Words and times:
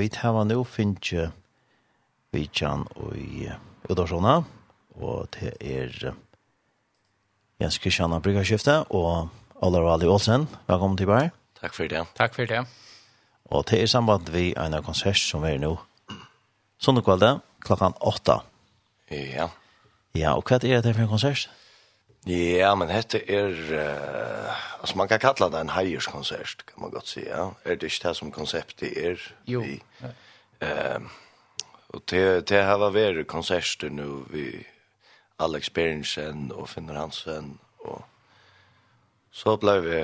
vi 0.00 0.08
tar 0.08 0.32
nå 0.48 0.62
finner 0.64 1.32
vi 2.32 2.46
kan 2.46 2.86
i 3.12 3.50
Udorsona, 3.90 4.44
og 4.96 5.28
det 5.36 5.52
er 5.60 6.14
Jens 7.60 7.76
Kristian 7.82 8.14
av 8.16 8.22
Bryggarskiftet 8.24 8.88
og 8.96 9.28
Olar 9.60 9.84
Vali 9.84 10.08
Olsen. 10.08 10.46
Velkommen 10.70 10.96
til 10.96 11.10
bare. 11.10 11.34
Takk 11.60 11.76
for 11.76 11.90
det. 11.90 12.06
Takk 12.16 12.32
for 12.38 12.48
det. 12.48 12.62
Og 13.50 13.66
det 13.68 13.82
er 13.82 13.90
samband 13.92 14.30
vi 14.32 14.54
en 14.56 14.78
av 14.78 14.86
konsert 14.86 15.20
som 15.20 15.44
er 15.44 15.58
nå. 15.60 15.74
Sånn 16.80 17.02
kvalitet, 17.04 17.44
klokkan 17.60 17.98
åtta. 18.00 18.40
Ja. 19.10 19.50
Ja, 20.16 20.32
og 20.38 20.48
hva 20.48 20.62
er 20.62 20.80
det 20.80 20.94
for 20.94 21.04
en 21.04 21.12
konsert? 21.12 21.50
Ja. 21.50 21.56
Ja, 22.28 22.74
men 22.76 22.90
dette 22.90 23.22
er, 23.32 23.54
uh, 23.72 24.80
altså 24.80 24.96
man 24.96 25.08
kan 25.08 25.22
kalla 25.22 25.48
det 25.48 25.60
en 25.60 25.72
heierskonsert, 25.72 26.66
kan 26.66 26.82
man 26.82 26.90
godt 26.92 27.08
si, 27.08 27.22
ja. 27.24 27.46
Er 27.64 27.78
det 27.80 27.88
ikke 27.88 28.08
det 28.08 28.16
som 28.16 28.32
konseptet 28.32 28.92
er? 28.92 29.22
Jo. 29.48 29.62
Vi, 29.64 29.80
uh, 30.60 31.00
og 31.88 32.02
det, 32.10 32.48
det 32.48 32.60
har 32.62 32.82
vært 32.92 33.26
konserter 33.26 33.88
nå, 33.88 34.26
vi, 34.28 34.66
Alex 35.40 35.70
Berensen 35.72 36.50
og 36.52 36.68
Finner 36.68 37.00
Hansen, 37.00 37.54
og 37.88 38.04
så 39.32 39.56
ble 39.56 39.78
vi 39.86 40.02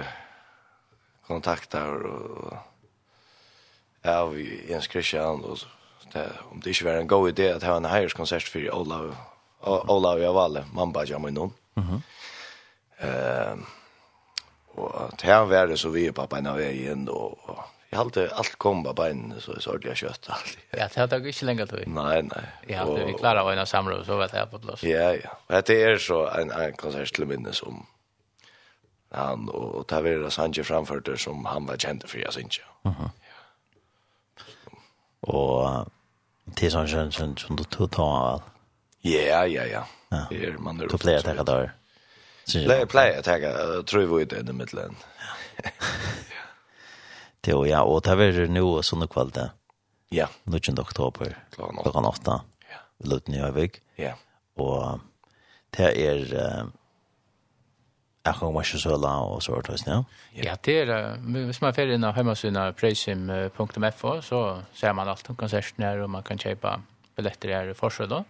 kontakter, 1.29 2.01
og, 2.01 2.57
ja, 4.07 4.25
vi, 4.33 4.49
Jens 4.71 4.89
Christian, 4.89 5.45
og 5.45 5.61
det, 6.15 6.25
om 6.49 6.65
det 6.65 6.73
ikke 6.73 6.89
var 6.89 7.03
en 7.03 7.13
god 7.13 7.29
idé 7.35 7.53
at 7.53 7.69
ha 7.69 7.77
en 7.77 7.93
heierskonsert 7.93 8.49
for 8.49 8.73
Olav, 8.73 9.13
Olav 9.67 10.25
Javale, 10.25 10.65
Mamba 10.73 11.05
Jamainon. 11.05 11.53
Mm 11.53 11.66
Mhm. 11.77 12.03
Eh 12.99 13.57
och 14.77 15.05
att 15.05 15.23
här 15.23 15.45
var 15.45 15.67
det 15.67 15.77
så 15.77 15.89
vi 15.89 16.13
på 16.13 16.27
på 16.27 16.41
när 16.41 16.55
vi 16.55 16.65
igen 16.71 17.09
och 17.09 17.59
jag 17.91 17.99
hade 17.99 18.31
allt 18.35 18.57
kom 18.59 18.85
på 18.85 18.93
beina 18.93 19.41
så 19.41 19.61
så 19.61 19.71
ordentligt 19.71 19.97
kött 19.97 20.27
allt. 20.29 20.59
Ja, 20.71 20.89
det 20.95 21.01
hade 21.01 21.29
ikke 21.29 21.51
inte 21.51 21.67
til. 21.67 21.85
då. 21.95 22.03
Nej, 22.03 22.23
nej. 22.23 22.45
det 22.67 22.75
hade 22.75 23.05
vi 23.05 23.13
klara 23.13 23.43
av 23.43 23.53
en 23.53 23.67
samråd 23.67 24.07
så 24.07 24.17
vet 24.17 24.33
jag 24.33 24.51
på 24.51 24.59
plats. 24.59 24.83
Ja, 24.83 25.15
ja. 25.49 25.63
Det 25.63 25.83
är 25.83 25.99
så 25.99 26.27
en 26.27 26.51
en 26.51 26.73
konsert 26.77 27.15
till 27.15 27.27
minne 27.27 27.53
som 27.53 27.87
han 29.11 29.49
och 29.49 29.87
Tavera 29.87 30.31
Sanchez 30.31 30.67
framförde 30.67 31.19
som 31.19 31.45
han 31.45 31.67
var 31.67 31.77
känd 31.77 32.09
för 32.09 32.19
jag 32.19 32.33
syns 32.33 32.59
ju. 32.59 32.91
Mhm. 32.91 33.11
Och 35.21 35.87
det 36.45 36.67
är 36.67 36.71
sån 36.71 37.37
som 37.37 37.57
du 37.57 37.65
tog 37.65 37.91
ta. 37.91 38.43
Ja, 39.01 39.47
ja, 39.47 39.65
ja. 39.65 39.87
Ja. 40.31 40.37
Er 40.37 40.59
man 40.59 40.81
är. 40.81 40.89
Du 40.89 40.99
plejer 40.99 41.19
att 41.19 41.37
ta 41.37 41.45
där. 41.45 41.73
Plejer 42.47 42.87
plejer 42.87 43.19
att 43.19 43.25
ta 43.25 43.83
tror 43.83 44.19
vi 44.19 44.25
det 44.25 44.51
i 44.51 44.53
mitten. 44.53 44.97
Ja. 45.59 45.71
Det 47.41 47.55
och 47.55 47.69
ja, 47.69 47.83
og 47.83 48.03
det 48.03 48.11
er 48.11 48.47
nå 48.49 48.83
så 48.83 48.97
nu 48.97 49.07
kväll. 49.07 49.31
Ja. 50.09 50.27
19 50.45 50.79
oktober. 50.79 51.39
Klockan 51.57 52.05
8. 52.05 52.41
Ja. 52.71 52.79
Vi 52.99 53.09
låter 53.09 53.31
ni 53.31 53.41
över. 53.41 53.71
Ja. 53.97 54.13
Og 54.57 55.01
det 55.71 56.07
är 56.09 56.67
Jag 58.27 58.37
kommer 58.37 58.61
inte 58.61 58.79
så 58.79 58.97
la 58.97 59.21
och 59.21 59.43
så 59.43 59.53
vart 59.53 59.67
det 59.67 59.87
nu. 59.87 60.05
Ja, 60.33 60.57
det 60.63 60.81
är 60.81 61.17
hvis 61.47 61.61
man 61.61 61.75
färd 61.75 61.89
inne 61.89 62.13
hemma 62.13 62.35
sina 62.35 62.73
pricing.fo 62.73 64.23
så 64.23 64.63
ser 64.75 64.93
man 64.93 65.09
allt 65.09 65.31
om 65.31 65.37
konserten 65.37 65.85
här 65.85 65.99
och 65.99 66.11
man 66.11 66.23
kan 66.23 66.39
köpa 66.39 66.83
biljetter 67.17 67.49
här 67.49 67.69
i 67.69 67.75
Forsö 67.75 68.07
då. 68.07 68.25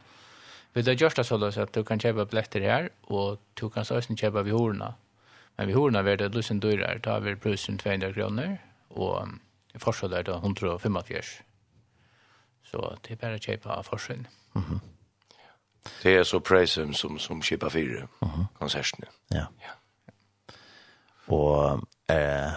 Vi 0.77 0.83
har 0.83 0.95
gjort 0.95 1.17
det 1.17 1.25
så 1.27 1.61
at 1.61 1.75
du 1.75 1.83
kan 1.83 2.01
kjøpe 2.01 2.27
billetter 2.29 2.61
her, 2.61 2.89
og 3.09 3.39
du 3.61 3.69
kan 3.69 3.81
også 3.81 4.15
kjøpe 4.15 4.43
vid 4.45 4.53
horna. 4.53 4.91
Men 5.57 5.69
vid 5.69 5.75
horna 5.75 6.03
er 6.05 6.17
det 6.17 6.35
lusen 6.35 6.61
dyrere. 6.61 6.99
Da 6.99 7.11
har 7.11 7.21
vi 7.21 7.35
brusen 7.35 7.79
200 7.79 8.59
og 8.91 9.01
och 9.01 9.29
i 9.75 9.79
forskel 9.79 10.13
er 10.13 10.23
det 10.23 10.35
185. 10.35 11.43
Så 12.63 12.97
det 13.03 13.13
er 13.13 13.17
bare 13.17 13.35
att 13.35 13.43
köpa 13.43 13.83
forskjell. 13.83 14.29
Mm 14.55 14.65
-hmm. 14.65 14.81
Det 16.03 16.17
är 16.17 16.25
så 16.25 16.41
prisen 16.41 16.95
som, 16.95 17.19
som 17.19 17.43
köpa 17.43 17.71
fyra 17.71 18.09
mm 18.23 18.33
-hmm. 18.33 18.47
konserterna. 18.59 19.07
Ja. 19.31 19.47
ja. 19.61 19.71
Og 21.27 21.89
eh, 22.09 22.53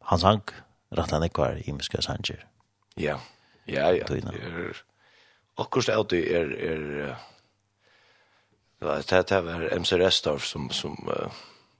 han 0.00 0.18
sank 0.18 0.50
rätt 0.90 1.10
han 1.10 1.22
är 1.22 1.28
kvar 1.28 1.62
i 1.68 1.72
Miska 1.72 2.02
Sanger. 2.02 2.46
Ja, 2.96 3.20
ja, 3.64 3.92
ja. 3.92 4.06
Det 4.08 4.24
är 4.24 4.72
akkurat 5.58 5.96
av 5.96 6.06
det 6.12 6.22
er, 6.36 6.52
er 6.52 6.84
ja, 8.80 8.96
det, 9.00 9.28
det 9.28 9.42
var 9.44 9.68
MC 9.72 9.96
Restorff 9.98 10.46
som, 10.46 10.70
som, 10.70 10.96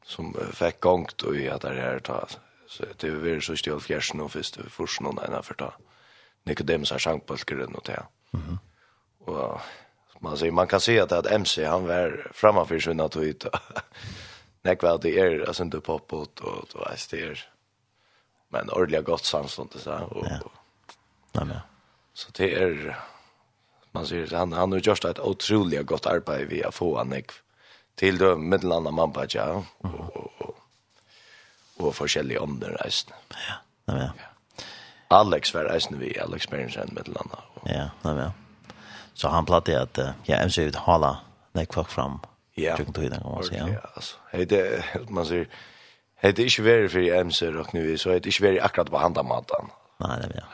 som 0.04 0.32
fikk 0.52 0.80
gongt 0.80 1.24
og 1.28 1.36
i 1.36 1.46
at 1.52 1.62
det 1.62 1.76
her 1.76 2.00
ta, 2.00 2.22
så 2.68 2.88
det 3.00 3.12
var 3.12 3.24
veldig 3.24 3.44
så 3.44 3.56
stjål 3.56 3.82
fjersen 3.84 4.24
og 4.24 4.32
først 4.32 4.60
forsen 4.72 5.06
og 5.06 5.20
ena 5.24 5.42
for 5.44 5.60
ta 5.60 5.74
Nicodemus 6.46 6.90
har 6.90 7.02
sjankbølgeren 7.02 7.76
og 7.76 7.86
det. 7.86 8.02
Mm 8.32 8.42
-hmm. 8.42 8.58
Og 9.26 9.60
man, 10.20 10.36
säger 10.36 10.52
man 10.52 10.68
kan 10.68 10.80
se 10.80 11.00
att 11.00 11.12
att 11.12 11.26
MC 11.26 11.64
han 11.64 11.86
var 11.86 12.30
framför 12.32 12.78
sig 12.78 12.94
när 12.94 13.08
tog 13.08 13.24
ut 13.30 13.46
nek 14.62 14.82
vad 14.82 15.02
det 15.02 15.18
är 15.18 15.48
alltså 15.48 15.62
inte 15.62 15.80
popot 15.80 16.40
och 16.40 16.68
då 16.72 16.80
är 16.80 17.10
det 17.10 17.22
är 17.22 17.48
men 18.48 18.70
ordliga 18.70 19.00
gott 19.00 19.24
samstånd 19.24 19.72
så 19.76 19.92
och, 19.92 20.16
och, 20.16 20.52
nej 21.32 21.44
men 21.44 21.58
så 22.14 22.30
det 22.32 22.54
är 22.54 22.98
man 23.96 24.06
säger 24.06 24.36
han, 24.36 24.52
han 24.52 24.72
har 24.72 24.78
gjort 24.78 25.04
ett 25.04 25.18
otroligt 25.18 25.86
gott 25.86 26.06
arbete 26.06 26.44
vi 26.44 26.62
har 26.62 26.70
fått 26.70 26.98
han 26.98 27.22
till 27.94 28.18
de 28.18 28.24
det 28.24 28.36
middelanda 28.36 28.90
mannpatja 28.90 29.52
og, 29.52 29.64
och 29.78 30.40
och 30.40 30.56
og 31.78 31.94
forskjellige 31.94 32.40
ånder 32.40 32.76
reisende. 32.84 33.16
Ja, 33.48 33.94
ja. 33.98 34.08
Alex 35.10 35.54
var 35.54 35.64
reisende 35.64 35.98
vi, 35.98 36.18
Alex 36.18 36.46
Berensen 36.46 36.88
middelanda. 36.92 37.42
Og... 37.54 37.68
Ja, 37.68 37.88
ja, 38.04 38.10
ja. 38.10 38.30
Så 39.14 39.28
han 39.28 39.46
platte 39.46 39.72
i 39.72 39.74
at, 39.74 39.98
ja, 40.28 40.44
MC 40.46 40.68
ut 40.68 40.76
hala 40.86 41.16
nek 41.54 41.72
folk 41.72 41.90
fram. 41.90 42.20
Ja, 42.56 42.72
ordentlig, 42.72 43.10
ja, 43.12 43.80
altså. 43.94 44.16
Hei, 44.32 44.44
det, 44.44 44.82
man 45.08 45.26
sier, 45.28 45.44
hei, 46.22 46.30
det 46.32 46.42
er 46.44 46.50
ikke 46.50 46.64
veri 46.64 46.88
for 46.88 47.24
MC, 47.24 47.40
så 48.00 48.10
hei, 48.10 48.18
det 48.18 48.30
er 48.30 48.32
ikke 48.32 48.46
veri 48.46 48.60
akkurat 48.60 48.90
på 48.90 49.00
handamaten. 49.00 49.72
Nei, 50.00 50.16
det 50.22 50.30
er, 50.30 50.38
ja. 50.40 50.46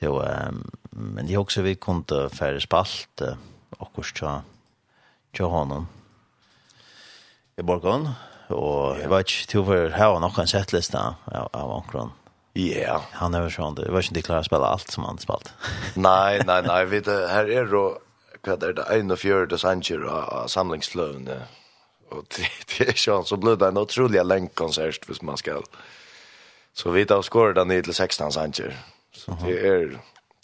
Jo, 0.00 0.22
men 0.90 1.26
det 1.26 1.34
är 1.34 1.38
också 1.38 1.62
vi 1.62 1.74
kunne 1.74 2.28
færre 2.28 2.60
spalt 2.60 3.20
och 3.78 3.86
akkurat 3.86 4.16
tja 4.16 4.42
tja 5.32 5.44
honom 5.44 5.88
i 7.56 7.62
borgon 7.62 8.08
och 8.48 8.98
jag 9.00 9.08
vet 9.08 9.30
inte 9.30 9.64
for 9.64 9.90
her 9.90 10.08
var 10.08 10.20
nok 10.20 10.36
någon 10.36 10.46
settliste 10.46 10.98
av, 11.24 11.48
av 11.52 11.72
Ankron 11.72 12.10
Ja. 12.52 13.02
Han 13.12 13.34
är 13.34 13.50
sån 13.50 13.74
det 13.74 13.90
var 13.90 14.02
inte 14.02 14.22
klarer 14.22 14.40
att 14.40 14.46
spela 14.46 14.66
allt 14.66 14.90
som 14.90 15.04
han 15.04 15.18
spalt. 15.18 15.52
nej, 15.94 16.42
nej, 16.46 16.62
nej, 16.62 16.86
vi 16.86 17.00
det 17.00 17.28
här 17.28 17.50
är 17.50 17.64
då 17.64 17.98
vad 18.42 18.62
er 18.62 18.72
det 18.72 18.82
en 18.82 19.10
og 19.10 19.18
fjørde 19.24 19.58
sanger 19.58 20.04
av 20.08 20.46
samlingsløvene, 20.48 21.42
och 22.10 22.24
det 22.78 22.88
är 22.88 22.96
sånn, 22.96 23.24
så 23.24 23.36
blir 23.36 23.56
det 23.56 23.68
en 23.68 23.78
otrolig 23.78 24.54
konsert 24.54 25.08
hvis 25.08 25.22
man 25.22 25.36
skal. 25.36 25.62
så 26.72 26.90
vi 26.90 27.04
tar 27.04 27.22
skåret 27.22 27.54
den 27.54 27.82
till 27.82 27.94
16 27.94 28.32
sanger 28.32 28.76
Det 29.42 29.66
er 29.66 29.98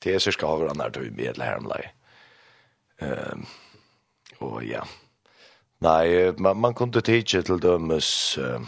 det 0.05 0.15
er 0.15 0.19
cirka 0.19 0.47
over 0.47 0.71
andre 0.71 0.91
du 0.91 1.01
med 1.01 1.37
her 1.43 1.61
med. 1.61 1.89
Ehm 3.03 3.47
og 4.41 4.65
ja. 4.67 4.81
Nei, 5.81 6.33
man, 6.39 6.57
man 6.57 6.75
kunne 6.75 7.01
teacha 7.01 7.41
til 7.41 7.63
dømes 7.63 8.39
eh 8.39 8.61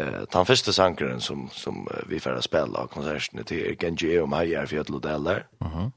uh, 0.00 0.24
den 0.32 0.46
første 0.46 0.72
sangeren 0.72 1.20
som, 1.20 1.50
som 1.52 1.88
vi 2.06 2.18
får 2.18 2.40
spille 2.40 2.78
av 2.78 2.88
konsertene 2.88 3.44
til 3.44 3.70
er 3.70 3.74
Genji 3.74 4.18
og 4.18 4.28
Meier 4.28 4.66
Fjödel 4.66 4.94
og 4.94 5.02
Deller. 5.02 5.42
Mhm. 5.60 5.92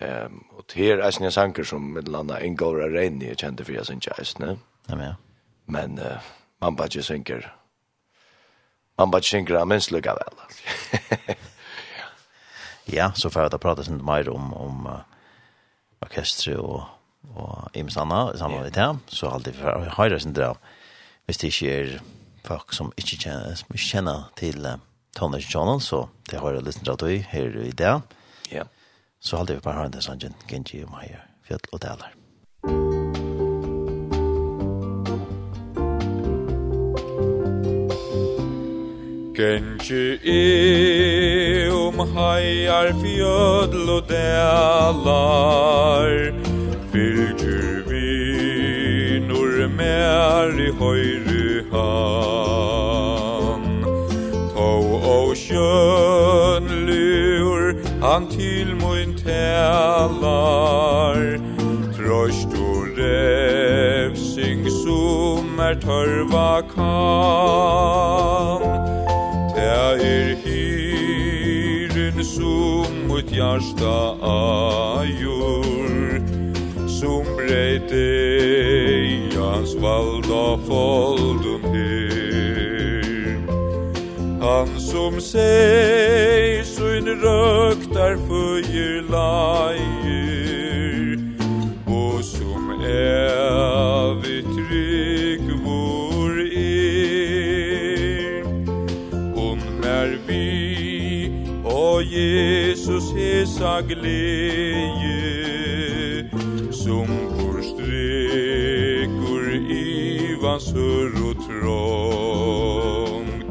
Ehm 0.00 0.44
och 0.50 0.64
det 0.74 0.90
är 0.90 1.22
en 1.22 1.32
sanker 1.32 1.64
som 1.64 1.92
med 1.92 2.08
landa 2.08 2.40
en 2.40 2.56
gåra 2.56 2.88
regn 2.88 3.22
i 3.22 3.34
kände 3.34 3.64
för 3.64 3.72
jag 3.72 3.86
sen 3.86 4.00
chans, 4.00 4.38
ne? 4.38 4.58
Ja 4.86 4.96
men. 4.96 5.14
Men 5.66 5.98
uh, 5.98 6.18
man 6.60 6.76
bara 6.76 6.88
synker 6.88 7.56
Man 8.96 9.10
bara 9.10 9.22
tänker 9.22 9.54
att 9.54 9.68
mens 9.68 9.90
lukar 9.90 10.14
väl. 10.14 10.60
ja, 12.84 13.12
så 13.14 13.30
får 13.30 13.42
jag 13.42 13.54
att 13.54 13.60
prata 13.60 13.82
inte 13.92 14.04
mer 14.04 14.28
om, 14.28 14.54
om 14.54 14.86
uh, 14.86 14.98
orkestre 16.00 16.56
och, 16.56 16.82
och 17.34 17.76
Ims 17.76 17.96
Anna 17.96 18.32
i 18.34 18.38
samband 18.38 18.62
med 18.62 18.72
det. 18.72 18.98
Så 19.08 19.28
alltid 19.28 19.54
för 19.54 19.84
jag 19.84 19.90
har 19.90 20.10
det 20.10 20.24
inte. 20.24 20.54
Hvis 21.26 21.38
det 21.38 21.48
ikke 21.50 21.70
er 21.74 21.94
folk 22.46 22.72
som 22.72 22.92
ikke 22.94 23.16
kjenner, 23.18 23.54
som 23.58 23.72
ikke 23.74 23.88
kjenner 23.88 24.28
til 24.38 24.66
uh, 24.66 24.76
Tonners 25.16 25.48
Channel, 25.50 25.80
så 25.80 26.06
det 26.30 26.38
har 26.38 26.54
jeg 26.54 26.62
lyst 26.62 26.84
til 26.84 27.08
i 27.10 27.18
her 27.18 27.58
i 27.66 27.70
det. 27.70 28.00
Ja. 28.52 28.62
Så 29.20 29.36
alltid 29.36 29.54
vi 29.54 29.60
bare 29.60 29.74
har 29.74 29.90
en 29.90 30.02
sånn 30.02 30.22
Genji 30.46 30.84
og 30.84 30.94
Meier, 30.94 31.26
Fjell 31.42 31.66
og 31.72 31.82
Dalar. 31.82 32.14
Gengi 39.36 40.16
i 40.24 41.68
um 41.68 41.98
haiar 42.14 42.88
fjödl 43.02 43.88
og 43.96 44.02
delar 44.08 46.08
Fylgjur 46.92 47.76
vinur 47.90 49.54
mer 49.76 50.48
i 50.56 50.58
høyri 50.80 51.50
han 51.74 53.62
Tå 54.54 54.72
og 55.12 55.30
sjönlur 55.44 57.62
han 58.06 58.22
til 58.32 58.68
mun 58.80 59.10
talar 59.20 61.20
Trost 61.92 62.50
og 62.56 62.82
revsing 62.96 64.64
som 64.80 65.46
er 65.60 65.76
tørva 65.84 66.52
kan 66.72 67.56
Jeg 69.76 70.00
er 70.00 70.36
hyren 70.40 72.24
som 72.24 72.94
mut 73.08 73.28
hjärsta 73.28 73.96
ajur 74.24 76.16
Som 76.88 77.28
breit 77.36 77.92
jans 79.34 79.74
valda 79.82 80.56
foldum 80.64 81.66
her. 81.74 83.36
Han 84.40 84.72
som 84.80 85.20
seg 85.20 86.64
sin 86.64 87.12
røktar 87.20 88.16
føyer 88.30 89.04
lajer 89.12 91.20
Og 91.84 92.24
som 92.24 92.72
er 92.80 93.76
rosa 103.56 103.82
gleje 103.82 105.20
Som 106.72 107.06
går 107.06 107.62
strekor 107.62 109.54
i 109.70 110.36
vassur 110.42 111.10
og 111.24 111.36
trångt 111.46 113.44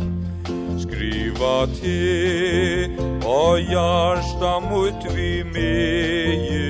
Skriva 0.82 1.68
te 1.82 2.90
og 3.26 3.60
jarsta 3.72 4.60
mot 4.70 5.06
vi 5.16 5.44
meje 5.44 6.66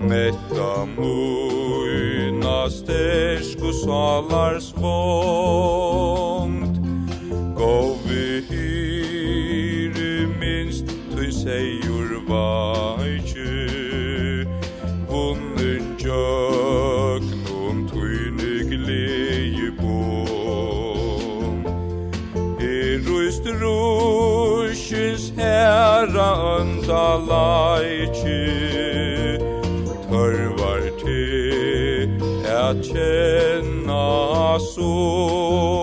Metta 0.00 0.84
mojna 0.96 2.70
stersk 2.70 3.62
og 3.62 3.74
salar 3.84 4.58
svång 4.60 5.89
ta 26.90 27.10
laiki 27.30 28.46
Tørvar 30.10 30.82
til 31.02 32.10
at 32.50 32.82
kjenna 32.90 34.06
sol 34.72 35.79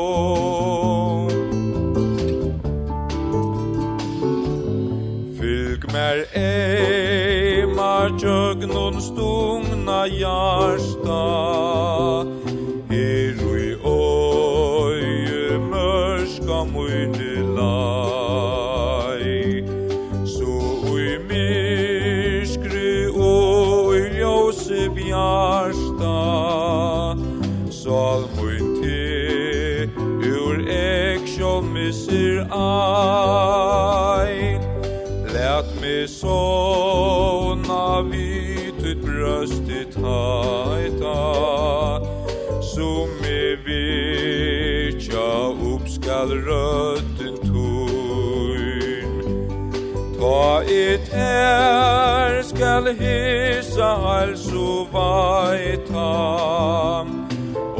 her 51.17 52.41
skal 52.51 52.83
hysa 52.99 53.89
altså 54.17 54.67
vaita 54.93 56.09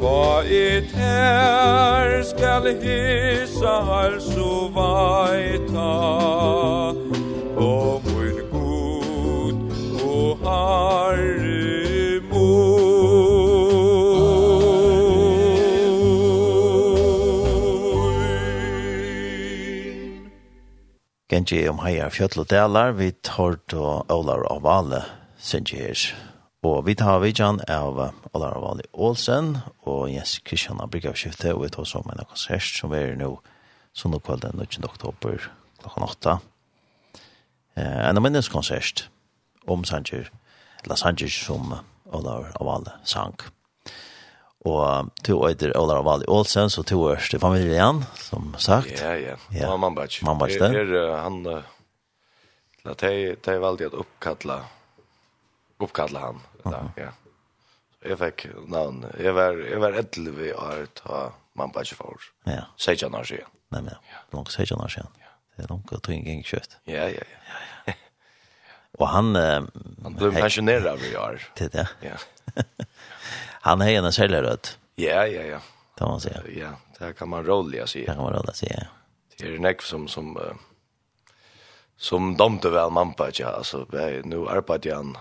ta 0.00 0.24
et 0.62 0.90
her 1.02 2.22
skal 2.32 2.64
hysa 2.82 3.74
altså 4.02 4.50
vaita 4.76 6.21
Genji 21.32 21.62
om 21.64 21.78
heier 21.80 22.10
fjøtl 22.12 22.42
og 22.42 22.50
delar, 22.50 22.90
vi 22.92 23.06
tar 23.24 23.54
då 23.72 24.02
Olar 24.12 24.42
og 24.52 24.62
Vale 24.62 24.98
alle 25.00 25.64
her. 25.72 26.00
Og 26.62 26.84
vi 26.84 26.94
tar 26.94 27.22
vidjan 27.22 27.60
av 27.72 28.12
Olar 28.34 28.58
og 28.58 28.62
Vale 28.62 28.84
Olsen 28.92 29.56
og 29.86 30.10
Jens 30.12 30.42
Kristian 30.44 30.82
av 30.84 30.90
Brygavskiftet, 30.90 31.54
og 31.54 31.62
vi 31.62 31.70
tar 31.72 31.88
som 31.88 32.04
en 32.04 32.20
konsert 32.28 32.76
som 32.76 32.92
er 32.92 33.16
nå 33.16 33.40
sånn 33.96 34.18
kvelden 34.20 34.60
19. 34.60 34.84
oktober 34.84 35.48
klokken 35.80 36.04
8. 36.04 36.36
Eh, 37.80 38.08
en 38.10 38.22
minneskonsert 38.22 39.08
om 39.64 39.88
Sanger, 39.88 40.28
eller 40.84 41.00
Sanger 41.00 41.32
som 41.32 41.78
Olar 42.12 42.52
og 42.60 42.66
Vale 42.66 42.92
sang. 43.04 43.40
Og 44.62 45.08
to 45.26 45.40
øyder 45.48 45.72
Olar 45.78 45.98
og 46.02 46.06
Valdi 46.06 46.28
Olsen, 46.30 46.70
så 46.70 46.84
to 46.86 47.00
er 47.10 47.38
familien, 47.40 48.04
som 48.14 48.54
sagt. 48.58 49.00
Ja, 49.00 49.14
ja. 49.18 49.36
ja. 49.50 49.70
Og 49.72 49.80
Mambach. 49.80 50.20
Mambach, 50.22 50.54
det. 50.54 50.70
Her, 50.70 51.16
han, 51.18 51.40
la 52.86 52.94
teg, 52.98 53.40
teg 53.42 53.58
valdi 53.62 53.88
at 53.88 53.96
uppkalla, 53.98 54.60
uppkalla 55.82 56.28
han. 56.28 56.38
Da, 56.62 56.84
ja. 57.00 57.10
Jeg 58.02 58.18
fikk 58.18 58.46
navn, 58.70 59.02
jeg 59.18 59.34
var, 59.34 59.58
jeg 59.66 59.82
var 59.82 59.98
edel 59.98 60.30
vi 60.38 60.52
år 60.54 60.86
ta 60.98 61.24
man 61.58 61.68
Mambach 61.68 61.94
for. 61.98 62.22
Ja. 62.46 62.68
Sejan 62.78 63.14
år 63.18 63.26
siden. 63.28 63.50
Nei, 63.74 63.82
men, 63.82 63.98
langt 64.32 64.54
sejan 64.54 64.80
år 64.82 64.94
siden. 64.94 65.10
Det 65.56 65.66
er 65.66 65.74
langt 65.74 65.90
og 65.92 66.00
tog 66.00 66.14
ingen 66.14 66.46
kjøtt. 66.46 66.78
Ja, 66.86 67.08
ja, 67.10 67.18
ja. 67.26 67.42
ja, 67.50 67.92
ja. 67.92 67.98
Og 69.00 69.08
han... 69.08 69.34
han 69.34 70.16
ble 70.16 70.30
pensjoneret 70.36 70.86
av 70.86 71.02
i 71.02 71.14
år. 71.18 71.42
Det 71.58 71.68
er 71.70 71.74
det. 71.80 71.86
Ja. 72.12 72.16
han 73.64 73.80
är 73.80 73.98
en 73.98 74.12
säljaröd. 74.12 74.68
Ja, 74.94 75.26
ja, 75.26 75.42
ja. 75.42 75.60
Kan 75.98 76.08
man 76.08 76.20
säga. 76.20 76.42
Ja, 76.56 76.70
det 76.98 77.12
kan 77.12 77.28
man 77.28 77.46
rolla 77.46 77.86
sig. 77.86 78.00
Det 78.00 78.06
kan 78.06 78.22
man 78.22 78.32
rolla 78.32 78.52
sig. 78.52 78.88
Det 79.38 79.54
är 79.54 79.58
näck 79.58 79.82
som 79.82 80.08
som 80.08 80.36
uh, 80.36 80.42
som 81.96 82.36
domte 82.36 82.70
väl 82.70 82.90
man 82.90 83.14
på 83.14 83.28
ja, 83.32 83.48
alltså 83.48 83.86
nu 84.24 84.48
arbetar 84.48 84.94
han 84.94 85.16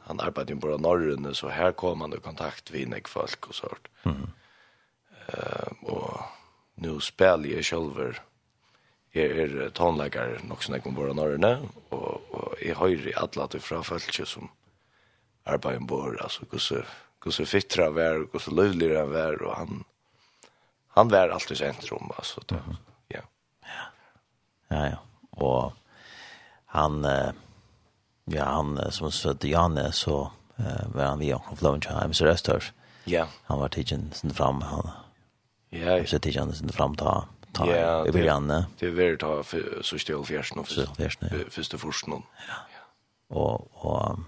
han 0.00 0.20
arbetar 0.20 0.54
ju 0.54 0.60
på 0.60 0.78
norrön 0.78 1.34
så 1.34 1.48
här 1.48 1.72
kommer 1.72 1.94
man 1.94 2.12
i 2.12 2.16
kontakt 2.16 2.72
med 2.72 2.88
näck 2.88 3.08
folk 3.08 3.46
och 3.46 3.54
sånt. 3.54 3.88
Mm. 4.02 4.26
Eh 5.26 5.38
uh, 5.38 5.92
och 5.92 6.20
nu 6.74 7.00
spelar 7.00 7.46
jag 7.46 7.64
själv 7.64 8.14
Jeg 9.14 9.30
er 9.30 9.70
tonleikar 9.70 10.40
nok 10.44 10.62
som 10.62 10.74
jeg 10.74 10.82
kom 10.82 10.94
på 10.94 11.06
av 11.08 11.14
Norrøne, 11.16 11.68
og, 11.90 12.34
og 12.34 12.56
jeg 12.60 12.76
høyre 12.76 13.08
i 13.08 13.14
alle 13.16 13.44
at 13.44 13.54
det 13.54 13.62
er 13.62 13.64
fra 13.64 13.78
følelse 13.82 14.26
som 14.26 14.50
arbeider 15.46 15.86
bort, 15.88 16.18
altså 16.20 16.44
hvordan 16.44 16.84
hur 17.26 17.32
så 17.32 17.46
fittra 17.46 17.84
han 17.84 17.94
var 17.94 18.34
och 18.34 18.42
så 18.42 18.50
lövlig 18.50 18.96
han 18.96 19.12
var 19.12 19.42
och 19.42 19.56
han 19.56 19.84
han 20.88 21.08
var 21.08 21.28
alltid 21.28 21.52
i 21.52 21.56
centrum 21.56 22.10
alltså 22.16 22.40
då. 22.46 22.54
Mm 22.54 22.66
-hmm. 22.66 22.76
Ja. 23.08 23.20
Ja 24.68 24.86
ja. 24.86 24.98
Och 25.30 25.72
han 26.66 27.04
eh, 27.04 27.30
ja 28.24 28.44
han 28.44 28.92
som 28.92 29.12
så 29.12 29.30
att 29.30 29.44
Janne 29.44 29.92
så 29.92 30.32
eh, 30.56 30.88
var 30.94 31.04
han 31.04 31.18
vi 31.18 31.34
och 31.34 31.58
Flowheim 31.58 32.12
så 32.12 32.24
röstörs. 32.24 32.72
Ja. 33.04 33.28
Han 33.44 33.58
var 33.58 33.68
tidgen 33.68 34.10
sen 34.14 34.34
fram 34.34 34.62
han. 34.62 34.90
Ja. 35.68 36.06
Så 36.06 36.18
tidgen 36.18 36.52
sen 36.52 36.68
fram 36.68 36.94
ta 36.94 37.24
ta 37.52 37.76
ja, 37.76 38.06
i 38.06 38.12
början. 38.12 38.64
Det 38.78 38.86
är 38.86 38.90
väl 38.90 39.18
ta 39.18 39.42
för 39.42 39.82
så 39.82 39.98
stel 39.98 40.24
fjärsen 40.24 40.58
och 40.58 40.68
första 41.50 41.78
första. 41.78 42.10
Ja. 42.10 42.16
Och 43.28 43.84
och 43.84 44.18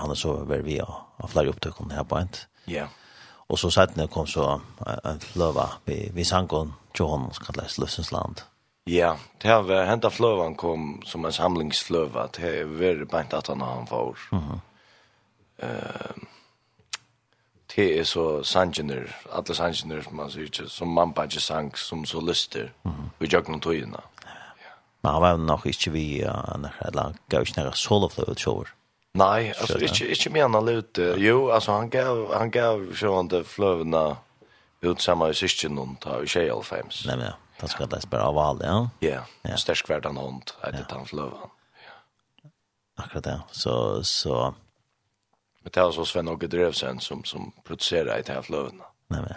han 0.00 0.10
er 0.10 0.18
så 0.18 0.32
var 0.44 0.64
vi 0.66 0.80
av 0.80 1.28
flere 1.28 1.52
opptøkken 1.54 1.90
her 1.90 2.04
på 2.08 2.18
en. 2.18 2.30
Ja. 2.66 2.88
Og 3.48 3.58
så 3.58 3.70
satt 3.70 3.96
når 3.96 4.08
kom 4.12 4.26
så 4.26 4.60
en 5.04 5.20
fløva 5.20 5.68
vi, 5.86 6.08
vi 6.14 6.24
sang 6.24 6.48
om 6.52 6.74
John, 6.98 7.30
som 7.32 7.44
kalles 7.44 7.78
Løsens 7.78 8.12
land. 8.12 8.44
Ja, 8.86 9.16
det 9.40 9.48
har 9.48 9.86
hentet 9.88 10.12
fløvan 10.12 10.54
kom 10.60 11.02
som 11.08 11.24
en 11.24 11.32
samlingsfløva, 11.32 12.28
det 12.36 12.60
är 12.60 12.64
väldigt 12.64 13.10
bænt 13.10 13.32
at 13.32 13.46
han 13.46 13.60
han 13.60 13.86
var. 13.90 14.18
Mm 14.32 14.42
-hmm. 14.44 14.60
det 17.76 17.98
er 18.00 18.04
så 18.04 18.42
sangener, 18.42 19.16
alle 19.32 19.54
sangener 19.54 20.02
som 20.02 20.16
man 20.16 20.30
sier 20.30 20.44
ikke, 20.44 20.68
som 20.68 20.88
man 20.88 21.12
bare 21.12 21.40
sang 21.40 21.76
som 21.76 22.04
så 22.04 22.20
lyster, 22.20 22.68
mm 22.82 22.92
-hmm. 22.92 23.08
og 23.20 23.26
gjør 23.26 23.48
noen 23.48 23.60
tøyene. 23.60 24.00
Men 25.02 25.12
han 25.12 25.22
var 25.22 25.36
nok 25.36 25.66
ikke 25.66 25.90
vi, 25.90 26.24
uh, 26.24 26.70
eller 26.86 27.12
gav 27.28 27.40
ikke 27.40 27.62
noen 27.62 27.72
solofløvet 27.72 28.40
sjåver. 28.40 28.66
Nej, 29.16 29.54
alltså 29.60 29.80
inte 29.80 30.10
inte 30.10 30.30
mena 30.30 30.60
lite. 30.60 31.14
Jo, 31.18 31.50
alltså 31.50 31.72
han 31.72 31.90
gav 31.90 32.34
han 32.34 32.50
gav 32.50 32.94
sjönde 32.94 33.44
flövna 33.44 34.16
ut 34.80 35.00
samma 35.00 35.30
i 35.30 35.34
syskon 35.34 35.78
och 35.78 36.00
ta 36.00 36.22
i 36.22 36.26
tjej 36.26 36.50
alfems. 36.50 37.06
Nej 37.06 37.16
men, 37.16 37.32
det 37.60 37.68
ska 37.68 37.86
det 37.86 38.10
bara 38.10 38.24
av 38.24 38.38
all, 38.38 38.60
ja. 38.62 38.90
Ja, 38.98 39.20
ja. 39.42 39.56
stärsk 39.56 39.90
värd 39.90 40.06
han 40.06 40.16
hond, 40.16 40.50
hette 40.62 40.94
han 40.94 41.06
flövan. 41.06 41.50
Ja. 42.42 42.50
Akkurat 43.04 43.24
det. 43.24 43.40
Så 43.50 44.04
så 44.04 44.54
Men 45.62 45.70
det 45.74 45.80
var 45.80 45.92
så 45.92 46.04
Sven 46.04 46.28
Åke 46.28 46.46
Drevsen 46.46 47.00
som, 47.00 47.24
som 47.24 47.52
producerar 47.64 48.18
i 48.18 48.22
det 48.22 48.32
här 48.32 48.42
flövna. 48.42 48.84
Nej 49.08 49.20
men. 49.20 49.34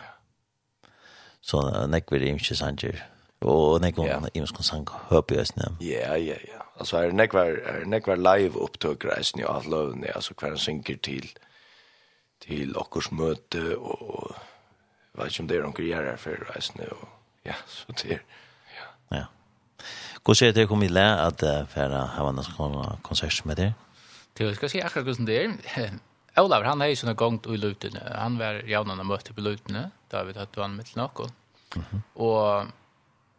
Så 1.41 1.88
nekver 1.88 2.24
imkje 2.24 2.55
sanger. 2.55 3.05
Og 3.41 3.81
det 3.81 3.93
imkje 4.34 4.63
sanger 4.63 5.05
høper 5.10 5.36
jeg 5.36 5.48
snøm. 5.48 5.77
Ja, 5.79 6.17
ja, 6.17 6.36
ja. 6.48 6.57
Alltså 6.77 6.98
är 6.98 7.12
det 7.12 7.34
var 7.34 7.46
är 7.46 7.86
det 7.86 8.07
var 8.07 8.38
live 8.38 8.60
upptog 8.60 9.05
reisen 9.05 9.41
i 9.41 9.43
av 9.43 9.67
löven 9.69 10.01
det 10.01 10.13
alltså 10.13 10.34
kvar 10.34 10.55
synker 10.55 10.96
till 10.96 11.29
till 12.39 12.77
åkers 12.77 13.12
möte 13.12 13.75
och, 13.75 14.01
och 14.01 14.36
vad 15.12 15.25
vet 15.25 15.39
inte 15.39 15.62
om 15.62 15.74
det 15.75 15.84
är 15.84 15.93
någon 15.93 16.05
här 16.05 16.17
för 16.17 16.48
reisen 16.53 16.88
och 16.91 17.07
ja 17.43 17.53
så 17.67 17.91
det 17.91 18.19
ja. 19.10 19.17
Ja. 19.17 19.25
Går 20.24 20.36
det 20.39 20.51
det 20.51 20.67
kommer 20.67 20.86
i 20.86 20.89
lä 20.89 21.15
att 21.15 21.39
färra 21.69 22.01
ha 22.01 22.29
en 22.29 22.43
sån 22.43 22.98
konsert 23.01 23.46
med 23.46 23.57
det. 23.57 23.74
Det 24.34 24.55
ska 24.55 24.69
se 24.69 24.81
akkurat 24.81 25.19
hur 25.19 25.25
det 25.25 25.46
är. 25.46 25.53
Olav 26.36 26.63
han 26.63 26.79
har 26.79 26.88
ju 26.88 26.96
såna 26.96 27.13
gång 27.13 27.41
i 27.46 27.57
luten. 27.57 27.98
Han 28.15 28.38
var 28.38 28.53
jaunan 28.53 29.00
och 29.00 29.05
mötte 29.05 29.34
på 29.34 29.41
luten. 29.41 29.91
David 30.10 30.38
hade 30.38 30.62
han 30.62 30.75
mitt 30.75 30.96
något. 30.96 31.34
Mhm. 31.75 32.01
Och 32.13 32.65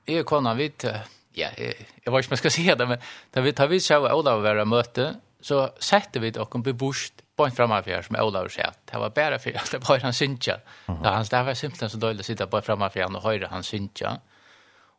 är 0.06 0.22
konan 0.22 0.56
vid 0.56 0.90
ja, 1.36 1.50
jag 1.58 1.66
vet 1.76 2.04
ikke 2.04 2.10
om 2.10 2.16
jeg 2.16 2.38
skal 2.38 2.50
si 2.50 2.66
det, 2.66 2.88
men 2.88 2.98
da 3.34 3.40
vi 3.40 3.52
tar 3.52 3.66
vi 3.66 3.80
så 3.80 3.94
av 3.94 4.18
Olav 4.18 4.42
være 4.42 4.64
møte, 4.66 5.14
så 5.40 5.68
sätter 5.80 6.20
vi 6.20 6.30
dock 6.30 6.54
en 6.54 6.62
bebust 6.62 7.22
på 7.36 7.46
en 7.46 7.52
framför 7.52 8.02
som 8.02 8.16
Olav 8.16 8.48
sier 8.48 8.66
at 8.66 8.78
det 8.90 8.98
var 8.98 9.10
bare 9.10 9.38
för 9.38 9.56
att 9.56 9.70
det 9.70 9.88
var 9.88 9.98
han 9.98 10.12
synja. 10.12 10.60
Mm. 10.88 11.02
Han 11.04 11.24
där 11.30 11.44
var 11.44 11.54
simpelthen 11.54 11.90
så 11.90 11.98
dåligt 11.98 12.20
å 12.20 12.24
sitta 12.24 12.46
på 12.46 12.56
en 12.56 12.90
han 12.94 13.16
och 13.16 13.22
høre 13.22 13.46
han 13.46 13.62
synja. 13.62 14.20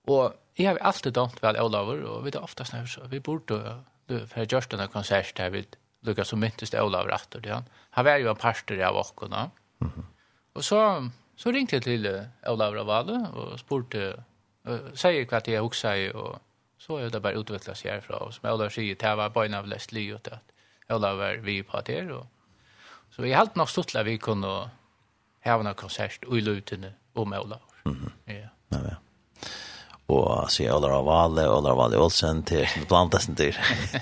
Och 0.08 0.34
jeg 0.56 0.68
har 0.68 0.78
alltid 0.78 1.14
dømt 1.14 1.44
väl 1.44 1.62
Olav 1.62 1.90
och 1.90 2.26
vi 2.26 2.30
er 2.30 2.44
ofta 2.44 2.64
när 2.74 2.86
så 2.86 3.02
vi 3.08 3.20
borde 3.20 3.84
du 4.08 4.28
för 4.28 4.46
just 4.54 4.70
den 4.70 4.88
konsert 4.88 5.40
her, 5.40 5.50
vi 5.50 5.66
Lucas 6.02 6.28
som 6.28 6.40
myntest 6.40 6.74
Olav 6.74 7.08
rätt 7.08 7.36
och 7.36 7.42
det 7.42 7.64
han 7.90 8.06
var 8.06 8.18
ju 8.18 8.30
en 8.30 8.36
parster 8.36 8.80
av 8.80 8.96
och 8.96 9.30
Mm. 9.82 10.06
Och 10.54 10.66
så 10.66 11.10
så 11.36 11.52
ringte 11.52 11.76
jag 11.76 11.84
till 11.84 12.26
Olav 12.48 12.74
Ravalle 12.74 13.28
och 13.28 13.60
spurte 13.60 14.24
säger 14.94 15.26
kvart 15.26 15.48
jag 15.48 15.66
också 15.66 15.88
och 16.14 16.40
så 16.78 16.98
är 16.98 17.10
det 17.10 17.20
bara 17.20 17.34
utvecklas 17.34 17.84
härifrån 17.84 18.22
och 18.22 18.34
som 18.34 18.50
jag 18.50 18.60
lär 18.60 18.70
sig 18.70 18.96
det 18.96 19.16
var 19.16 19.30
bara 19.30 19.60
av 19.60 19.68
Leslie 19.68 20.14
och 20.14 20.28
att 20.28 20.52
jag 20.88 21.02
lär 21.02 21.38
vi 21.38 21.64
på 21.64 21.82
det 21.86 22.12
och 22.12 22.26
så 23.16 23.22
vi 23.22 23.34
helt 23.34 23.56
nog 23.56 23.70
stort 23.70 23.96
vi 23.96 24.18
kunde 24.18 24.48
ha 24.48 24.70
en 25.44 25.74
konsert 25.74 26.24
och 26.24 26.34
lutene 26.34 26.94
och 27.14 27.28
måla. 27.28 27.60
Mhm. 27.84 28.12
Ja. 28.26 28.34
Ja. 28.70 28.78
ja 28.90 28.96
och 30.10 30.52
så 30.52 30.76
alla 30.76 30.88
av 30.88 31.10
alla 31.10 31.42
alla 31.42 31.72
av 31.72 31.80
alla 31.80 32.00
Olsen 32.00 32.44
till 32.44 32.68
plantas 32.88 33.30
inte. 33.30 33.56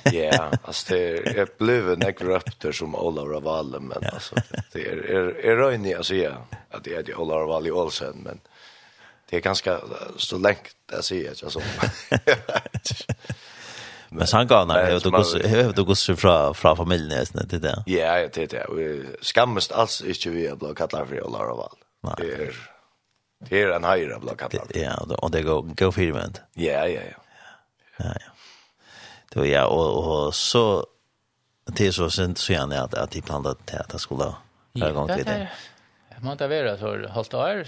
Ja, 0.03 0.51
alltså 0.63 0.93
det 0.93 1.39
är 1.39 1.47
blev 1.57 1.89
en 1.89 2.13
korrupter 2.13 2.71
som 2.71 2.95
alla 2.95 3.21
av 3.21 3.47
alla 3.47 3.79
men 3.79 4.03
alltså 4.13 4.35
det 4.73 4.85
är 4.85 4.97
är 4.97 5.45
är 5.45 5.55
röjning 5.55 5.93
alltså 5.93 6.15
ja 6.15 6.31
att 6.71 6.83
det 6.83 6.95
är 6.95 7.03
det 7.03 7.13
alla 7.13 7.35
av 7.35 7.65
Olsen 7.65 8.17
men 8.23 8.39
det 9.29 9.35
är 9.37 9.41
ganska 9.41 9.79
så 10.17 10.37
länge 10.37 10.57
att 10.91 11.05
säga 11.05 11.29
alltså. 11.29 11.61
Men 14.09 14.27
sen 14.27 14.47
går 14.47 14.65
när 14.65 14.89
jag 14.89 15.01
då 15.01 15.09
går 15.09 15.73
du 15.73 15.83
går 15.83 16.15
från 16.15 16.55
från 16.55 16.77
familjen 16.77 17.19
nästan 17.19 17.47
till 17.47 17.61
det. 17.61 17.83
Ja, 17.85 18.27
det 18.33 18.45
det. 18.47 18.65
Vi 18.75 19.05
skammast 19.21 19.71
alls 19.71 20.01
inte 20.01 20.29
vi 20.29 20.47
att 20.47 20.59
bli 20.59 20.73
kallade 20.75 21.07
för 21.07 21.25
alla 21.25 21.37
av 21.37 21.59
all. 21.59 21.77
Det 22.17 22.33
är 22.33 22.55
det 23.39 23.61
är 23.61 23.69
en 23.69 23.83
höjre 23.83 24.15
att 24.15 24.21
bli 24.21 24.31
kallad. 24.37 24.71
Ja, 24.75 25.17
och 25.17 25.31
det 25.31 25.41
går 25.41 25.61
go 25.61 25.91
firmant. 25.91 26.41
Ja, 26.53 26.87
ja, 26.87 27.01
ja. 27.11 27.21
Ja, 27.97 28.05
ja. 28.05 28.31
Då 29.33 29.45
ja 29.45 29.65
och 29.65 30.25
och 30.25 30.35
så 30.35 30.85
det 31.65 31.87
är 31.87 31.91
så 31.91 32.09
sent 32.09 32.37
så 32.37 32.53
gärna 32.53 32.81
att 32.81 32.93
att 32.93 33.11
de 33.11 33.21
blandat 33.21 33.67
det 33.67 33.79
att 33.79 33.89
det 33.89 33.99
skulle 33.99 34.33
vara 34.73 34.91
gång 34.91 35.07
till 35.15 35.25
det 35.25 35.49
man 36.21 36.37
tar 36.37 36.47
være 36.47 36.77
så 36.77 36.91
halvt 37.13 37.33
år, 37.33 37.63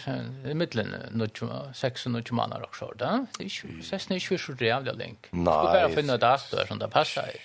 i 0.50 0.54
middelen, 0.54 1.22
26-20 1.22 2.34
måneder 2.34 2.66
også, 2.66 2.92
da? 3.00 3.12
Det 3.38 3.40
er 3.40 3.50
ikke 3.50 3.68
det 3.82 3.94
är 3.94 4.14
inte 4.14 4.38
så 4.38 4.56
jævlig 4.60 4.94
lenge. 4.94 5.32
Nei. 5.32 5.44
Du 5.44 5.68
bare 5.68 5.92
finne 5.94 6.14
et 6.14 6.22
dator 6.22 6.66
som 6.68 6.80
det 6.80 6.90
passer 6.90 7.30
i. 7.30 7.42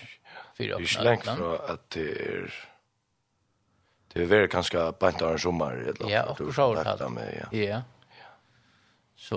Det 0.57 0.71
är 0.71 0.79
inte 0.79 1.03
länk 1.03 1.23
från 1.23 1.59
att 1.69 1.89
det 1.89 2.11
är... 2.11 2.53
Det 4.13 4.21
är 4.21 4.25
väl 4.25 4.47
ganska 4.47 4.91
bänt 4.91 5.21
av 5.21 5.31
en 5.31 5.39
sommar. 5.39 5.93
Ja, 6.07 6.23
och 6.23 6.37
det 6.37 7.09
med, 7.09 7.47
Ja. 7.51 7.59
Ja. 7.59 7.81
Så, 9.15 9.35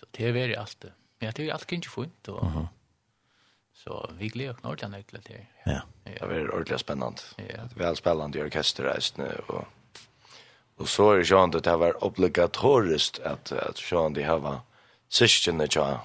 så 0.00 0.06
det 0.10 0.28
er 0.28 0.32
veldig 0.32 0.56
alt 0.56 0.80
det. 0.80 0.92
Men 1.20 1.32
det 1.32 1.48
er 1.48 1.52
alt 1.52 1.72
ikke 1.72 2.04
inte 2.04 2.32
og... 2.32 2.66
Så 3.74 4.10
vi 4.18 4.28
gleder 4.28 4.54
oss 4.54 4.62
når 4.62 4.74
det 4.74 4.84
er 4.84 5.02
till 5.02 5.20
det. 5.26 5.46
Ja. 5.66 5.80
Det 6.04 6.20
är 6.20 6.54
ordentligt 6.54 6.80
spännande. 6.80 7.22
Ja. 7.36 7.44
Det 7.44 7.80
är 7.80 7.86
väl 7.86 7.96
spännande 7.96 8.38
i 8.38 8.42
orkesterreisen 8.42 9.26
och... 9.46 9.64
Och 10.76 10.88
så 10.88 11.12
är 11.12 11.16
det 11.16 11.22
ju 11.22 11.38
att 11.38 11.52
det 11.64 11.76
var 11.76 12.04
obligatoriskt 12.04 13.18
att 13.18 13.52
att 13.52 13.76
så 13.76 14.08
de 14.08 14.22
hava 14.22 14.60
syskene 15.08 15.68
tja 15.68 16.00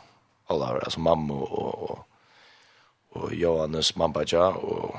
alla 0.48 0.66
alltså 0.66 1.00
mamma 1.00 1.34
och 1.34 1.90
och 1.90 2.00
och 3.12 3.34
Johannes 3.34 3.96
mamma 3.96 4.24
ja 4.28 4.48
och 4.48 4.96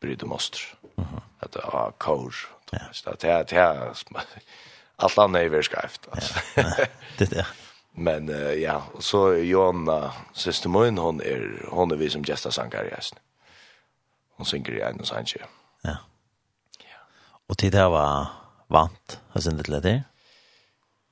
Brydde 0.00 0.26
Moster. 0.26 0.60
Mhm. 0.96 1.06
Mm 1.06 1.20
att 1.38 1.52
det 1.52 1.60
var 1.72 1.92
kor. 1.98 2.34
Ja. 2.70 2.78
Så 2.92 3.10
det 3.10 3.28
är 3.28 3.44
det 3.44 3.56
är 3.56 3.94
alla 4.96 5.26
nej 5.26 5.62
skrift 5.62 6.08
alltså. 6.10 6.34
Det 7.18 7.30
där. 7.30 7.46
Men 7.92 8.28
uh, 8.28 8.52
ja, 8.52 8.82
och 8.92 9.04
så 9.04 9.34
Johanna 9.34 10.12
syster 10.32 10.68
min 10.68 10.98
hon 10.98 11.20
är 11.20 11.66
hon 11.70 11.90
är 11.90 11.96
vi 11.96 12.10
som 12.10 12.22
gästar 12.22 12.50
sankar 12.50 12.84
i 12.84 12.94
Hon 14.36 14.46
synger 14.46 14.70
i 14.70 14.80
en 14.80 15.00
och 15.00 15.06
Ja. 15.82 15.96
Ja. 16.78 16.96
Och 17.46 17.56
det 17.58 17.70
där 17.70 17.88
var 17.88 18.26
vant 18.68 19.20
har 19.28 19.40
sin 19.40 19.56
det 19.56 19.80
det. 19.80 20.04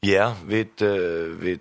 Ja, 0.01 0.35
vi 0.47 0.65
vi 1.41 1.59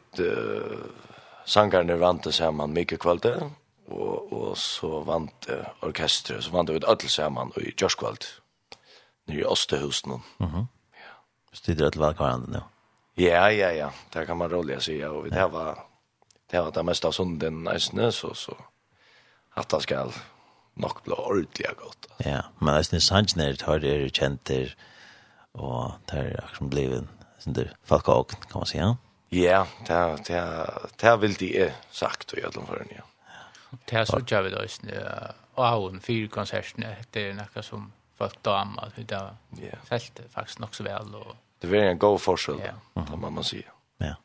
sangarna 1.45 1.95
vant 1.95 2.23
det 2.23 2.31
samman 2.31 2.73
mycket 2.73 2.99
kvalitet 2.99 3.49
och 3.87 4.33
och 4.53 4.57
så 4.57 4.99
vant 4.99 5.47
orkestret 5.81 6.43
så 6.43 6.51
vant 6.51 6.69
vi 6.69 6.79
öll 6.87 6.99
samman 6.99 7.51
och 7.55 7.61
i 7.61 7.73
Jörskvald. 7.77 8.23
Nu 9.25 9.39
i 9.39 9.45
Österhusen. 9.45 10.11
Mhm. 10.11 10.49
Mm 10.49 10.67
ja. 10.91 11.53
Styr 11.53 11.75
det 11.75 11.95
välkarande 11.95 12.47
nu. 12.51 12.61
Ja, 13.23 13.51
ja, 13.51 13.71
ja. 13.71 13.93
Det 14.09 14.25
kan 14.25 14.37
man 14.37 14.49
roligt 14.49 14.83
säga 14.83 15.11
och 15.11 15.29
det 15.29 15.47
var 15.47 15.79
det 16.51 16.61
var 16.61 16.71
det 16.71 16.83
mesta 16.83 17.11
sunden 17.11 17.63
nästan 17.63 18.11
så 18.11 18.33
så 18.33 18.57
att 19.53 19.69
det 19.69 19.81
ska 19.81 20.11
nok 20.73 21.03
bli 21.03 21.13
ordentligt 21.13 21.77
gott. 21.77 22.07
Ja, 22.17 22.43
men 22.59 22.75
det 22.75 22.93
är 22.93 22.99
sant 22.99 23.35
när 23.35 23.47
det 23.47 23.61
har 23.61 24.09
känt 24.09 24.45
det 24.45 24.75
och 25.53 25.91
där 26.05 26.39
har 26.41 26.55
som 26.55 26.69
blivit 26.69 26.97
en 26.97 27.07
sån 27.37 27.53
där 27.53 27.75
falkåk 27.83 28.31
kan 28.31 28.59
man 28.59 28.65
säga. 28.65 28.97
Ja, 29.29 29.67
det 29.87 30.17
det 30.27 30.89
det 31.01 31.17
vill 31.17 31.33
det 31.33 31.73
sagt 31.91 32.31
och 32.31 32.39
jag 32.39 32.53
tror 32.53 32.65
för 32.65 32.85
ja. 32.95 33.03
Det 33.85 33.97
er 33.97 34.05
så 34.05 34.19
jag 34.29 34.43
vi 34.43 34.49
da, 34.49 35.33
og 35.55 35.83
och 35.83 35.93
en 35.93 36.01
fyra 36.01 36.27
konserter 36.27 36.95
det 37.13 37.29
er 37.29 37.33
noe 37.33 37.61
som 37.61 37.91
folk 38.17 38.43
då 38.43 38.51
amma 38.51 38.91
hur 38.95 39.03
det 39.03 39.15
ja. 39.61 39.77
Helt 39.89 40.21
faktisk 40.29 40.59
nok 40.59 40.75
så 40.75 40.83
vel, 40.83 41.15
og... 41.15 41.35
det 41.61 41.67
är 41.67 41.89
en 41.89 41.99
god 41.99 42.21
forskjell, 42.21 42.59
ja. 42.59 43.05
kan 43.05 43.19
man 43.19 43.33
man 43.33 43.43
säga. 43.43 43.71
Ja. 43.97 44.15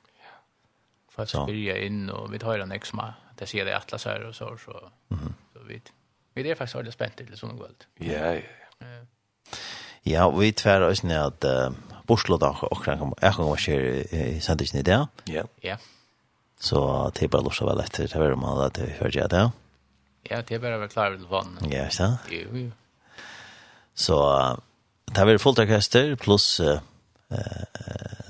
folk 1.08 1.34
att 1.34 1.42
spela 1.48 1.76
inn, 1.78 2.10
og 2.10 2.32
vi 2.32 2.38
tar 2.38 2.58
den 2.58 2.72
exma 2.72 3.14
det 3.38 3.46
sier 3.48 3.64
det 3.64 3.76
atlas 3.76 4.04
her, 4.04 4.26
og 4.26 4.34
så 4.34 4.56
så. 4.56 4.90
Mhm. 5.08 5.34
Så 5.52 5.58
vi 5.58 5.80
vi 6.34 6.50
är 6.50 6.54
faktiskt 6.54 6.76
alldeles 6.76 6.94
spänt 6.94 7.16
till 7.16 7.36
sån 7.36 7.56
guld. 7.56 7.84
Ja. 7.94 8.34
Ja. 8.34 8.86
Ja, 10.06 10.26
og 10.28 10.38
vi 10.40 10.52
tvær 10.52 10.86
oss 10.88 11.02
ned 11.04 11.18
at 11.18 11.44
uh, 11.48 12.02
Borslo 12.06 12.38
da, 12.40 12.52
og 12.62 12.84
jeg 12.86 12.98
kan 12.98 13.14
være 13.18 13.56
kjør 13.64 13.86
i 14.14 14.40
sendingen 14.40 14.80
i 14.80 14.86
det. 14.86 14.98
Ja. 15.32 15.42
Ja. 15.64 15.76
Så 16.60 16.80
det 17.14 17.26
er 17.26 17.32
bare 17.32 17.46
lort 17.46 17.62
å 17.62 17.68
være 17.68 17.84
etter, 17.86 18.08
det 18.08 18.16
er 18.16 18.22
bare 18.24 18.38
man 18.38 18.62
at 18.64 18.78
vi 18.80 18.90
hører 18.98 19.28
det, 19.30 19.42
ja. 20.28 20.42
Det 20.42 20.56
er 20.56 20.60
bare 20.60 20.76
å 20.76 20.82
være 20.82 20.92
klar 20.92 21.12
over 21.12 21.20
telefonen. 21.20 21.70
Ja, 21.72 21.86
ikke 21.86 21.96
sant? 21.96 22.32
Jo, 22.32 22.48
jo. 22.52 22.70
Så 23.98 24.16
det 25.08 25.24
er 25.24 25.40
fullt 25.42 25.62
orkester, 25.62 26.14
pluss 26.20 26.60
uh, 26.60 26.80
uh, 27.32 28.28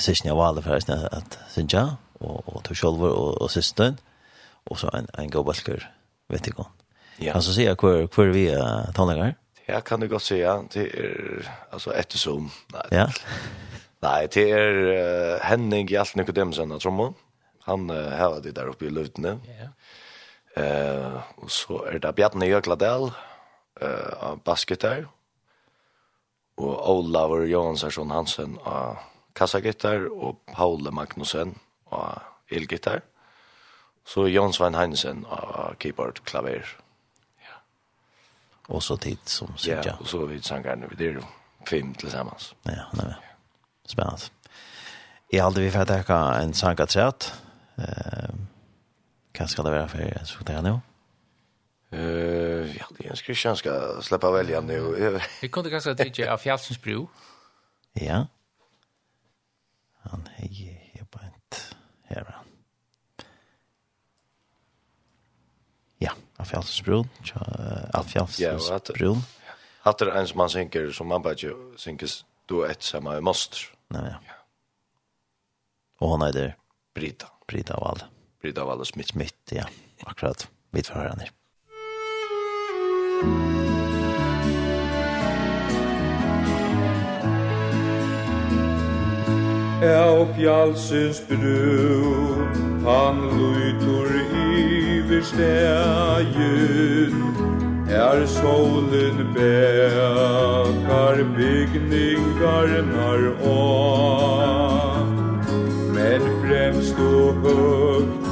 Sysnia 0.00 0.34
Vale 0.36 0.62
for 0.64 0.74
resten 0.74 1.06
at 1.12 1.38
Sysnia, 1.52 1.96
og, 2.20 2.42
og 2.46 2.64
to 2.66 2.76
sjolver 2.76 3.12
og, 3.12 3.38
og 3.40 3.52
systeren, 3.52 3.98
og 4.66 4.80
så 4.80 4.90
en, 4.96 5.08
en 5.18 5.30
god 5.32 5.46
balker, 5.52 5.86
vet 6.32 6.50
ikke 6.50 6.64
om. 6.64 6.72
Ja. 7.20 7.32
Kan 7.34 7.44
så 7.44 7.54
si 7.54 7.68
hvor, 7.68 8.06
hvor 8.08 8.32
vi 8.34 8.48
er 8.52 8.90
tonleggere? 8.96 9.34
Ja. 9.34 9.36
Ja, 9.70 9.80
kan 9.80 10.00
du 10.02 10.08
godt 10.10 10.26
si, 10.26 10.40
ja. 10.40 10.56
Det 10.72 10.88
er, 10.98 11.46
altså, 11.70 11.92
ettersom. 11.94 12.50
Nei, 12.74 12.86
ja. 12.92 13.06
nei, 14.06 14.26
det 14.34 14.46
er 14.50 14.78
uh, 14.90 15.34
Henning 15.46 15.90
Hjalt 15.90 16.16
Nikodemsen 16.18 16.74
av 16.74 16.82
Trommo. 16.82 17.12
Han 17.68 17.86
uh, 17.92 18.10
har 18.18 18.40
det 18.42 18.56
der 18.56 18.72
oppe 18.72 18.88
i 18.88 18.92
løvdene. 18.94 19.36
Ja. 19.60 19.70
Uh, 20.58 21.20
og 21.44 21.52
så 21.54 21.84
er 21.86 22.00
det 22.02 22.14
Bjarne 22.18 22.48
Jøkladel 22.50 23.12
uh, 23.12 24.12
av 24.18 24.42
bassgitar. 24.46 25.06
Og 26.60 26.74
Olavur 26.90 27.46
Johansson 27.46 28.10
Hansen 28.10 28.58
av 28.66 28.98
kassagitar. 29.38 30.08
Og 30.10 30.42
Paule 30.50 30.90
Magnussen 30.90 31.54
av 31.94 32.26
elgitar. 32.50 33.04
Så 34.02 34.26
Jonsvein 34.26 34.74
Heinsen 34.74 35.22
av 35.30 35.76
keyboard 35.78 36.24
klaver. 36.26 36.66
Ja. 36.66 36.89
Och 38.70 38.82
så 38.82 38.96
tid 38.96 39.18
som 39.24 39.56
sitter. 39.56 39.86
Ja, 39.86 39.96
och 40.00 40.06
så 40.06 40.26
vid 40.26 40.44
sangarna 40.44 40.86
vi 40.90 40.96
det 40.96 41.06
är 41.08 41.14
då 41.14 41.20
fem 41.70 41.94
tillsammans. 41.94 42.54
Ja, 42.62 42.72
nej. 42.92 43.06
Ja. 43.08 43.14
Spännande. 43.84 44.20
Jag 45.28 45.44
hade 45.44 45.60
vi 45.60 45.70
för 45.70 45.78
att 45.78 45.88
täcka 45.88 46.16
en 46.16 46.54
sangaträtt. 46.54 47.34
Eh, 47.76 48.30
kan 49.32 49.48
ska 49.48 49.62
det 49.62 49.70
vara 49.70 49.88
för 49.88 50.24
så 50.24 50.44
där 50.44 50.62
nu? 50.62 50.80
Eh, 51.90 52.76
ja, 52.76 52.84
det 52.98 53.06
är 53.06 53.10
en 53.10 53.16
skryschan 53.16 53.56
ska 53.56 54.02
släppa 54.02 54.30
välja 54.30 54.60
nu. 54.60 55.20
Vi 55.42 55.48
kunde 55.48 55.70
kanske 55.70 55.94
titta 55.94 56.32
av 56.32 56.38
Fjällsensbro. 56.38 57.08
Ja. 57.92 58.26
Han 60.02 60.28
hej, 60.34 60.92
jag 60.98 61.06
bara 61.06 61.26
inte. 61.26 61.56
Här 62.04 62.24
var 62.24 62.32
han. 62.32 62.44
Afjallsbrun, 66.40 67.08
hatt 67.94 68.90
Hatter 69.80 70.10
en 70.12 70.26
som 70.28 70.38
man 70.38 70.50
synker, 70.52 70.90
som 70.92 71.08
man 71.08 71.22
bare 71.24 71.54
synkes, 71.80 72.24
du 72.48 72.60
er 72.60 72.74
et 72.74 72.84
samme 72.84 73.16
i 73.16 73.24
Moster. 73.24 73.70
Nei, 73.94 74.06
ja. 74.10 74.36
Og 76.00 76.14
hon 76.14 76.24
er 76.24 76.32
der? 76.36 76.56
Brita. 76.94 77.30
Brita 77.48 77.74
av 77.76 77.86
alle. 77.92 78.08
Brita 78.40 78.64
av 78.64 78.70
alle 78.74 78.84
smitt. 78.88 79.12
Smitt, 79.12 79.52
ja. 79.52 79.64
Akkurat. 80.06 80.48
Vi 80.72 80.82
får 80.82 80.94
høre 80.94 81.14
henne. 81.16 81.28
Ja, 89.80 90.04
og 90.12 90.34
fjallsins 90.36 91.22
brun, 91.28 92.84
han 92.84 93.22
lutur 93.32 94.10
i 94.20 94.89
yfir 95.10 95.22
stegen 95.22 97.14
Er 97.90 98.26
solen 98.26 99.34
bekar 99.34 101.16
bygningarnar 101.36 103.22
av 103.50 105.06
Men 105.94 106.22
fremst 106.44 106.98
og 106.98 107.34
høgt 107.42 108.30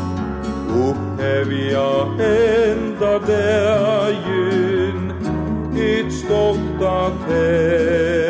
Upphevja 0.87 1.90
enda 2.30 3.14
degin 3.26 5.00
Yt 5.75 6.12
stolta 6.14 6.99
teg 7.26 8.27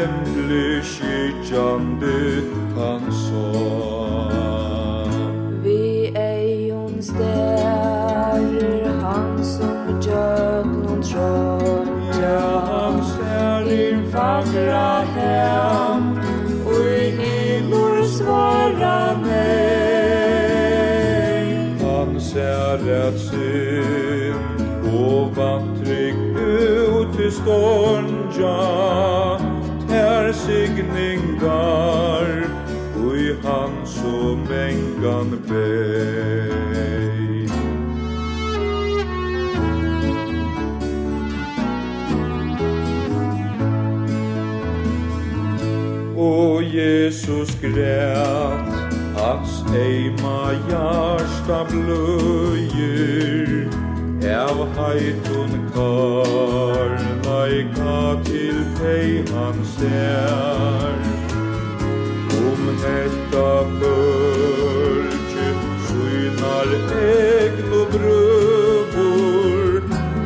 fagra 14.38 15.04
hem 15.16 16.18
Och 16.66 16.80
i 16.80 17.10
hyllor 17.10 18.02
svara 18.04 19.20
nej 19.22 20.68
Han 21.82 22.20
ser 22.20 22.90
ett 22.90 23.20
synd 23.20 24.60
Och 24.94 25.36
vattrig 25.36 26.14
ut 26.36 27.20
i 27.20 27.30
ståndja 27.30 28.58
Ter 29.88 30.32
signingar 30.32 32.26
Och 32.96 33.16
i 33.16 33.36
hans 33.44 34.04
och 34.04 34.38
mängan 34.38 35.42
bär 35.48 36.77
Jesus 46.72 47.50
grät. 47.60 48.68
Hans 49.16 49.64
eima 49.74 50.52
hjärsta 50.68 51.64
blöjer. 51.70 53.48
Av 54.48 54.68
hajton 54.76 55.52
kar 55.74 56.90
Laika 57.24 58.24
til 58.24 58.58
pej 58.78 59.24
han 59.32 59.64
ser. 59.64 60.94
Om 62.48 62.62
hetta 62.82 63.50
bölge 63.80 65.48
Synar 65.86 66.70
egn 66.98 67.72
og 67.72 67.86
brøvor 67.94 69.72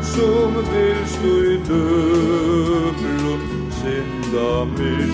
Som 0.02 0.50
vil 0.72 1.00
stå 1.14 1.35
i 1.52 1.57
døvron 1.68 3.42
Synda 3.81 4.50
myr 4.74 5.12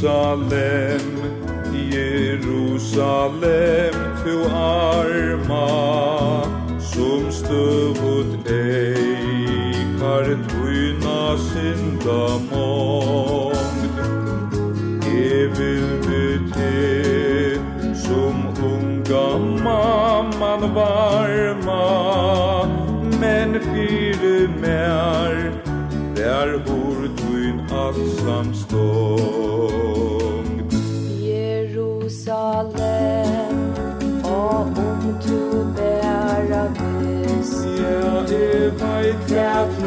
Jerusalem 0.00 1.04
Jerusalem 1.92 3.92
tu 4.24 4.48
arma 4.48 5.68
som 6.80 7.28
stövut 7.32 8.48
ej, 8.48 8.96
eikar 9.76 10.40
tuina 10.48 11.36
sinda 11.36 12.40
mo 12.48 12.69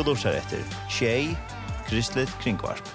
Du 0.00 0.04
lortar 0.06 0.32
etter 0.32 0.62
Tjei, 0.88 1.36
Kristelig 1.84 2.30
Kringvarp. 2.40 2.86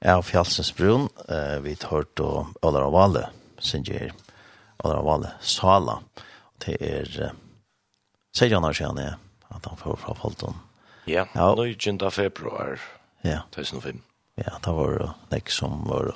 Jeg 0.00 0.14
er 0.14 0.24
Fjalsens 0.24 0.72
Brun, 0.72 1.10
eh, 1.28 1.58
vi 1.60 1.74
tar 1.76 2.08
til 2.16 2.48
Ålar 2.64 2.86
og 2.86 2.94
Valle, 2.96 3.26
synger 3.60 4.14
Ålar 4.80 5.02
og 5.02 5.10
Valle, 5.10 5.34
Sala. 5.40 5.98
Det 6.64 6.80
er, 6.80 7.04
eh, 7.26 7.36
Sejan 8.32 8.62
han 8.62 8.72
her 8.72 8.72
siden 8.72 8.96
jeg, 8.96 9.14
at 9.50 9.66
han 9.66 9.76
får 9.76 9.96
fra 9.96 10.14
Folton. 10.14 10.56
Ja, 11.06 11.26
ja. 11.34 11.54
19. 11.54 12.10
februar, 12.10 12.80
2005. 13.52 14.00
Ja, 14.38 14.56
det 14.64 14.74
var 14.74 15.14
det 15.30 15.50
som 15.50 15.84
var 15.84 16.14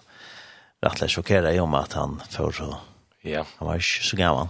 rättligen 0.82 1.08
chockerad 1.08 1.60
om 1.60 1.74
at 1.74 1.92
han 1.92 2.22
får 2.30 2.50
så... 2.50 2.76
Ja. 3.22 3.44
Han 3.58 3.68
var 3.68 3.74
ikke 3.74 4.04
så 4.04 4.16
gammal. 4.16 4.48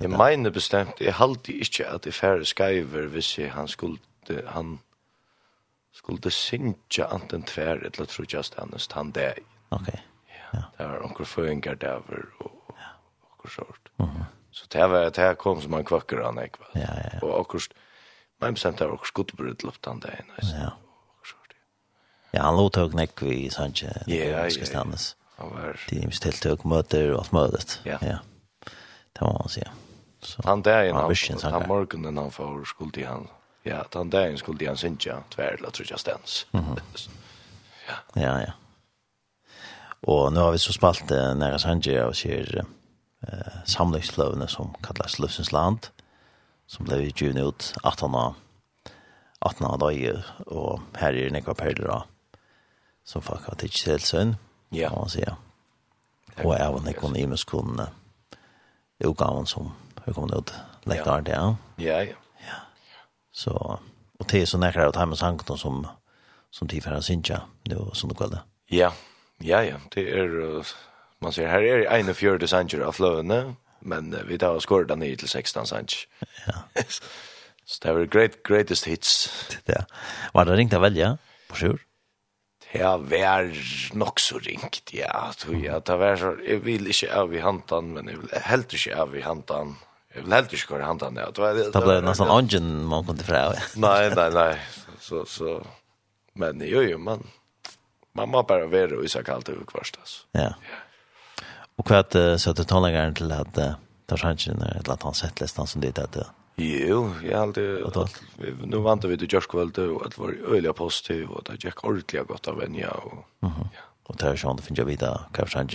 Jeg 0.00 0.10
mener 0.10 0.50
bestämt, 0.50 1.00
jeg 1.00 1.14
halte 1.14 1.52
inte 1.52 1.86
att 1.88 2.02
det 2.04 2.14
färre 2.14 2.44
skriver 2.44 3.06
hvis 3.06 3.36
han 3.52 3.68
skulle... 3.68 3.98
Han 4.46 4.78
skulle 5.92 6.30
synge 6.30 7.04
anten 7.04 7.42
tvär 7.42 7.76
eller 7.76 8.04
tror 8.06 8.26
jag 8.32 8.44
stannast 8.44 8.92
han 8.92 9.10
där. 9.12 9.38
Okej. 9.68 10.02
Ja. 10.52 10.62
Det 10.78 10.86
var 10.86 11.04
onkel 11.04 11.26
Föringar 11.26 11.74
där 11.74 12.02
och 12.38 12.54
och 13.44 13.50
sånt. 13.50 14.12
Så 14.50 14.66
det 14.68 14.86
var 14.86 15.10
det 15.10 15.18
här 15.18 15.34
kom 15.34 15.60
som 15.62 15.74
en 15.74 15.84
kvakker 15.84 16.22
han 16.22 16.38
ikke. 16.44 16.58
Ja, 16.72 16.80
ja, 16.80 17.10
ja. 17.12 17.26
Och 17.26 17.40
akkurat 17.40 17.68
men 18.40 18.56
sen 18.56 18.74
där 18.74 18.90
också 18.90 19.08
skuttbröd 19.08 19.62
han 19.80 20.00
där 20.00 20.24
nice. 20.36 20.56
Ja. 20.56 20.70
Ja, 22.30 22.42
han 22.42 22.56
låter 22.56 22.80
jag 22.80 22.90
knäck 22.90 23.22
vi 23.22 23.50
sanche. 23.50 24.02
Ja, 24.06 24.16
ja, 24.16 24.48
ja. 24.48 24.96
Han 25.36 25.50
var... 25.50 25.80
Det 25.90 25.98
är 25.98 26.02
just 26.02 26.24
helt 26.24 26.44
hög 26.44 26.66
möter 26.66 27.12
och 27.12 27.26
allt. 27.32 27.80
Ja. 27.82 27.98
ja. 28.00 28.18
Det 29.12 29.20
var 29.20 29.32
man 29.32 29.48
säga. 29.48 29.70
Så, 30.20 30.42
han 30.44 30.62
där 30.62 30.84
innan, 30.84 31.14
han, 31.42 31.52
han 31.52 31.68
morgonen 31.68 32.16
han 32.16 32.30
får 32.30 32.64
skulle 32.64 33.00
i 33.00 33.04
han. 33.04 33.28
Ja, 33.62 33.84
han 33.92 34.10
där 34.10 34.26
innan 34.26 34.38
skuld 34.38 34.62
i 34.62 34.66
han 34.66 34.76
syntja, 34.76 35.22
tvärla 35.34 35.70
tror 35.70 35.86
jag 35.90 36.00
stens. 36.00 36.46
Mm 36.52 36.66
-hmm. 36.66 36.78
ja. 37.88 38.22
ja, 38.22 38.40
ja. 38.40 38.52
Och 40.00 40.32
nu 40.32 40.40
har 40.40 40.52
vi 40.52 40.58
så 40.58 40.72
spalt 40.72 41.10
eh, 41.10 41.34
nära 41.34 41.58
Sanje 41.58 42.04
och 42.04 42.16
ser 42.16 42.64
eh, 43.28 43.64
samlingslövene 43.64 44.48
som 44.48 44.74
kallas 44.82 45.18
Lufsens 45.18 45.52
land 45.52 45.86
som 46.66 46.84
blev 46.84 47.00
givet 47.00 47.36
ut 47.36 47.74
18 47.82 48.14
av 48.14 48.34
18 49.38 49.66
av 49.66 49.78
dagar 49.78 50.26
och 50.46 50.80
här 50.92 51.12
är 51.12 51.30
det 51.30 51.40
några 51.40 51.74
då 51.74 52.04
som 53.04 53.22
folk 53.22 53.46
har 53.46 53.54
tidigt 53.54 53.86
till 53.86 54.34
Ja. 54.74 54.88
Kan 54.88 54.98
man 54.98 55.08
säga. 55.08 55.36
Och 56.42 56.56
även 56.56 56.88
ikon 56.88 57.16
i 57.16 57.26
muskon 57.26 57.80
utgaven 58.98 59.46
som 59.46 59.72
hur 60.04 60.12
kommer 60.12 60.38
ut 60.38 60.52
läckare 60.82 61.20
det. 61.20 61.32
Ja, 61.32 61.56
ja. 61.76 62.02
Ja. 62.02 62.56
Så 63.32 63.78
och 64.18 64.26
det 64.30 64.42
är 64.42 64.46
så 64.46 64.58
nära 64.58 64.88
att 64.88 64.96
hemma 64.96 65.16
sangen 65.16 65.58
som 65.58 65.86
som 66.50 66.68
tifar 66.68 67.00
sinja 67.00 67.42
det 67.62 67.74
var 67.74 67.90
som 67.94 68.08
det 68.08 68.14
kallade. 68.14 68.42
Ja. 68.66 68.92
Ja, 69.38 69.64
ja, 69.64 69.76
det 69.90 70.10
är 70.10 70.64
man 71.18 71.32
ser 71.32 71.46
här 71.48 71.62
är 71.62 71.86
en 71.86 72.08
av 72.08 72.14
fjärde 72.14 72.48
sanger 72.48 72.80
av 72.80 72.92
fløvene, 72.92 73.54
men 73.80 74.16
vi 74.28 74.38
tar 74.38 74.60
skor 74.60 74.84
den 74.84 74.98
ner 74.98 75.16
till 75.16 75.28
16 75.28 75.66
sanger. 75.66 76.06
Ja. 76.46 76.52
så 77.64 77.82
det 77.82 77.92
var 77.92 78.04
great 78.04 78.42
greatest 78.42 78.86
hits. 78.86 79.30
Det 79.64 79.84
var 80.32 80.44
det 80.44 80.56
ringt 80.56 80.72
av 80.72 80.80
välja 80.80 81.18
på 81.48 81.54
sjur. 81.54 81.80
Ja, 82.74 82.96
vær 82.98 83.46
nok 83.94 84.18
så 84.18 84.40
ringt, 84.42 84.90
ja, 84.94 85.12
tror 85.38 85.58
jeg. 85.60 85.82
Det 85.86 85.96
var 86.00 86.16
så, 86.18 86.32
jeg 86.42 86.62
vil 86.64 86.88
ikke 86.90 87.10
av 87.14 87.34
i 87.34 87.42
hantan, 87.44 87.92
men 87.94 88.10
jeg 88.10 88.18
vil 88.18 88.32
helt 88.48 88.74
ikke 88.74 88.96
av 89.04 89.14
i 89.14 89.22
hantan. 89.22 89.76
Jeg 90.14 90.24
vil 90.24 90.34
helt 90.34 90.56
ikke 90.58 90.72
gå 90.72 90.80
i 90.80 90.88
hantan, 90.88 91.20
ja. 91.22 91.28
Det, 91.30 91.44
var, 91.44 91.54
det, 91.54 91.68
det 91.74 91.84
ble 91.84 91.96
nesten 92.02 92.34
ånden 92.34 92.72
man 92.90 93.06
kom 93.06 93.18
til 93.20 93.30
fra, 93.30 93.44
ja. 93.54 93.68
nei, 93.86 94.10
nei, 94.14 94.28
nei. 94.34 94.50
Så, 95.04 95.22
så. 95.30 95.58
Men 96.40 96.62
jo, 96.66 96.82
jo, 96.82 96.98
man, 96.98 97.22
man 98.18 98.32
må 98.34 98.42
bare 98.48 98.66
være 98.72 98.98
og 98.98 99.06
isa 99.06 99.22
kallt 99.26 99.52
over 99.54 99.66
kvart, 99.70 99.94
altså. 100.00 100.24
Ja. 100.34 100.50
ja. 100.58 100.80
Og 101.78 101.86
hva 101.86 102.02
er 102.02 102.10
det, 102.10 102.28
så 102.42 102.54
til 102.54 102.66
tonleggeren 102.70 103.14
til 103.18 103.30
at 103.34 103.50
det 103.54 103.70
er 104.14 104.20
sannsyn, 104.20 104.58
eller 104.62 104.96
at 104.96 105.06
han 105.06 105.14
sett 105.18 105.40
listan 105.42 105.70
som 105.70 105.82
dit 105.82 105.98
er 105.98 106.10
det, 106.14 106.26
ja. 106.26 106.43
Jo, 106.56 107.10
jeg 107.22 107.30
jag 107.30 107.38
hade 107.38 108.08
nu 108.66 108.76
vant 108.82 109.04
vi 109.04 109.16
til 109.16 109.28
Jörskvöld 109.28 109.78
og 109.78 110.06
att 110.06 110.18
var 110.18 110.32
øyelig 110.46 110.74
positiv 110.74 111.30
og 111.30 111.42
det 111.46 111.64
gikk 111.64 111.84
ordentlig 111.84 112.26
godt 112.26 112.48
av 112.48 112.56
vänja 112.56 112.90
och 112.90 113.24
ja. 113.42 113.48
Och 114.04 114.16
där 114.16 114.36
så 114.36 114.56
finns 114.56 114.78
jag 114.78 114.84
vidare 114.86 115.20
kanske 115.34 115.66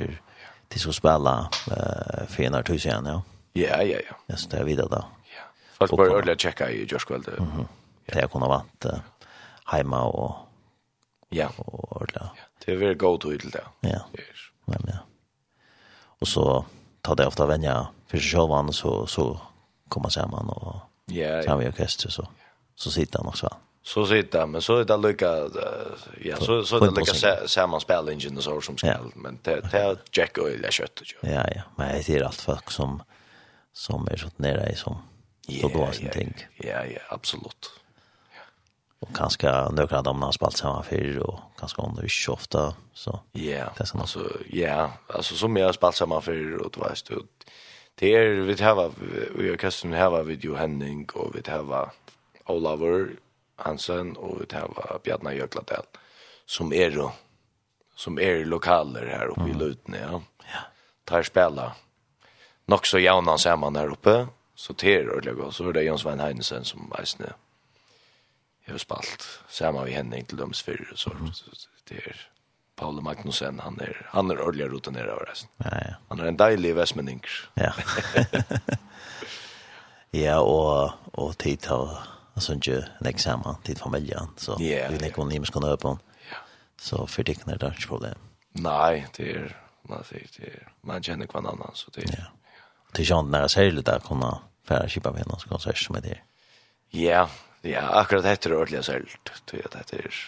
till 0.70 0.82
så 0.82 0.94
spela 0.94 1.50
eh 1.72 2.28
fenar 2.28 2.64
tusen 2.64 3.06
ja. 3.06 3.22
Ja, 3.54 3.82
ja, 3.82 3.84
ja. 3.84 4.00
Ja, 4.00 4.16
så 4.16 4.16
Jag 4.26 4.40
står 4.40 4.64
vidare 4.64 4.88
då. 4.88 5.04
Ja. 5.36 5.88
var 5.88 5.98
bara 5.98 6.18
öliga 6.18 6.36
checka 6.36 6.70
i 6.70 6.86
Jörskvöld. 6.86 7.28
Mhm. 7.40 7.68
Det 8.06 8.20
jag 8.20 8.32
kunde 8.32 8.48
vant 8.48 8.86
uh, 8.86 9.00
hemma 9.66 10.04
og... 10.04 10.36
ja, 11.30 11.50
och 11.58 12.02
ordla. 12.02 12.30
Det 12.66 12.74
er 12.74 12.78
veldig 12.78 13.00
god 13.00 13.22
till 13.22 13.50
det. 13.52 13.64
Ja. 13.82 14.00
Ja, 14.68 14.76
ja. 14.88 14.98
Og 16.22 16.28
så 16.28 16.66
tar 17.02 17.16
det 17.16 17.28
ofta 17.28 17.46
vänja 17.46 17.88
för 18.08 18.18
sig 18.18 18.40
og 18.40 18.76
så 18.76 19.08
så 19.08 19.40
komma 19.90 20.10
samman 20.10 20.50
och 20.50 20.76
ja, 21.06 21.44
så 21.44 21.50
har 21.50 21.68
orkester 21.68 22.10
så 22.10 22.28
så 22.76 22.92
sitter 22.92 23.20
han 23.20 23.28
också. 23.28 23.50
Så 23.84 24.06
sitter 24.06 24.40
han, 24.40 24.52
men 24.52 24.62
så 24.62 24.78
är 24.78 24.86
det 24.86 24.98
lika 24.98 25.50
ja, 26.22 26.38
så 26.38 26.64
så 26.64 26.76
är 26.78 26.92
det 26.92 27.00
lika 27.00 27.48
sammanspelningen 27.48 28.38
och 28.38 28.44
så 28.44 28.62
som 28.62 28.78
ska 28.78 28.98
men 29.16 29.40
det 29.44 29.62
det 29.72 29.98
Jack 30.12 30.38
och 30.38 30.50
det 30.62 30.74
kött 30.74 31.00
och 31.00 31.08
Ja 31.22 31.46
ja, 31.56 31.62
men 31.76 32.02
det 32.06 32.10
är 32.10 32.24
allt 32.24 32.42
folk 32.42 32.72
som 32.72 33.04
som 33.74 34.08
är 34.08 34.18
så 34.18 34.28
nere 34.36 34.70
i 34.72 34.76
som 34.76 34.98
så 35.62 35.68
då 35.68 35.92
sin 35.92 36.10
ting. 36.10 36.34
Ja 36.58 36.86
ja, 36.86 37.00
absolut. 37.10 37.72
Och 39.00 39.16
kanske 39.16 39.70
några 39.70 39.98
av 39.98 40.04
dem 40.04 40.22
har 40.22 40.32
spalt 40.32 40.58
samma 40.58 40.84
för 40.84 41.20
och 41.20 41.40
kanske 41.60 41.82
om 41.82 41.96
det 41.96 42.02
är 42.02 42.30
ofta 42.30 42.74
så. 42.94 43.20
Ja. 43.32 43.74
Alltså 43.94 44.32
ja, 44.50 44.92
alltså 45.08 45.36
som 45.36 45.56
jag 45.58 45.66
har 45.66 45.74
spalt 45.74 45.96
samma 45.96 46.22
för 46.22 46.58
och 46.58 46.72
du 46.72 46.80
vet 46.80 47.06
du 47.06 47.24
Det 48.00 48.16
är 48.16 48.30
vi 48.30 48.64
har 48.64 48.92
vi 49.36 49.50
har 49.50 49.58
kastat 49.58 49.92
har 49.92 50.24
vi 50.24 50.34
ju 50.34 50.56
Henning 50.56 51.10
och 51.14 51.36
vi 51.36 51.52
har 51.52 51.92
Olaver 52.46 53.10
Hansen 53.56 54.16
och 54.16 54.42
vi 54.42 54.56
har 54.56 55.00
Bjarne 55.04 55.34
Jökladel 55.34 55.84
som 56.46 56.74
är 56.74 56.92
då 56.92 57.14
som 57.96 58.20
är 58.20 58.46
lokaler 58.46 59.06
här 59.06 59.28
uppe 59.28 59.50
i 59.50 59.54
Lutne 59.54 60.00
ja. 60.02 60.22
Ja. 60.40 60.60
Tar 61.04 61.24
spela. 61.24 61.76
Nog 62.66 62.88
så 62.88 63.00
jauna 63.00 63.38
samman 63.38 63.74
där 63.74 63.92
uppe 63.92 64.28
så 64.56 64.74
ter 64.74 65.10
och 65.10 65.26
lägga 65.26 65.52
så 65.52 65.70
är 65.70 65.74
det 65.74 65.84
Jens 65.84 66.06
Van 66.06 66.20
Heinsen 66.20 66.66
som 66.66 66.94
visst 67.00 67.20
nu. 67.20 67.34
Jag 68.66 68.74
har 68.74 68.78
spalt 68.78 69.40
samma 69.50 69.84
vi 69.84 69.92
Henning 69.92 70.26
till 70.26 70.38
döms 70.38 70.62
för 70.62 70.92
så, 70.96 71.12
mm. 71.12 71.34
så 71.34 71.52
det 71.84 71.96
är 71.96 72.30
Paul 72.80 73.02
Magnussen, 73.04 73.60
han 73.60 73.80
er, 73.84 73.98
han 74.14 74.32
er 74.32 74.40
ordentlig 74.40 74.70
rutinere 74.72 75.12
av 75.12 75.26
resten. 75.28 75.52
Ja, 75.66 75.80
ja. 75.84 75.96
Han 76.12 76.22
er 76.24 76.32
en 76.32 76.40
deilig 76.40 76.76
vestmenning. 76.78 77.20
Ja. 77.60 77.74
ja, 80.24 80.38
og, 80.40 80.96
og 81.14 81.36
tid 81.44 81.68
har 81.68 81.98
altså 82.40 82.56
ikke 82.56 82.82
legge 83.04 83.24
sammen, 83.24 83.60
tid 83.68 83.82
familien, 83.84 84.32
så 84.40 84.56
ja, 84.64 84.88
vi 84.92 85.02
legger 85.02 85.24
henne 85.24 85.36
himmelsk 85.36 85.60
henne 85.60 85.76
på 85.82 85.98
Ja. 86.30 86.40
Så 86.80 87.04
for 87.06 87.28
det 87.28 87.38
er 87.44 87.58
det 87.60 87.74
ikke 87.76 87.92
problem. 87.96 88.28
Nei, 88.64 89.06
det 89.18 89.28
er, 89.36 89.52
man 89.90 90.04
sier, 90.08 90.28
det 90.38 90.54
er, 90.54 90.72
man 90.88 91.04
kjenner 91.04 91.28
hver 91.28 91.44
annen, 91.44 91.76
så 91.76 91.92
det 91.96 92.08
er. 92.08 92.16
Ja. 92.16 92.32
Det 92.96 93.04
er 93.04 93.12
ikke 93.12 93.22
nære 93.30 93.70
litt 93.76 93.86
der, 93.86 94.00
kunne 94.00 94.32
fære 94.70 94.90
kjipa 94.90 95.12
med 95.14 95.28
noen 95.30 95.52
konsert 95.52 95.78
som 95.78 96.00
er 96.00 96.06
det. 96.06 96.18
Ja, 96.96 97.28
ja, 97.68 97.84
akkurat 98.00 98.24
dette 98.24 98.50
er 98.50 98.56
ordentlig 98.56 98.86
særlig, 98.88 99.20
det 99.52 99.60
er 99.66 99.74
dette 99.76 100.00
er, 100.00 100.20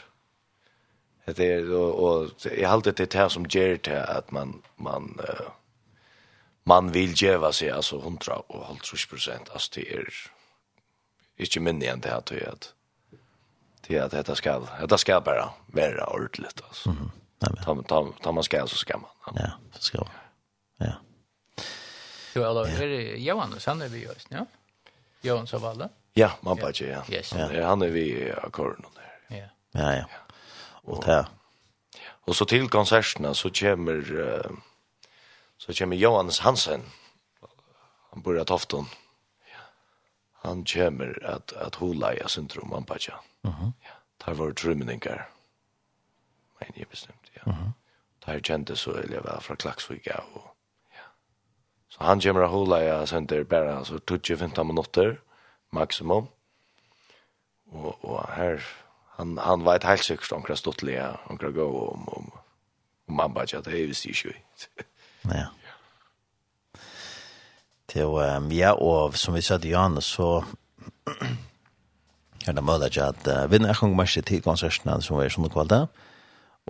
Det 1.25 1.53
är 1.53 1.73
och, 1.73 2.21
och 2.21 2.29
jag 2.57 2.69
har 2.69 2.73
alltid 2.73 2.95
det 2.95 3.13
här 3.13 3.29
som 3.29 3.45
ger 3.49 3.77
till 3.77 3.95
att 3.95 4.31
man 4.31 4.61
man 4.75 5.19
uh, 5.29 5.47
man 6.63 6.91
vill 6.91 7.13
geva 7.23 7.51
sig 7.51 7.69
alltså 7.69 7.99
100 7.99 8.35
och 8.35 8.67
50 8.67 9.07
procent 9.09 9.49
alltså 9.49 9.71
det 9.75 9.93
är 9.93 10.09
inte 11.37 11.59
minne 11.59 11.85
än 11.85 11.99
det 11.99 12.09
här 12.09 12.21
tror 12.21 12.39
jag 12.39 12.53
det 13.87 13.97
är 13.97 14.03
att 14.03 14.11
detta 14.11 14.35
ska 14.35 14.59
detta 14.79 14.97
ska 14.97 15.21
bara 15.21 15.49
vara 15.67 16.05
ordligt 16.05 16.61
alltså. 16.67 16.89
Mm. 16.89 17.01
-hmm. 17.01 17.09
Nej 17.39 17.75
men 17.75 17.83
ta 17.83 18.13
ta 18.21 18.31
man 18.31 18.43
ska 18.43 18.67
så 18.67 18.75
ska 18.75 18.97
man. 18.97 19.35
Ja, 19.35 19.51
så 19.73 19.81
ska. 19.81 20.07
Ja. 20.77 20.93
Jo, 22.35 22.43
eller 22.43 22.81
är 22.81 22.87
det 22.87 23.17
Johan 23.17 23.53
och 23.53 23.61
sen 23.61 23.91
vi 23.91 24.03
just, 24.03 24.27
ja. 24.29 24.45
Johan 25.21 25.47
så 25.47 25.89
Ja, 26.13 26.31
man 26.41 26.57
bara 26.57 26.71
ja. 26.73 27.03
Yes. 27.09 27.33
Han 27.63 27.81
är 27.81 27.89
vi 27.89 28.31
akkorden 28.31 28.85
där. 28.95 29.37
Ja. 29.37 29.45
Ja, 29.71 29.95
ja 29.95 30.05
och 30.91 31.05
det. 31.05 31.27
Och 32.03 32.35
så 32.35 32.45
till 32.45 32.69
konserterna 32.69 33.33
så 33.33 33.49
kommer 33.49 34.01
så 35.57 35.73
kommer 35.73 35.95
Johannes 35.95 36.39
Hansen. 36.39 36.81
Han 38.09 38.21
börjar 38.21 38.45
tofton. 38.45 38.85
Han 40.33 40.65
kommer 40.65 41.25
att 41.25 41.53
att 41.53 41.75
hola 41.75 42.13
i 42.13 42.21
syndrom 42.27 42.71
han 42.71 42.83
patcha. 42.83 43.19
Mhm. 43.41 43.73
Ja. 43.81 43.89
Tar 44.17 44.33
var 44.33 44.51
trumningar. 44.51 45.29
Men 46.59 46.69
jag 46.75 46.87
bestämt 46.87 47.31
ja. 47.33 47.41
Mhm. 47.45 47.57
Mm 47.61 47.71
där 48.25 48.39
kände 48.39 48.75
så 48.75 48.91
eller 48.91 49.03
elever 49.03 49.39
från 49.39 49.57
Klaxvik 49.57 50.07
och 50.33 50.55
Så 51.89 52.03
han 52.03 52.19
kommer 52.19 52.41
att 52.41 52.51
hålla 52.51 52.83
jag 52.83 53.07
sönder 53.07 53.43
bara 53.43 53.85
så 53.85 53.97
20-15 53.97 54.63
minuter 54.63 55.21
maximum. 55.69 56.27
Och, 57.71 58.05
och 58.05 58.27
här 58.27 58.63
han 59.21 59.37
han 59.37 59.63
var 59.63 59.75
ett 59.75 59.83
helt 59.83 60.03
säkert 60.03 60.31
omkring 60.31 60.57
stottliga 60.57 61.19
omkring 61.27 61.53
gå 61.53 61.89
om 61.89 62.09
om 62.09 62.31
om 63.07 63.15
man 63.15 63.33
bara 63.33 63.43
att 63.43 63.65
det 63.65 63.71
är 63.71 63.75
ju 63.75 63.93
ju. 64.03 64.33
Ja. 65.21 65.45
Det 67.85 68.03
um, 68.03 68.51
ja 68.51 68.73
och 68.73 69.15
som 69.15 69.33
vi 69.33 69.41
sa 69.41 69.59
till 69.59 69.71
Jan 69.71 70.01
så 70.01 70.45
Jag 72.45 72.53
har 72.53 72.61
møtt 72.61 72.97
at 72.97 73.27
uh, 73.27 73.51
vinner 73.51 73.69
er 73.69 73.73
ikke 73.73 73.95
mest 73.95 74.17
til 74.25 74.41
konsertene 74.41 75.01
som 75.01 75.19
er 75.21 75.29
sånn 75.29 75.49
kvalde, 75.53 75.87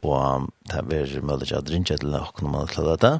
og 0.04 0.50
det 0.68 0.82
er 0.98 1.22
møtt 1.24 1.52
at 1.56 1.70
ringe 1.72 1.86
til 1.88 2.12
dere 2.12 2.28
når 2.42 2.52
man 2.52 2.68
er 2.68 2.98
det. 3.00 3.20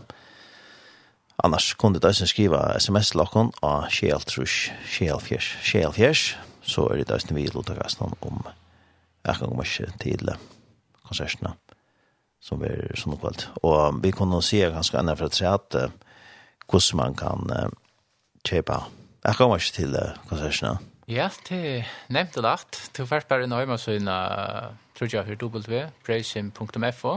Annars 1.44 1.74
kunne 1.74 2.00
du 2.00 2.08
også 2.08 2.28
skrive 2.28 2.60
sms 2.80 3.12
til 3.12 3.24
dere 3.24 3.46
av 3.64 3.88
20 3.90 4.20
trus, 4.28 4.72
20 4.92 6.36
så 6.62 6.88
er 6.90 6.96
det 6.96 7.12
også 7.12 7.28
en 7.32 7.36
video 7.36 7.62
til 7.62 7.80
resten 7.80 8.14
om 8.22 8.44
jeg 9.26 9.38
kan 9.38 9.48
komme 9.48 9.68
ikke 9.68 9.92
til 10.02 10.34
konsertene 11.06 11.56
som 12.42 12.64
er 12.66 12.90
sånn 12.98 13.20
kveld. 13.22 13.46
Og 13.62 14.00
vi 14.02 14.14
kunne 14.16 14.42
se 14.46 14.64
ganske 14.74 14.98
annet 14.98 15.20
for 15.20 15.30
å 15.30 15.36
se 15.36 15.46
at 15.46 15.78
hvordan 16.72 16.98
man 16.98 17.18
kan 17.20 17.52
uh, 17.54 17.68
kjøpe. 18.48 18.80
Jeg 19.28 19.38
kommer 19.38 19.62
ikke 19.62 19.76
til 19.76 19.98
konsertene. 20.30 20.80
Ja, 21.12 21.28
det 21.50 21.84
nevnte 22.10 22.42
lagt. 22.42 22.80
Til 22.96 23.06
først 23.10 23.30
bare 23.30 23.50
nøye 23.50 23.68
med 23.70 23.82
sånne, 23.82 24.16
tror 24.98 25.12
jeg, 25.12 25.28
for 25.28 25.46
www.bracing.fo. 25.46 27.16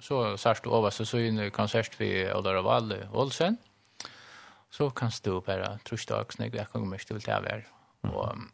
Så 0.00 0.20
sørst 0.40 0.64
du 0.64 0.72
over 0.74 0.92
så 0.92 1.06
sånne 1.06 1.50
konsert 1.54 1.96
vi 2.00 2.24
Olar 2.32 2.60
og 2.60 2.66
Valle 2.66 3.02
Olsen. 3.12 3.58
Så 4.70 4.88
kan 4.96 5.12
du 5.24 5.40
bare 5.44 5.78
truske 5.86 6.12
dagsnøy, 6.12 6.50
jeg 6.54 6.68
kommer 6.72 6.98
ikke 6.98 7.12
til 7.12 7.20
å 7.20 7.24
ta 7.24 7.38
vær. 7.44 7.64
Og 8.10 8.44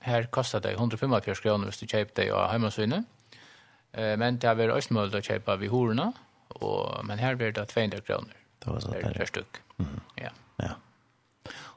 Her 0.00 0.26
kostar 0.30 0.60
det 0.60 0.72
145 0.72 1.42
kroner 1.42 1.70
hvis 1.70 1.78
du 1.78 1.86
kjøper 1.86 2.14
det 2.16 2.30
av 2.32 2.50
heimasynet. 2.50 3.04
Eh, 3.92 4.16
men 4.18 4.38
det 4.38 4.50
er 4.50 4.72
også 4.72 4.94
mulig 4.94 5.20
å 5.20 5.24
kjøpe 5.24 5.58
ved 5.60 5.68
horene, 5.68 6.12
og, 6.60 7.04
men 7.04 7.18
her 7.18 7.36
blir 7.36 7.52
det 7.52 7.68
200 7.68 8.00
kroner. 8.06 8.34
Det 8.62 8.72
var 8.72 8.80
så 8.80 8.92
Per, 8.92 9.12
per 9.12 9.26
stykk. 9.26 9.60
Mm 9.78 9.86
-hmm. 9.86 10.00
Ja. 10.22 10.30
ja. 10.58 10.74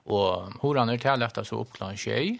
Og 0.05 0.53
horene 0.61 0.93
er 0.93 0.97
tilgjort 0.97 1.47
så 1.47 1.59
opp 1.59 1.73
til 1.73 1.87
en 1.87 1.97
tjej, 1.97 2.39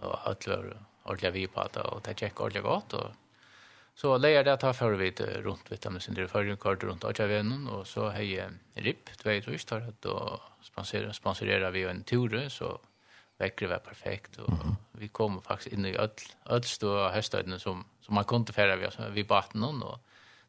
och 0.00 0.18
var 0.46 0.74
ordentlig 1.04 1.32
vi 1.32 1.46
på 1.46 1.68
det, 1.72 1.80
och 1.80 2.00
det 2.04 2.18
checkar 2.18 2.44
ordentlig 2.44 2.62
gott 2.62 2.92
och 2.92 3.10
så 3.94 4.18
lägger 4.18 4.44
det 4.44 4.52
att 4.52 4.60
ta 4.60 4.72
för 4.72 4.92
vid 4.92 5.20
runt 5.20 5.72
vid 5.72 5.80
dem 5.80 6.00
sen 6.00 6.14
det 6.14 6.28
förrän 6.28 6.56
kort 6.56 6.82
runt 6.82 7.04
och 7.04 7.18
jag 7.18 7.28
vet 7.28 7.46
och 7.70 7.86
så 7.86 8.08
hej 8.08 8.48
rip 8.74 9.16
två 9.16 9.40
trist 9.40 9.70
har 9.70 9.80
att 9.80 10.02
då 10.02 10.40
sponsorerar 10.62 11.12
sponsorerar 11.12 11.70
vi 11.70 11.84
en 11.84 12.02
tur 12.02 12.48
så 12.48 12.78
väcker 13.38 13.66
var 13.66 13.78
perfekt 13.78 14.36
och 14.36 14.52
vi 14.92 15.08
kommer 15.08 15.40
faktiskt 15.40 15.72
in 15.72 15.86
i 15.86 15.96
öll 15.96 16.10
öll 16.46 16.64
stora 16.64 17.22
som 17.58 17.84
som 18.00 18.14
man 18.14 18.24
kunde 18.24 18.52
färra 18.52 18.76
vi 18.76 18.88
vi 19.10 19.24
batten 19.24 19.82
och 19.82 19.98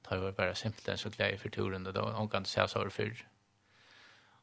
tar 0.04 0.18
var 0.18 0.32
bara 0.32 0.56
simpelt 0.56 1.00
så 1.00 1.10
glädje 1.10 1.38
för 1.38 1.50
turen 1.50 1.84
då 1.84 2.02
hon 2.02 2.30
kan 2.30 2.46
säga 2.46 2.68
så 2.68 2.90
för. 2.90 3.28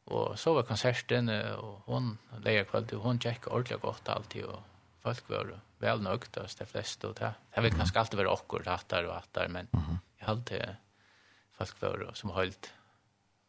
Och 0.05 0.38
så 0.38 0.55
var 0.55 0.62
konserten 0.62 1.29
och 1.55 1.83
hon 1.85 2.18
leier 2.44 2.64
kvalitet 2.64 2.96
hon 2.96 3.20
checkar 3.20 3.53
ordentligt 3.53 3.81
gott 3.81 4.09
alltid 4.09 4.44
och 4.44 4.62
folk 5.03 5.29
var 5.29 5.61
väl 5.79 6.03
nöjt 6.03 6.33
de 6.59 6.66
flesta 6.66 7.09
och 7.09 7.14
det. 7.14 7.35
det 7.55 7.61
vet 7.61 7.77
kanske 7.77 7.99
alltid 7.99 8.18
vara 8.18 8.33
okkur, 8.33 8.68
att 8.68 8.92
og 8.92 9.05
och 9.05 9.14
men 9.14 9.23
där 9.33 9.49
men 9.49 9.68
jag 10.18 10.27
hade 10.27 10.77
folk 11.59 11.83
var 11.83 12.11
som 12.14 12.31
höjt 12.31 12.73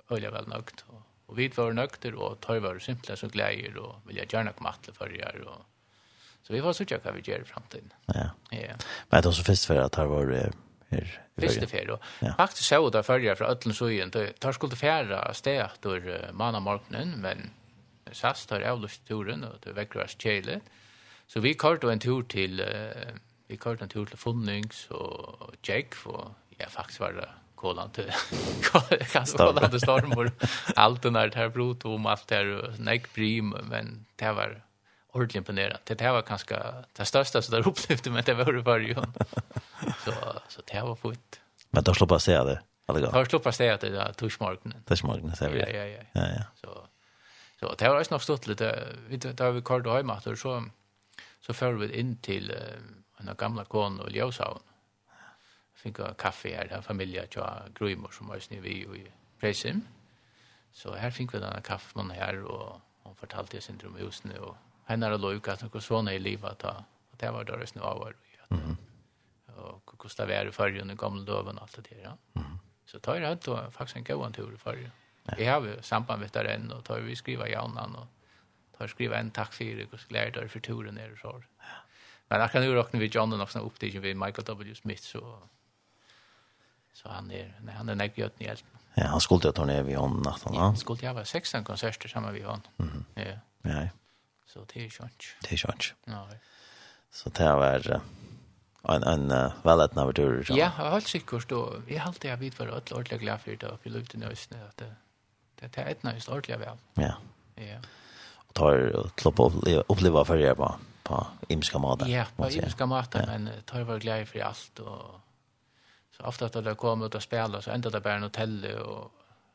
öliga 0.10 0.32
väl 0.32 0.48
nöjt 0.48 0.86
och 0.88 1.02
Och 1.32 1.40
vi 1.40 1.48
var 1.48 1.72
nökter 1.74 2.16
och 2.16 2.40
tar 2.40 2.60
var 2.60 2.80
simpelt 2.80 3.20
så 3.20 3.28
glädjer 3.28 3.78
och 3.78 3.96
vilja 4.08 4.24
jag 4.24 4.34
gärna 4.34 4.52
komma 4.52 4.70
att 4.70 4.98
för 4.98 5.16
er 5.16 5.42
och 5.48 5.66
så 6.44 6.54
vi 6.54 6.60
var 6.60 6.74
så 6.74 6.86
tjocka 6.86 7.12
vi 7.12 7.22
gör 7.22 7.42
i 7.42 7.46
framtiden. 7.46 7.94
Ja. 8.06 8.30
Ja. 8.50 8.76
Men 9.10 9.24
det 9.24 9.30
er 9.30 9.32
så 9.32 9.44
først 9.44 9.68
for 9.68 9.80
at 9.80 9.96
det 9.96 10.10
var 10.10 10.52
her. 10.92 11.16
Første 11.40 11.68
ferie. 11.68 11.98
Ja. 12.22 12.36
Faktisk 12.38 12.68
så 12.68 12.90
det 12.94 13.06
følger 13.06 13.36
fra 13.36 13.52
Øtlen 13.52 13.74
Søyen. 13.74 14.12
Det 14.12 14.54
skulle 14.54 14.78
fjerde 14.78 15.22
sted 15.34 15.64
etter 15.64 16.32
mandag 16.34 16.62
men 17.18 17.50
SAS 18.12 18.46
tar 18.46 18.66
avlyst 18.68 19.06
turen, 19.08 19.44
og 19.44 19.60
det 19.64 19.76
vekker 19.76 20.04
oss 20.04 20.18
kjeilet. 20.20 20.62
Så 21.28 21.40
vi 21.40 21.54
kørte 21.54 21.92
en 21.92 22.00
tur 22.00 22.26
til, 22.28 22.60
uh, 22.60 23.14
vi 23.48 23.56
kørte 23.56 23.88
en 23.88 23.90
tur 23.90 24.06
til 24.06 24.20
Funnings 24.20 24.88
og 24.92 25.54
Jegg, 25.68 25.96
og 26.06 26.34
ja, 26.60 26.68
faktisk 26.68 27.00
var 27.00 27.16
det 27.16 27.30
kolan 27.62 27.94
til 27.96 28.10
kolan 29.38 29.72
til 29.72 29.84
stormor 29.84 30.32
allt 30.76 31.04
den 31.04 31.14
där 31.14 31.32
här 31.36 31.50
brot 31.50 31.86
om 31.86 32.06
allt 32.06 32.28
där 32.28 32.76
näck 32.80 33.14
prim 33.14 33.54
men 33.70 34.06
det 34.16 34.32
var 34.32 34.62
ordentligt 35.14 35.36
imponerande 35.36 35.96
det 35.96 36.12
var 36.12 36.22
ganska 36.22 36.56
det 36.98 37.06
största 37.06 37.42
så 37.42 37.52
där 37.52 37.68
upplevde 37.68 38.10
men 38.12 38.24
det 38.24 38.34
var 38.34 38.54
det 38.54 38.66
var 38.66 38.80
Så, 40.06 40.12
så 40.48 40.62
det 40.72 40.82
var 40.82 40.96
fint. 40.96 41.42
Men 41.70 41.84
då 41.84 41.94
slipper 41.94 42.16
jag 42.16 42.22
säga 42.22 42.44
det? 42.44 42.62
Eller 42.88 43.00
går? 43.00 43.12
Då 43.12 43.26
slipper 43.26 43.48
jag 43.48 43.56
säga 43.56 43.78
det, 43.78 43.88
ja, 43.88 44.14
torsmorgonen. 44.14 44.84
Torsmorgonen, 44.86 45.36
säger 45.36 45.54
vi. 45.54 45.60
Ja, 45.60 45.68
ja, 45.70 45.86
ja. 45.86 46.04
ja, 46.12 46.28
ja. 46.36 46.44
Så, 46.62 46.88
så 47.60 47.76
det 47.76 47.90
var 47.90 48.00
också 48.00 48.14
nog 48.14 48.22
stått 48.22 48.48
lite, 48.48 49.34
där 49.34 49.52
vi 49.52 49.62
kallade 49.62 49.94
hemma, 49.94 50.14
att 50.14 50.24
så, 50.40 50.64
så 51.42 51.54
för 51.54 51.74
vi 51.74 52.00
in 52.00 52.18
till 52.18 52.52
uh, 52.52 53.28
en 53.30 53.36
gamla 53.38 53.66
kon 53.66 54.00
och 54.00 54.12
Ljöshavn. 54.12 54.60
Fick 55.74 56.00
en 56.00 56.16
kaffe 56.16 56.56
här, 56.56 56.68
där 56.68 56.82
familjen 56.82 57.28
tja 57.30 57.64
Grymor 57.80 58.12
som 58.12 58.28
var 58.28 58.40
snitt 58.40 58.64
vi 58.64 58.70
i 58.70 59.12
Presim. 59.40 59.82
Så 60.74 60.96
här 60.96 61.12
fick 61.12 61.34
vi 61.34 61.40
den 61.40 61.54
här 61.54 61.62
kaffemannen 61.62 62.18
här 62.18 62.44
och 62.44 62.82
hon 63.04 63.16
fortalte 63.16 63.62
sin 63.62 63.76
inte 63.76 63.88
om 63.88 63.96
husen 63.96 64.32
och 64.32 64.56
henne 64.86 65.06
har 65.06 65.18
lovkat 65.18 65.62
något 65.62 65.84
sådana 65.84 66.14
i 66.14 66.20
livet 66.20 66.64
att 66.64 66.84
det 67.18 67.32
var 67.32 67.44
dörres 67.44 67.76
nu 67.76 67.82
av 67.82 68.00
var. 68.00 68.16
Mm 68.50 68.78
och 69.62 69.94
Gustav 70.00 70.32
är 70.32 70.46
i 70.46 70.52
förrjun 70.52 70.92
i 70.92 70.96
gamla 70.96 71.24
döven 71.24 71.56
och 71.58 71.62
allt 71.62 71.76
det 71.76 71.96
där. 71.96 72.02
Ja. 72.04 72.42
Mm. 72.42 72.60
Så 72.86 73.00
tar 73.00 73.16
jag 73.16 73.38
då 73.38 73.72
faktiskt 73.72 73.96
en 73.96 74.04
gåan 74.04 74.34
tur 74.34 74.54
i 74.54 74.58
förrjun. 74.58 74.92
Jag 75.38 75.54
har 75.54 75.68
ju 75.68 75.82
samband 75.82 76.22
med 76.22 76.30
det 76.34 76.54
än 76.54 76.72
och 76.72 76.84
tar 76.84 77.00
vi 77.00 77.16
skriva 77.16 77.48
jaunan 77.48 77.96
och 77.96 78.08
tar 78.78 78.88
skriva 78.88 79.18
en 79.18 79.32
tack 79.32 79.54
för 79.54 79.66
det 79.66 79.94
och 79.94 80.12
lär 80.12 80.32
dig 80.32 80.50
för 80.50 80.60
turen 80.60 80.96
ner 80.96 81.12
och 81.12 81.18
så. 81.18 81.44
Ja. 81.58 81.66
Men 82.28 82.40
jag 82.40 82.52
kan 82.52 82.64
ju 82.64 82.76
räkna 82.76 83.00
vid 83.00 83.16
John 83.16 83.34
och 83.34 83.42
också 83.42 83.60
upp 83.60 83.80
till 83.80 84.00
vid 84.00 84.18
Michael 84.18 84.46
W. 84.46 84.76
Smith 84.76 85.04
så 85.04 85.40
så 86.94 87.10
han 87.10 87.32
är 87.32 87.54
nej, 87.62 87.76
han 87.76 87.90
är 87.90 87.96
näck 87.96 88.18
gjort 88.18 88.40
helt. 88.40 88.64
Ja, 88.94 89.04
han 89.08 89.22
skulle 89.22 89.42
jag 89.44 89.56
ta 89.56 89.66
ner 89.66 89.84
vid 89.84 89.98
honom 89.98 90.22
natten. 90.22 90.54
Ja, 90.54 90.62
han 90.62 90.78
skulle 90.78 91.06
jag 91.06 91.14
vara 91.14 91.26
16 91.26 91.64
konserter 91.64 92.10
samma 92.10 92.32
vid 92.32 92.46
honom. 92.46 92.62
Mm. 92.78 93.06
Ja. 93.14 93.40
Ja. 93.62 93.88
Så 94.46 94.66
det 94.74 94.86
är 94.86 94.90
skönt. 94.90 95.24
Det 95.42 95.52
är 95.52 95.58
kjønt. 95.58 95.94
Ja. 96.06 96.28
Så 97.12 97.30
det 97.30 97.44
var 97.44 98.02
en 98.84 99.04
en 99.04 99.32
uh, 99.32 99.52
väldigt 99.64 99.96
när 99.96 100.12
tur. 100.12 100.46
Ja, 100.50 100.66
helt 100.66 101.08
säkert 101.08 101.50
då. 101.50 101.74
jag 101.88 102.00
har 102.00 102.08
alltid 102.08 102.40
vid 102.40 102.54
för 102.54 102.68
att 102.68 102.92
ordla 102.92 103.18
glad 103.18 103.42
för 103.42 103.56
det 103.56 103.68
och 103.68 103.80
vi 103.84 103.90
lukte 103.90 104.18
nösne 104.18 104.58
att 104.70 104.78
det 104.78 104.96
det 105.62 105.78
är 105.78 105.86
ett 105.86 106.04
nöst 106.04 106.30
ordla 106.30 106.58
väl. 106.58 106.78
Ja. 106.94 107.14
Ja. 107.56 107.78
Och 108.36 108.54
tar 108.54 109.10
klopp 109.16 109.40
uppleva 109.88 110.26
för 110.26 110.38
er 110.38 110.56
på 110.56 110.76
på 111.04 111.28
imska 111.48 111.80
mat. 111.80 112.08
Ja, 112.08 112.26
på 112.36 112.50
imska 112.50 112.86
maten 112.86 113.26
men 113.28 113.50
tar 113.66 113.82
var 113.84 114.00
glad 114.00 114.28
för 114.28 114.40
allt 114.40 114.80
och 114.80 115.22
så 116.18 116.24
ofta 116.24 116.46
att 116.46 116.54
det 116.54 116.76
kommer 116.76 117.06
ut 117.06 117.16
och 117.16 117.24
spela 117.24 117.62
så 117.62 117.72
ända 117.72 117.90
det 117.90 118.02
bara 118.02 118.14
en 118.14 118.24
hotell 118.24 118.66
och 118.66 119.12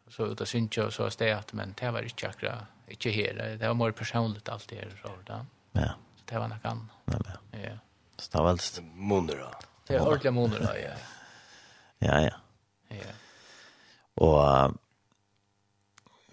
så 0.09 0.27
ut 0.27 0.41
och 0.41 0.49
synka 0.49 0.87
och 0.87 0.93
så 0.93 1.11
stätt 1.11 1.53
men 1.53 1.75
det 1.81 1.91
var 1.91 2.03
inte 2.03 2.27
chakra 2.27 2.67
inte 2.87 3.11
här 3.11 3.57
det 3.61 3.69
var 3.69 3.75
mer 3.75 3.91
personligt 3.91 4.49
allt 4.49 4.69
det 4.69 4.85
så 5.03 5.09
där. 5.27 5.47
Ja. 5.73 5.95
Så 6.17 6.23
det 6.25 6.39
var 6.39 6.49
något 6.49 6.65
annat. 6.65 6.91
Ja. 7.05 7.59
Ja. 7.61 7.79
Så 8.19 8.31
det 8.33 8.41
var 8.41 8.49
helst. 8.49 8.81
Måneder 8.95 9.37
da. 9.45 9.69
Det 9.89 9.97
er 9.97 10.07
ordentlig 10.07 10.33
måneder 10.35 10.67
da, 10.67 10.75
ja. 10.81 10.97
Ja, 12.03 12.19
ja. 12.21 12.35
Ja. 12.91 13.13
Og 14.17 14.75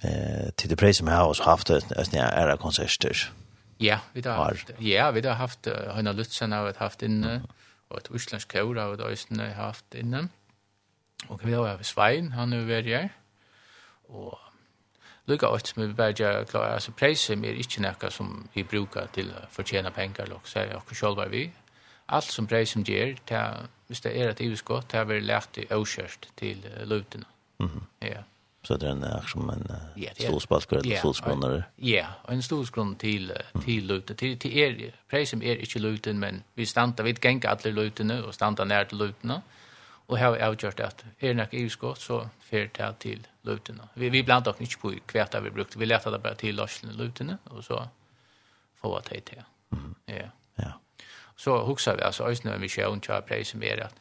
eh, 0.04 0.52
til 0.58 0.70
det 0.70 0.78
pris 0.78 0.98
som 0.98 1.08
jeg 1.08 1.16
har 1.16 1.26
også 1.28 1.44
haft 1.44 1.70
en 1.70 2.20
ære 2.20 2.58
konserter. 2.58 3.32
Ja, 3.80 4.00
vi 4.14 4.22
har 4.26 4.34
haft, 4.34 4.72
ja, 4.80 5.10
vi 5.12 5.22
har 5.26 5.34
haft 5.34 5.68
Høyna 5.68 6.12
Lutzen 6.12 6.52
har 6.52 6.66
vi 6.66 6.72
haft 6.78 7.02
inne, 7.02 7.42
og 7.90 7.98
et 7.98 8.10
uslensk 8.10 8.54
kjør 8.54 8.80
har 8.80 8.96
vi 8.96 9.04
også 9.04 9.52
haft 9.56 9.96
inne. 9.96 10.30
Og 11.30 11.40
vi 11.44 11.52
har 11.52 11.68
haft 11.68 11.86
Svein, 11.86 12.32
han 12.32 12.54
er 12.54 12.66
vært 12.68 12.86
her. 12.86 13.10
Og 14.10 14.38
lukka 15.28 15.48
åt 15.48 15.68
som 15.68 15.84
vi 15.84 15.94
bare 15.94 16.14
gjør 16.14 16.44
klarer, 16.44 16.74
altså 16.74 16.92
pris 16.92 17.20
som 17.20 17.44
er 17.44 17.60
ikke 17.60 17.82
noe 17.84 18.12
som 18.12 18.32
vi 18.54 18.64
brukar 18.64 19.08
til 19.16 19.32
å 19.32 19.46
fortjene 19.52 19.92
penger, 19.92 20.34
og 20.34 20.48
så 20.48 20.60
er 20.60 20.72
det 20.72 20.80
akkurat 20.80 20.98
selv 21.00 21.32
vi 21.32 21.46
allt 22.08 22.32
som 22.32 22.48
brei 22.48 22.66
som 22.66 22.84
ger, 22.84 23.16
ta, 23.28 23.68
hvis 23.88 24.02
det 24.02 24.14
er 24.20 24.30
et 24.30 24.42
iverskott, 24.44 24.92
det 24.92 25.00
har 25.00 25.10
vært 25.10 25.24
lært 25.28 25.58
i 25.58 25.68
avkjørst 25.72 26.30
til 26.40 26.66
uh, 26.66 26.84
løvdene. 26.88 27.26
Mm 27.60 27.68
-hmm. 27.68 28.08
ja. 28.08 28.24
Så 28.64 28.78
det 28.78 28.88
er 28.88 28.92
en 28.92 29.04
akkurat 29.04 29.30
som 29.30 29.50
en 29.50 29.66
uh, 29.70 30.08
stålspalker 30.20 30.78
eller 30.78 30.92
ja, 30.92 31.00
stålsgrunnere? 31.00 31.64
Ja, 31.78 32.08
og 32.24 32.34
en 32.34 32.42
stålsgrunn 32.42 32.96
til, 32.96 33.32
til 33.66 33.84
løvdene. 33.84 34.18
Til, 34.18 34.40
til 34.40 34.60
er, 34.60 34.92
brei 35.10 35.26
som 35.26 35.42
er 35.42 35.52
ikke 35.52 35.80
løvdene, 35.80 36.20
men 36.20 36.44
vi 36.56 36.66
standa, 36.66 37.04
vi 37.04 37.14
gengar 37.14 37.50
alle 37.50 37.72
løvdene 37.72 38.24
og 38.24 38.34
standa 38.34 38.64
nær 38.64 38.84
til 38.84 38.98
løvdene, 38.98 39.42
og 40.08 40.18
her 40.18 40.26
har 40.26 40.32
vi 40.32 40.40
avgjort 40.40 40.80
at 40.80 41.06
er 41.22 41.34
det 41.34 41.42
ikke 41.42 41.58
iverskott, 41.58 42.02
så 42.02 42.28
fer 42.40 42.68
det 42.78 42.96
til 43.00 43.28
løvdene. 43.44 43.88
Vi, 43.96 44.10
vi 44.10 44.22
blant 44.22 44.46
dere 44.46 44.56
ikke 44.60 44.80
på 44.80 44.94
hver 45.12 45.40
vi 45.42 45.50
brukte, 45.50 45.80
vi 45.80 45.86
lette 45.86 46.12
det 46.12 46.22
bare 46.24 46.36
til 46.36 46.56
løvdene, 46.84 47.38
og 47.46 47.64
så 47.64 47.86
få 48.82 49.00
det 49.10 49.24
til. 49.24 49.44
Mm. 49.72 49.96
Ja. 50.08 50.28
Ja 50.60 50.72
så 51.36 51.66
huxar 51.66 51.96
vi 51.98 52.04
alltså 52.04 52.24
ösnö 52.24 52.54
en 52.54 52.62
vision 52.62 53.02
och 53.10 53.16
att 53.16 53.26
prisa 53.26 53.58
mer 53.58 53.84
att 53.84 53.96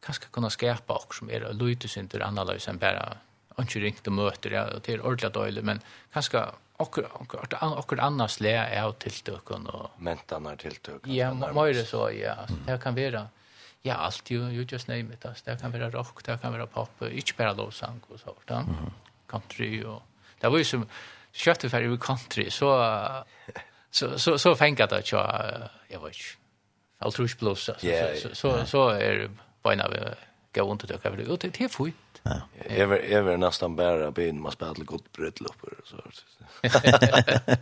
kanske 0.00 0.26
kunna 0.26 0.50
skapa 0.50 0.94
och 0.94 1.14
som 1.14 1.30
är 1.30 1.52
lite 1.52 1.88
synd 1.88 2.10
till 2.10 2.22
analys 2.22 2.68
än 2.68 2.78
bara 2.78 3.16
inte 3.58 3.78
ringt 3.78 4.06
och 4.06 4.12
möter 4.12 4.50
det 4.50 4.74
och 4.74 4.82
till 4.82 5.00
ordla 5.00 5.28
dåligt 5.28 5.64
men 5.64 5.80
kanske 6.12 6.44
och 6.76 6.98
och 6.98 7.92
och 7.92 7.98
annars 7.98 8.40
lä 8.40 8.56
är 8.56 8.92
till 8.92 9.10
tilltöken 9.10 9.66
och 9.66 9.90
mentarna 10.00 10.56
tilltöken 10.56 11.14
ja 11.14 11.34
mer 11.34 11.84
så 11.84 12.10
ja. 12.10 12.36
Det 12.66 12.82
kan 12.82 12.94
vara 12.94 13.28
ja 13.82 13.94
allt 13.94 14.30
ju 14.30 14.38
you 14.38 14.66
just 14.68 14.88
name 14.88 15.14
it 15.14 15.26
alltså 15.26 15.44
det 15.44 15.60
kan 15.60 15.72
vara 15.72 15.90
rock 15.90 16.24
det 16.24 16.38
kan 16.42 16.52
vara 16.52 16.66
pop 16.66 17.02
inte 17.02 17.32
bara 17.36 17.52
lovsång 17.52 18.00
och 18.08 18.20
så 18.20 18.34
där 18.44 18.64
country 19.26 19.84
och 19.84 20.02
det 20.40 20.48
var 20.48 20.58
ju 20.58 20.64
som 20.64 20.86
köttet 21.32 21.70
för 21.70 21.94
i 21.94 21.98
country 21.98 22.50
så 22.50 22.68
så 23.90 24.18
så 24.18 24.38
så 24.38 24.54
fängat 24.54 24.92
att 24.92 25.12
jag 25.12 25.42
jag 25.88 26.00
vet 26.00 26.16
inte 26.16 26.45
altrus 26.98 27.34
plus 27.34 27.58
så 27.58 27.74
så 27.78 28.34
så 28.34 28.66
så 28.66 28.88
är 28.88 29.30
bara 29.62 29.74
när 29.74 30.16
gå 30.54 30.62
runt 30.62 30.84
och 30.84 31.02
ta 31.02 31.10
det 31.10 31.22
ut 31.22 31.40
det 31.40 31.60
är 31.60 31.68
fint. 31.68 31.96
Ja. 32.22 32.40
Ever 32.64 32.96
ever 32.96 33.36
nästan 33.36 33.76
bara 33.76 34.10
ben 34.10 34.40
man 34.40 34.52
spelar 34.52 34.84
gott 34.84 35.12
bröllop 35.12 35.62
och 35.62 35.86
så. 35.86 35.96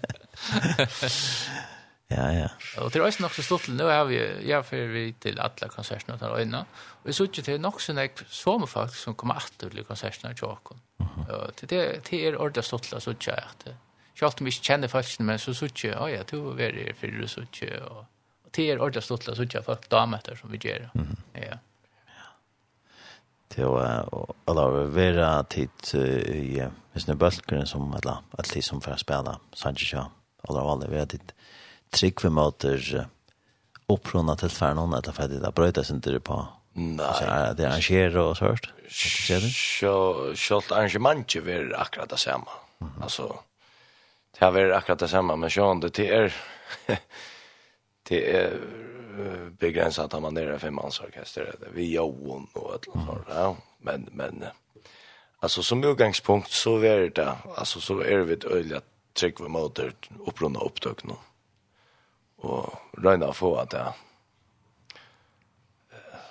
Ja, 2.09 2.33
ja. 2.33 2.49
Och 2.81 2.90
det 2.90 2.99
är 2.99 3.07
också 3.07 3.23
nok 3.23 3.35
så 3.35 3.42
stort, 3.42 3.68
nu 3.68 3.85
er 3.85 4.05
vi, 4.05 4.49
jag 4.49 4.66
för 4.66 4.87
vi 4.87 5.14
til 5.20 5.40
alle 5.40 5.68
konsertene 5.68 6.18
til 6.18 6.27
øynene, 6.27 6.59
og 7.03 7.07
jeg 7.07 7.14
synes 7.14 7.31
til 7.31 7.61
nog 7.61 7.81
så 7.81 7.92
nek 7.92 8.23
som 8.29 8.66
folk 8.66 8.94
som 8.94 9.14
kommer 9.14 9.35
atter 9.35 9.68
till 9.68 9.85
konserterna 9.85 10.35
i 10.35 10.44
åkken. 10.44 10.81
Og 11.29 11.57
til 11.57 11.70
det, 11.70 12.11
det 12.11 12.27
är 12.27 12.37
ordentlig 12.37 12.64
stort, 12.64 12.87
så 12.87 13.01
synes 13.01 13.27
Jag 13.27 13.37
at, 13.37 13.75
selv 14.18 14.33
om 14.40 14.44
vi 14.44 14.49
ikke 14.49 14.64
kjenner 14.64 15.23
men 15.23 15.38
så 15.38 15.55
synes 15.55 15.85
jeg, 15.85 16.11
ja, 16.11 16.23
du 16.23 16.51
er 16.51 16.57
för 16.57 16.94
fyrir, 17.01 17.27
så 17.27 17.35
synes 17.35 17.62
jeg, 17.62 17.83
og 17.83 18.07
det 18.55 18.71
är 18.71 18.79
ordentligt 18.79 19.05
stort 19.05 19.29
att 19.29 19.37
söka 19.37 19.62
folk 19.62 19.88
damer 19.88 20.38
som 20.40 20.51
vi 20.51 20.59
gör. 20.69 20.90
Mm. 20.95 21.17
Ja. 21.33 21.59
Det 23.49 23.64
var 23.64 24.09
alla 24.45 24.69
vera 24.69 25.45
tid 25.45 25.71
i 25.95 26.62
visna 26.93 27.14
bulkren 27.14 27.67
som 27.67 27.95
alla 27.95 28.19
alla 28.31 28.62
som 28.62 28.81
för 28.81 28.97
spela 28.97 29.40
Sanchez 29.53 29.93
ja. 29.93 30.11
Alla 30.49 30.61
alla 30.61 30.87
vera 30.87 31.07
tid 31.07 31.33
trick 31.90 32.21
för 32.21 32.31
möter 32.31 33.07
upprunna 33.87 34.37
till 34.37 34.49
färnan 34.49 34.95
att 34.95 35.17
för 35.17 35.29
det 35.29 35.53
bröta 35.53 35.85
sig 35.85 35.97
inte 35.97 36.21
på. 36.21 36.47
Nej, 36.73 37.55
det 37.57 37.69
arrangerar 37.69 38.17
och 38.17 38.37
så 38.37 38.45
hört. 38.45 38.73
Så 38.90 40.33
så 40.37 40.62
arrangemanget 40.75 41.37
är 41.37 41.81
akkurat 41.81 42.09
detsamma. 42.09 42.51
Alltså 43.03 43.38
det 44.38 44.45
har 44.45 44.53
varit 44.53 44.75
akkurat 44.75 44.99
detsamma 44.99 45.37
men 45.37 45.51
sjön 45.51 45.81
det 45.81 45.99
är 45.99 46.35
det 48.09 48.37
är 48.37 48.61
begränsat 49.59 50.14
att 50.14 50.23
man 50.23 50.37
är 50.37 50.59
det. 51.45 51.69
vi 51.75 51.95
Johan 51.95 52.47
och 52.53 52.75
ett 52.75 52.95
mm. 52.95 53.07
ja 53.29 53.57
men 53.79 54.09
men 54.12 54.45
alltså 55.38 55.62
som 55.62 55.85
utgångspunkt 55.85 56.51
så 56.51 56.79
är 56.79 57.11
det 57.11 57.37
alltså 57.57 57.81
så 57.81 58.01
är 58.01 58.19
det 58.19 58.33
ett 58.33 58.45
öliga 58.45 58.81
vi 59.12 59.40
med 59.40 59.51
motor 59.51 59.93
upprunda 60.27 60.61
upptök 60.61 61.05
nu 61.05 61.14
och 62.37 62.75
röna 62.93 63.33
få 63.33 63.57
att 63.57 63.71
det 63.71 63.93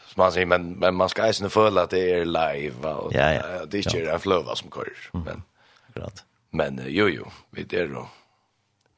som 0.05 0.21
man 0.21 0.31
säger 0.31 0.45
men 0.45 0.71
men 0.71 0.95
man 0.95 1.09
ska 1.09 1.21
ju 1.23 1.45
inte 1.45 1.49
att 1.77 1.89
det 1.89 2.11
är 2.11 2.25
live 2.25 2.93
och 2.93 3.13
ja, 3.13 3.33
ja. 3.33 3.65
det 3.65 3.77
är 3.77 3.87
inte 3.87 3.97
ja. 3.99 4.13
en 4.13 4.19
flöva 4.19 4.55
som 4.55 4.69
kör 4.71 5.09
men 5.11 5.43
akkurat 5.87 6.25
men 6.49 6.81
jo 6.87 7.09
jo 7.09 7.25
vi 7.49 7.63
det 7.63 7.87
då 7.87 8.07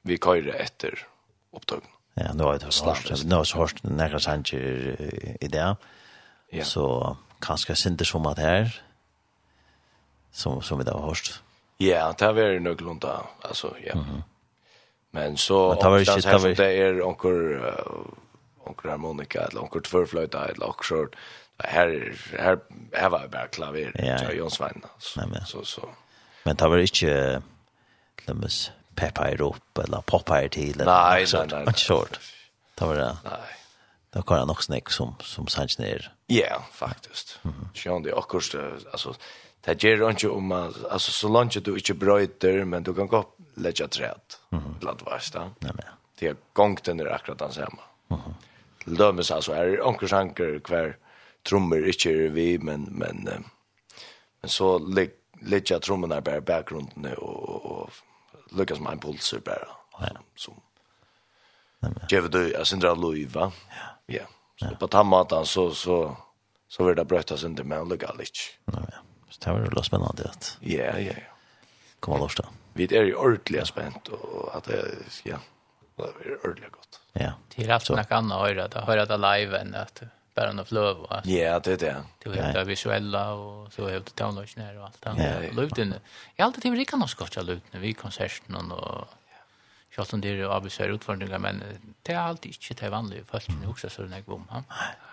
vi 0.02 0.18
kör 0.18 0.56
efter 0.56 1.08
upptagen 1.52 1.82
Ja, 2.16 2.34
nu 2.34 2.44
har 2.44 2.60
det 2.60 2.72
snart. 2.72 3.24
Nu 3.26 3.36
har 3.36 3.44
så 3.44 3.58
hörst 3.58 3.84
några 3.84 4.20
sanger 4.20 4.96
i 5.42 5.48
det. 5.48 5.76
Ja. 6.50 6.64
Så 6.64 7.18
kanske 7.40 7.76
synder 7.76 8.06
som 8.06 8.26
att 8.26 8.40
här 8.40 8.82
som 10.32 10.62
som 10.62 10.78
vi 10.78 10.84
då 10.84 11.00
hörst. 11.00 11.44
Ja, 11.78 12.16
det 12.18 12.34
var 12.34 12.42
det 12.42 12.60
nog 12.60 12.82
lunda. 12.82 13.22
Alltså 13.42 13.76
ja. 13.86 13.94
Mm 13.94 14.06
-hmm. 14.06 14.22
Men 15.12 15.38
så 15.38 15.70
Men 15.70 15.78
det 15.78 15.90
var 15.90 16.00
inte 16.00 16.32
det 16.32 16.38
var 16.38 16.50
det 16.50 16.78
är 16.82 16.94
uh, 16.94 17.08
onkel 18.64 18.92
harmonika 18.92 19.42
eller 19.42 19.62
onkel 19.64 19.82
tvärflöjta 19.82 20.48
eller 20.48 20.68
onkel 20.68 21.08
här 21.64 22.14
här 22.40 22.60
här 22.94 23.10
var 23.10 23.28
bara 23.28 23.48
klaver. 23.48 23.92
Ja, 23.96 24.32
Jonsvän. 24.32 24.82
Så 25.46 25.66
så. 25.66 25.90
Men 26.44 26.56
det 26.56 26.68
var 26.68 26.78
inte 26.78 27.42
Lemmes 28.28 28.72
peppa 28.96 29.30
er 29.30 29.42
eller 29.84 30.02
poppa 30.02 30.42
er 30.42 30.48
til, 30.48 30.82
eller 30.82 30.86
nej 30.86 31.26
nej 31.34 31.46
nei, 31.46 31.64
nei. 31.66 31.74
short. 31.74 32.20
Det 32.80 32.88
var 32.88 32.96
det. 32.96 33.18
nej 33.24 33.56
Det 34.14 34.24
var 34.30 34.46
det 34.46 34.64
snack 34.64 34.90
som, 34.90 35.16
som 35.20 35.48
sanns 35.48 35.80
ner 35.80 36.12
Ja, 36.28 36.64
faktiskt 36.72 37.40
Mm 37.44 37.56
-hmm. 37.56 38.04
Det 38.04 38.12
er 38.12 38.18
akkurat, 38.18 38.56
alltså 38.92 39.14
det 39.66 39.84
gjør 39.84 40.10
ikke 40.10 40.30
om, 40.30 40.52
alltså 40.92 41.12
så 41.12 41.28
långt 41.28 41.66
du 41.66 41.74
inte 41.76 41.94
brøyter, 41.94 42.66
men 42.66 42.84
du 42.84 42.94
kan 42.94 43.08
gå 43.08 43.26
lägga 43.56 43.88
träd 43.88 44.22
mm 44.52 44.80
bland 44.80 45.02
värsta. 45.02 45.40
Nej 45.40 45.72
men. 45.76 45.86
Det 46.20 46.28
är 46.28 46.36
gångten 46.54 47.00
är 47.00 47.06
akkurat 47.06 47.40
den 47.40 47.52
samma. 47.52 47.82
Mhm. 48.08 48.20
Mm 48.20 48.34
Lömmes 48.88 49.32
alltså 49.32 49.52
är 49.52 49.88
onkel 49.88 50.10
sanker 50.10 50.60
kvar 50.60 50.98
trummor 51.50 51.88
inte 51.88 52.10
är 52.10 52.30
vi 52.30 52.58
men 52.58 52.82
men 52.92 53.24
men 53.24 54.50
så 54.50 54.80
lägga 55.42 55.80
trummorna 55.80 56.22
bara 56.22 56.42
bakgrunden 56.42 57.14
och 57.18 57.66
och 57.66 57.90
lyckas 58.56 58.80
med 58.80 58.94
impulser 58.94 59.40
bara. 59.40 59.68
Ja. 60.00 60.18
Som 60.36 60.62
Jeff 62.10 62.30
du 62.32 62.40
jeg 62.40 62.52
synes 62.52 62.56
alltså 62.56 62.76
inte 62.76 62.96
Luiva. 63.02 63.52
Ja. 64.08 64.26
Ja. 64.56 64.70
Så 64.70 64.76
på 64.76 64.86
den 64.86 64.90
tammatan 64.90 65.46
så 65.46 65.72
så 65.72 66.18
så 66.68 66.84
vil 66.84 66.96
det 66.96 67.06
brötas 67.06 67.44
inte 67.44 67.64
med 67.64 67.80
och 67.80 67.88
lyckas 67.88 68.18
lite. 68.18 68.40
Ja. 68.66 68.82
Så 69.30 69.40
det 69.44 69.52
var 69.52 69.60
ju 69.60 69.84
spännande 69.84 70.24
att. 70.24 70.58
Ja, 70.62 70.84
ja, 70.84 71.00
ja. 71.00 71.14
Kommer 72.00 72.20
loss 72.20 72.36
då. 72.36 72.44
Vi 72.74 72.88
er 72.92 73.06
jo 73.08 73.20
ordentlig 73.20 73.68
spent, 73.68 74.10
og 74.10 74.50
at 74.56 74.66
det 74.68 74.80
ja. 75.24 75.38
Det 75.98 76.04
er 76.04 76.38
ordentlig 76.44 76.72
godt. 76.72 77.00
Ja. 77.14 77.32
Det 77.56 77.64
är 77.64 77.70
absolut 77.70 77.98
något 77.98 78.12
annat 78.12 78.76
att 78.76 78.86
höra 78.88 79.06
det 79.06 79.18
live 79.18 79.60
än 79.60 79.76
att 79.76 80.04
bärande 80.36 80.62
av 80.62 80.74
löv. 80.74 80.98
Ja, 81.24 81.60
det 81.60 81.72
är 81.72 81.78
det. 81.78 82.04
Det 82.24 82.30
var 82.30 82.54
det 82.54 82.64
visuella 82.64 83.34
och 83.34 83.74
så 83.74 83.88
är 83.88 83.94
det 83.94 84.16
tonlösen 84.16 84.64
här 84.64 84.78
och 84.78 84.86
allt 84.86 85.02
det 85.02 85.10
andra. 85.10 85.40
Luten, 85.62 85.96
jag 86.36 86.46
har 86.46 86.48
alltid 86.48 86.62
till 86.62 86.76
Rikan 86.76 87.04
och 87.04 87.10
skotcha 87.10 87.42
luten 87.42 87.82
vid 87.82 87.98
konserten 87.98 88.72
och 88.72 89.08
Kjallt 89.96 90.14
om 90.14 90.22
det 90.22 90.30
är 90.30 90.44
avvisar 90.44 90.90
utfordringar, 90.90 91.40
men 91.40 91.64
det 92.02 92.14
är 92.14 92.20
alltid 92.20 92.56
inte 92.70 92.86
det 92.86 92.90
vanliga 92.90 93.24
folk 93.26 93.44
som 93.44 93.70
också 93.70 93.90
så 93.90 94.02
den 94.02 94.14
här 94.14 94.22
gången. 94.22 94.48
Nej, 94.50 94.64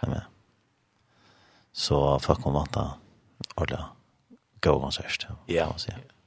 men. 0.00 0.20
Så 1.72 2.18
folk 2.18 2.42
kommer 2.42 2.62
att 2.62 2.76
ordla 3.54 3.88
gå-konsert. 4.60 5.26
Ja, 5.46 5.74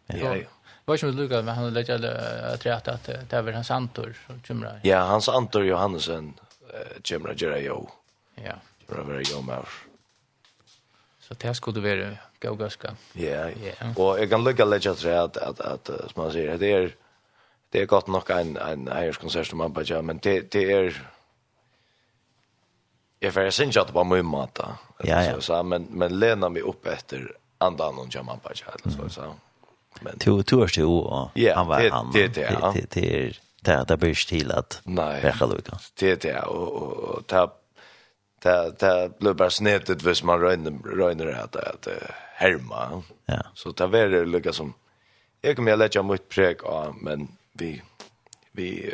ja, 0.07 0.35
ja. 0.35 0.47
Vad 0.85 0.99
som 0.99 1.09
Lukas 1.09 1.45
men 1.45 1.55
han 1.55 1.73
lägger 1.73 1.95
att 2.53 2.65
rätta 2.65 2.91
att 2.91 3.03
det 3.03 3.33
är 3.33 3.41
väl 3.41 3.53
hans 3.53 3.71
Antor 3.71 4.15
som 4.27 4.41
kymrar. 4.43 4.79
Ja, 4.83 4.99
hans 4.99 5.29
Antor 5.29 5.65
Johannesson 5.65 6.33
kymrar 7.03 7.35
Jerry 7.37 7.65
Jo. 7.65 7.89
Ja 8.35 8.53
for 8.88 9.01
å 9.01 9.07
være 9.07 9.25
god 9.33 9.45
med 9.45 9.75
Så 11.19 11.33
det 11.41 11.55
skulle 11.55 11.75
du 11.75 11.81
være 11.86 12.17
Ja, 12.43 12.51
ganske. 12.53 12.91
Ja, 13.17 13.49
og 13.97 14.19
jeg 14.19 14.29
kan 14.29 14.43
lykke 14.45 14.65
litt 14.69 14.86
at, 14.86 15.05
at, 15.05 15.38
at, 15.41 15.61
at 15.89 16.11
som 16.11 16.19
man 16.21 16.31
sier, 16.31 16.57
det 16.61 16.69
er, 16.71 16.91
det 17.73 17.81
er 17.81 17.88
godt 17.89 18.07
nok 18.07 18.29
en, 18.29 18.57
en 18.61 18.88
eierskonsert 18.88 19.49
som 19.49 19.57
man 19.57 19.73
bare 19.73 19.88
gjør, 19.89 20.03
men 20.05 20.19
det, 20.21 20.53
det 20.53 20.65
er, 20.71 20.99
Jeg 23.21 23.33
får 23.33 23.49
synge 23.49 23.81
at 23.81 23.88
det 23.88 23.95
var 23.95 24.05
mye 24.05 24.23
mat 24.23 24.53
da. 24.59 24.75
Ja, 25.05 25.21
ja. 25.25 25.39
Så, 25.41 25.63
men, 25.63 25.88
men 25.89 26.19
lena 26.19 26.49
mig 26.49 26.61
upp 26.61 26.86
efter 26.86 27.31
andan 27.57 27.97
och 27.99 28.15
jamman 28.15 28.39
på 28.39 28.53
chat 28.53 28.81
så 28.83 29.09
så. 29.09 29.33
Men 30.01 30.19
to 30.19 30.43
to 30.43 30.61
är 30.63 30.79
ju 30.79 31.03
ja, 31.33 31.55
han 31.55 31.67
var 31.67 31.89
han. 31.89 32.11
Det 32.13 32.27
det 32.27 32.49
det 32.73 32.86
det 32.91 33.33
det 33.61 33.86
det 33.88 33.97
blir 33.97 34.27
till 34.27 34.51
att 34.51 34.81
Nej. 34.83 35.33
Det 35.99 36.11
är 36.11 36.15
det 36.15 36.41
och 36.41 36.83
och 36.83 37.27
ta 37.27 37.53
det 38.45 38.79
det 38.79 39.19
blir 39.19 39.33
bara 39.33 39.49
snetet 39.49 40.03
vis 40.03 40.23
man 40.23 40.39
röjner 40.39 40.71
röjner 40.71 41.27
att 41.27 41.55
att 41.55 41.87
herma. 42.33 43.03
Ja. 43.25 43.41
Så 43.53 43.71
det 43.71 43.87
var 43.87 44.07
det 44.07 44.25
lika 44.25 44.53
som 44.53 44.73
jag 45.41 45.55
kommer 45.55 45.71
jag 45.71 45.79
lägga 45.79 46.03
mitt 46.03 46.29
präg 46.29 46.63
av 46.63 46.95
men 47.01 47.27
vi 47.53 47.81
vi 48.51 48.93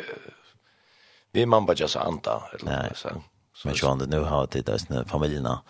vi 1.32 1.46
man 1.46 1.66
bara 1.66 1.76
just 1.76 1.96
anta 1.96 2.42
eller 2.60 2.92
så. 2.94 3.08
Så 3.54 3.68
Men 3.68 3.76
så 3.76 3.90
ändå 3.90 4.04
nu 4.04 4.20
har 4.20 4.48
det 4.50 4.66
där 4.66 4.78
snö 4.78 5.04
familjerna. 5.04 5.62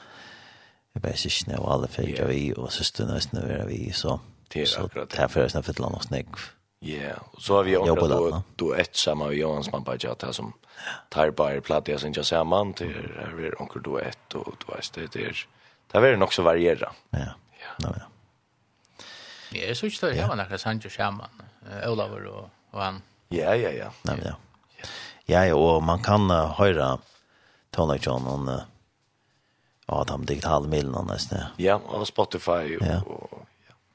Jag 0.92 1.02
vet 1.02 1.24
inte 1.24 1.56
och 1.58 1.72
alla 1.72 1.86
fick 1.86 2.20
vi 2.20 2.54
och 2.56 2.72
systrarna 2.72 3.20
snö 3.20 3.64
vi 3.66 3.92
så. 3.92 4.20
Det 4.48 4.62
är 4.62 4.84
akkurat. 4.84 5.10
Därför 5.10 5.40
är 5.40 5.44
det 5.44 5.50
snö 5.50 5.62
för 5.62 5.82
långt 5.82 6.04
snägg. 6.04 6.26
Ja, 6.84 7.14
och 7.30 7.42
så 7.42 7.56
har 7.56 7.64
vi 7.64 7.76
också 7.76 8.08
då 8.08 8.42
då 8.56 8.74
ett 8.74 8.96
samma 8.96 9.26
med 9.26 9.36
Johans 9.36 9.72
man 9.72 9.84
på 9.84 9.96
Jata 9.98 10.32
som 10.32 10.52
tar 11.08 11.30
bara 11.30 11.60
platta 11.60 11.98
sen 11.98 12.12
jag 12.12 12.26
ser 12.26 12.44
man 12.44 12.72
till 12.72 13.08
vi 13.36 13.50
onkel 13.58 13.82
då 13.82 13.98
ett 13.98 14.34
och 14.34 14.54
då 14.66 14.72
är 14.72 14.80
det 14.94 15.12
det 15.12 15.26
är 15.26 15.46
det 15.92 16.08
är 16.08 16.16
nog 16.16 16.26
också 16.26 16.42
variera. 16.42 16.92
Ja. 17.10 17.18
Ja. 17.18 17.28
Ja. 17.78 17.92
Ja, 19.50 19.74
så 19.74 19.86
är 19.86 20.10
det 20.10 20.20
här 20.20 20.28
var 20.28 20.36
några 20.36 20.58
ju 20.58 20.90
skämman. 20.90 21.42
Olaver 21.86 22.26
och 22.26 22.48
och 22.70 22.80
han. 22.80 23.02
Ja, 23.28 23.54
ja, 23.54 23.70
ja. 23.70 23.92
Nej, 24.02 24.16
ja. 24.24 24.34
Ja, 25.24 25.46
ja, 25.46 25.54
och 25.54 25.82
man 25.82 26.02
kan 26.02 26.30
höra 26.30 26.98
Tony 27.70 27.98
John 28.02 28.48
och 28.48 28.60
Adam 29.86 30.26
digitala 30.26 30.66
miljoner 30.66 31.02
nästan. 31.02 31.38
Ja, 31.56 31.74
och 31.74 32.06
Spotify 32.06 32.76
och 32.76 32.86
ja. 32.86 33.02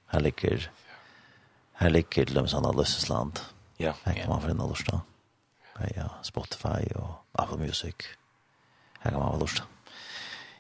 Här 0.08 0.20
ligger 0.20 0.72
Her 1.78 1.94
ligger 1.94 2.26
til 2.26 2.36
dem 2.36 2.48
sånne 2.50 2.74
løsesland. 2.74 3.42
Ja. 3.80 3.94
Her 4.06 4.18
kan 4.18 4.32
man 4.32 4.42
finne 4.42 4.66
løsene. 4.70 5.04
Ja, 5.94 6.08
Spotify 6.26 6.88
og 6.98 7.20
Apple 7.38 7.60
Music. 7.62 8.08
Her 9.04 9.12
kan 9.12 9.20
man 9.20 9.36
ha 9.36 9.42
løsene. 9.42 9.68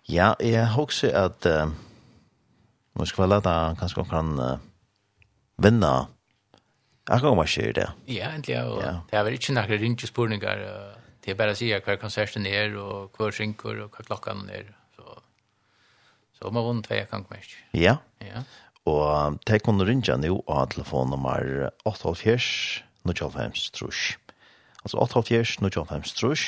Ja, 0.08 0.34
jeg 0.40 0.68
husker 0.76 1.12
at 1.18 1.48
uh, 1.50 1.72
nå 2.96 3.06
skal 3.06 3.26
vi 3.26 3.32
lade 3.32 3.56
kanskje 3.80 4.04
man 4.04 4.12
kan 4.12 4.30
uh, 4.40 4.68
vinne 5.58 5.90
akkurat 7.08 7.32
om 7.32 7.42
man 7.42 7.50
skjer 7.50 7.74
det. 7.76 7.88
Ja, 8.08 8.32
egentlig. 8.32 8.60
Og, 8.62 8.82
ja. 8.84 8.94
Det 9.10 9.18
er 9.18 9.26
vel 9.28 9.40
ikke 9.40 9.56
noen 9.58 9.82
ringe 9.82 10.10
spurninger. 10.10 10.64
Det 11.24 11.34
er 11.34 11.40
bare 11.40 11.56
å 11.56 11.60
si 11.60 11.72
hva 11.74 11.98
konserten 12.00 12.46
er, 12.48 12.76
og 12.80 13.18
hva 13.18 13.32
synker, 13.36 13.82
og 13.84 13.96
hva 13.96 14.06
klokken 14.08 14.46
er. 14.54 14.70
Så, 14.96 15.18
så 16.38 16.54
man 16.54 16.64
vunnet 16.68 16.88
hva 16.88 17.02
jeg 17.02 17.10
kan 17.12 17.26
mest. 17.32 17.58
Ja. 17.76 17.98
Ja. 18.24 18.46
Og 18.88 19.40
de 19.48 19.60
kunne 19.60 19.86
ringe 19.88 20.16
nå 20.22 20.38
av 20.48 20.70
telefonnummer 20.72 21.70
8-4, 21.88 22.38
95 23.08 23.68
trus. 23.76 24.06
Altså 24.84 25.02
8-4, 25.04 25.44
95 25.60 26.16
trus. 26.16 26.46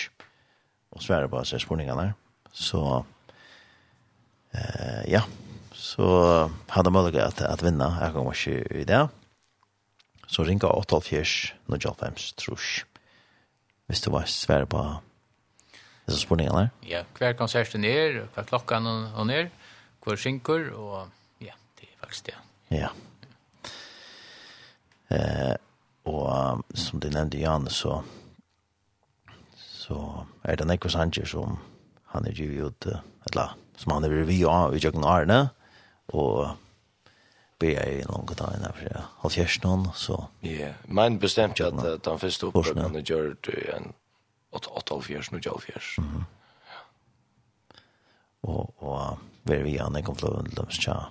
Og 0.95 1.03
svære 1.03 1.29
på 1.29 1.41
seg 1.45 1.61
spurningene. 1.61 2.13
Så, 2.55 3.03
eh, 4.55 5.03
ja, 5.11 5.21
så 5.75 6.49
hadde 6.73 6.93
mulighet 6.93 7.41
at, 7.41 7.41
at 7.45 7.63
vinna. 7.63 7.91
Jeg 8.01 8.15
kommer 8.15 8.33
ikke 8.33 8.81
i 8.81 8.87
det. 8.87 9.03
Så 10.29 10.45
ringa 10.45 10.71
8-4, 10.71 11.53
95 11.67 12.33
trus. 12.37 12.85
Hvis 13.89 14.01
du 14.01 14.11
var 14.13 14.25
svære 14.29 14.69
på 14.69 14.81
disse 16.07 16.21
spurningene. 16.21 16.69
Ja, 16.87 17.03
hver 17.17 17.33
konserten 17.37 17.85
er, 17.85 18.25
hver 18.33 18.45
klokka 18.49 18.75
er, 18.75 19.49
hver 20.05 20.15
synker, 20.15 20.71
og 20.73 21.09
faktiskt, 22.09 22.27
ja. 22.27 22.77
Ja. 22.77 22.89
Eh, 25.15 25.55
och 26.03 26.63
som 26.73 26.99
du 26.99 27.09
nevnte, 27.09 27.37
Jan 27.37 27.69
så 27.69 28.03
så 29.55 30.25
er 30.43 30.55
det 30.55 30.65
Nico 30.67 30.89
Sanchez 30.89 31.29
som 31.29 31.59
han 32.03 32.25
är 32.25 32.31
ju 32.31 32.67
ute 32.67 33.01
eller 33.25 33.49
som 33.75 33.91
han 33.91 34.03
er 34.03 34.09
vi 34.09 34.45
av 34.45 34.75
i 34.75 34.79
Jøkken 34.79 35.03
Arne 35.03 35.49
och 36.07 36.47
be 37.59 37.67
i 37.67 38.03
noen 38.05 38.25
gång 38.25 38.53
inn 38.53 38.61
när 38.61 38.89
jag 38.91 39.01
har 39.17 39.93
så 39.93 40.27
ja 40.39 40.73
men 40.85 41.19
bestämt 41.19 41.59
jag 41.59 41.87
att 41.87 42.05
han 42.05 42.19
först 42.19 42.43
upp 42.43 42.53
på 42.53 42.61
den 42.61 43.03
gör 43.03 43.35
du 43.41 43.71
en 43.75 43.93
8-8-4, 44.51 45.01
fjärs 45.01 45.31
nu 45.31 45.39
jag 45.43 45.61
og, 48.41 48.73
og, 48.77 48.83
och 48.83 49.17
vem 49.43 49.63
vi 49.63 49.77
han 49.77 50.03
kom 50.03 50.15
flöden 50.15 50.45
till 50.45 50.55
dem 50.55 50.69
så 50.69 51.05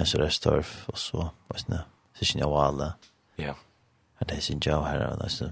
SRS-torf, 0.00 0.88
og 0.88 0.98
så, 0.98 1.28
hva 1.48 1.58
er 1.58 1.68
det, 1.68 1.82
Sishin 2.18 2.42
Yawala. 2.42 2.92
Ja. 3.38 3.54
at 4.20 4.28
det 4.28 4.36
er 4.36 4.40
Sishin 4.40 4.62
Yaw, 4.66 4.82
her 4.84 5.00
er 5.06 5.16
det, 5.16 5.30
så, 5.32 5.50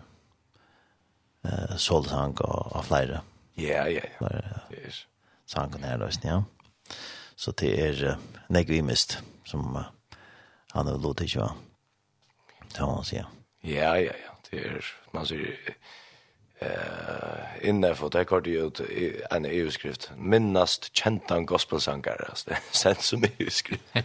Solsang 1.76 2.40
og, 2.40 2.76
og 2.76 2.84
flere. 2.84 3.20
Ja, 3.58 3.84
ja, 3.84 4.00
ja. 4.20 4.28
Det 4.70 4.78
er. 4.84 5.04
Sangen 5.46 5.84
her, 5.84 6.10
ja. 6.24 6.40
Så 7.36 7.52
det 7.52 7.72
er 7.88 8.12
uh, 8.12 8.18
negvimist, 8.48 9.24
som 9.44 9.76
uh, 9.76 9.82
han 10.72 10.86
har 10.86 10.98
låtit 10.98 11.24
ikke, 11.26 11.40
va? 11.40 11.50
Det 12.72 13.06
sier. 13.06 13.26
Ja, 13.64 13.94
ja, 13.94 14.14
ja. 14.14 14.32
Det 14.50 14.66
er, 14.66 14.86
man 15.12 15.26
ser 15.26 15.44
eh 16.62 17.68
inne 17.68 17.94
för 17.94 18.08
det 18.10 18.24
kort 18.24 18.46
ut 18.46 18.80
en 19.30 19.44
EU-skrift 19.44 20.10
minnast 20.16 20.96
kjentan 20.96 21.46
gospelsångare 21.46 22.26
alltså 22.28 22.50
sen 22.72 22.94
som 22.94 23.24
EU-skrift 23.38 23.82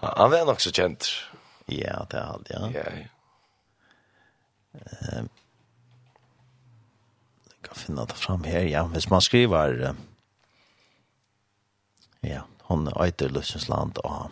Han 0.00 0.30
var 0.30 0.44
nog 0.44 0.60
så 0.60 0.72
känd. 0.72 0.96
Ja, 1.66 2.06
det 2.10 2.18
er 2.18 2.22
allt, 2.22 2.50
ja. 2.50 2.70
Ja. 2.74 2.82
ja. 2.94 3.06
Jeg 7.48 7.62
kan 7.62 7.76
finne 7.76 8.06
det 8.06 8.16
fram 8.16 8.44
her, 8.44 8.60
ja. 8.60 8.86
Hvis 8.86 9.10
man 9.10 9.20
skriver 9.20 9.90
uh, 9.90 9.94
ja, 12.22 12.42
hon 12.62 12.88
äter 12.88 13.28
Lussens 13.28 13.68
land 13.68 13.98
och 13.98 14.30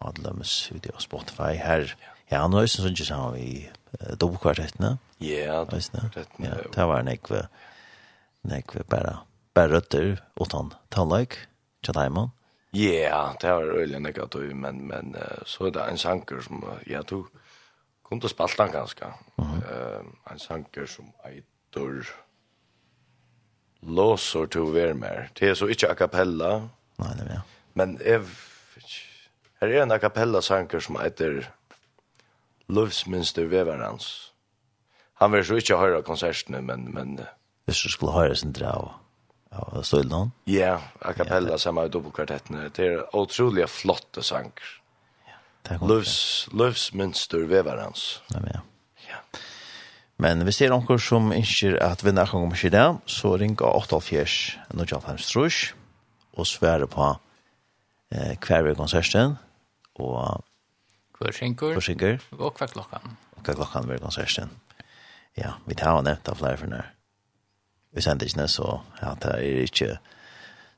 Adlems 0.00 0.72
ute 0.72 0.92
på 0.92 1.00
Spotify 1.00 1.54
her. 1.54 1.96
Ja, 2.28 2.38
han 2.38 2.52
har 2.52 2.60
ju 2.62 2.68
sånn 2.68 2.82
som 2.82 2.90
inte 2.90 3.04
sa 3.04 3.30
vi 3.30 3.70
dobkvartettene. 4.20 4.96
Ja, 5.24 5.64
dobkvartettene. 5.68 6.48
Ja, 6.48 6.60
det 6.76 6.88
var 6.90 7.04
nekve, 7.06 7.46
nekve 8.42 8.84
bare, 8.90 9.18
bare 9.54 9.76
røtter 9.76 10.16
utan 10.40 10.72
tannløyk, 10.94 11.38
Tjadheimon. 11.84 12.32
Ja, 12.74 13.34
det 13.40 13.50
var 13.54 13.76
øyelig 13.78 14.00
nekve 14.02 14.24
at 14.26 14.34
du, 14.34 14.54
men, 14.54 14.80
men 14.88 15.14
så 15.46 15.68
er 15.68 15.74
det 15.76 15.88
en 15.88 16.00
sanker 16.00 16.40
som, 16.42 16.64
ja, 16.90 17.02
du 17.06 17.22
kom 18.04 18.20
til 18.20 18.30
spaltan 18.30 18.70
ganske. 18.70 19.06
Mm 19.36 19.44
-hmm. 19.44 19.98
uh, 19.98 20.32
en 20.32 20.38
sanker 20.38 20.86
som 20.86 21.12
eitur 21.24 22.04
låser 23.82 24.46
til 24.46 24.60
å 24.60 24.70
være 24.70 24.94
mer. 24.94 25.28
Det 25.40 25.48
er 25.48 25.54
så 25.54 25.66
ikke 25.66 25.90
a 25.90 25.94
cappella. 25.94 26.68
Nei, 26.98 27.14
det 27.14 27.26
er 27.26 27.34
ja. 27.34 27.40
Men 27.74 27.98
jeg, 28.04 28.20
her 29.60 29.68
er 29.68 29.82
en 29.82 29.92
a 29.92 29.98
cappella 29.98 30.40
sanker 30.40 30.80
som 30.80 30.96
eitur 30.96 31.44
løvsmynster 32.68 33.48
veverans. 33.50 34.32
Han 35.20 35.32
vil 35.32 35.44
så 35.44 35.58
ikke 35.60 35.78
høre 35.78 36.02
konsertene, 36.02 36.62
men... 36.62 36.94
men 36.94 37.20
Hvis 37.64 37.80
du 37.84 37.90
skulle 37.90 38.12
høre 38.12 38.36
sin 38.36 38.52
drav 38.52 38.90
av 39.52 39.82
Støylån? 39.82 40.32
Ja, 40.50 40.78
a 41.00 41.12
cappella 41.12 41.58
sammen 41.58 41.84
med 41.84 41.92
dobbeltkvartettene. 41.94 42.68
Det 42.74 42.86
er 42.86 43.04
utrolig 43.16 43.68
flotte 43.70 44.22
sanger. 44.22 44.72
Ja, 45.70 45.78
Løvs, 45.80 46.48
løvsmynster 46.52 47.46
veverans. 47.48 48.22
Ja, 48.34 48.40
men 48.40 48.50
ja. 48.54 48.60
Ja. 49.08 49.20
Men 50.16 50.44
hvis 50.46 50.60
det 50.60 50.68
er 50.68 50.74
noen 50.74 51.00
som 51.02 51.32
ønsker 51.34 51.78
at 51.82 52.04
vi 52.04 52.12
nærkong 52.14 52.44
kommer 52.44 52.58
ikke 52.58 52.74
det, 52.74 52.86
så 53.10 53.34
ring 53.40 53.56
88 53.58 54.58
Nordjalfheims 54.74 55.30
Trus 55.30 55.60
og 56.34 56.46
svære 56.46 56.86
på 56.90 57.14
eh, 58.14 58.34
hver 58.38 58.62
ved 58.62 58.76
konserten 58.78 59.36
og 59.94 60.44
Børsinger. 61.24 61.74
Børsinger. 61.78 62.20
Og 62.38 62.58
hva 62.58 62.68
klokkan? 62.70 63.16
Hva 63.40 63.56
klokkan 63.56 63.88
blir 63.88 64.02
konserten. 64.02 64.52
Ja, 65.38 65.56
vi 65.66 65.74
tar 65.78 65.96
henne 65.96 66.18
av 66.20 66.38
flere 66.38 66.60
for 66.60 66.70
nær. 66.70 66.92
Vi 67.94 68.02
sender 68.02 68.26
ikke 68.26 68.48
så 68.50 68.80
ja, 69.00 69.14
det 69.22 69.32
er 69.32 69.64
ikke 69.64 69.90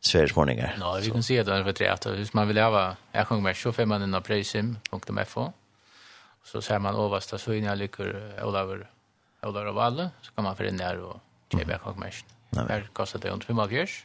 svære 0.05 0.29
småninger. 0.29 0.77
Nå, 0.81 0.91
vi 1.03 1.13
kan 1.13 1.25
si 1.25 1.39
at 1.41 1.49
det 1.49 1.55
er 1.55 1.65
for 1.65 1.77
tre 1.77 1.89
at 1.93 2.09
hvis 2.19 2.35
man 2.37 2.49
vil 2.49 2.61
ha 2.61 2.83
jeg 3.15 3.27
kan 3.27 3.45
være 3.45 3.61
så 3.61 3.73
får 3.73 3.89
man 3.89 4.05
inn 4.05 4.15
av 4.15 4.25
preisim.fo 4.25 5.47
så 6.47 6.61
ser 6.63 6.79
man 6.79 6.95
overst 6.95 7.35
så 7.41 7.57
inn 7.57 7.67
jeg 7.67 7.81
lykker 7.81 8.13
Olaver 8.45 8.85
Olaver 9.43 9.73
og 9.73 9.79
Valle 9.81 10.11
så 10.23 10.37
kan 10.37 10.45
man 10.45 10.57
få 10.57 10.69
inn 10.69 10.79
der 10.79 11.01
og 11.03 11.21
kjøpe 11.51 11.73
jeg 11.73 11.81
kan 11.81 12.01
være 12.05 12.69
her 12.69 12.87
kostet 12.93 13.23
det 13.23 13.33
rundt 13.33 13.45
45 13.45 14.05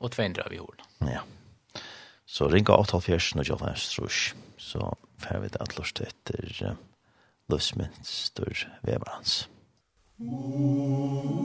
og 0.00 0.10
200 0.10 0.44
av 0.44 0.52
jorden. 0.52 0.86
Ja. 1.08 1.22
Så 2.26 2.48
ringa 2.48 2.76
8 2.76 2.96
av 2.96 3.04
4 3.04 3.16
og 3.40 3.46
12 3.46 3.52
av 3.54 4.53
så 4.64 4.94
får 5.20 5.42
vi 5.44 5.52
det 5.52 5.60
at 5.60 5.76
lort 5.78 6.00
etter 6.00 6.46
uh, 6.64 6.76
løsmønster 7.52 8.66
veverans. 8.86 9.44
Um 10.16 11.44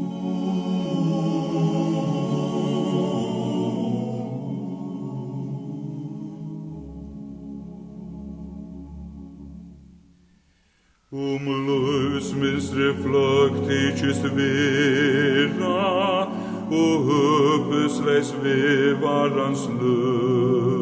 misre 11.12 12.38
mis 12.38 12.72
reflecticis 12.74 14.22
vera, 14.38 16.28
o 16.72 16.84
hupes 17.08 18.00
leis 18.06 18.34
vivarans 18.44 19.68
lus 19.80 20.79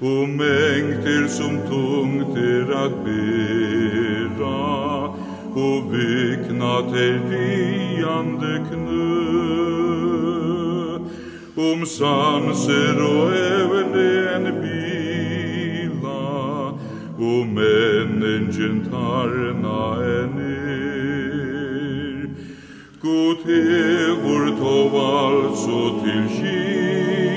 og 0.00 0.28
mengter 0.28 1.28
som 1.28 1.58
tungt 1.68 2.36
er 2.38 2.70
at 2.84 2.92
bera, 3.04 5.12
og 5.52 5.90
vikna 5.92 6.74
til 6.88 7.20
viande 7.28 8.54
knø. 8.70 9.10
Om 11.60 11.84
sanser 11.84 12.96
og 13.04 13.34
evne 13.36 14.08
en 14.36 14.46
bila, 14.62 16.24
og 17.20 17.42
menningen 17.58 18.76
tarna 18.88 19.82
en 20.00 20.34
er. 20.40 22.26
God 23.02 23.38
hevor 23.44 24.44
tov 24.62 24.92
altså 25.04 25.78
til 26.04 26.22
kjir, 26.38 27.29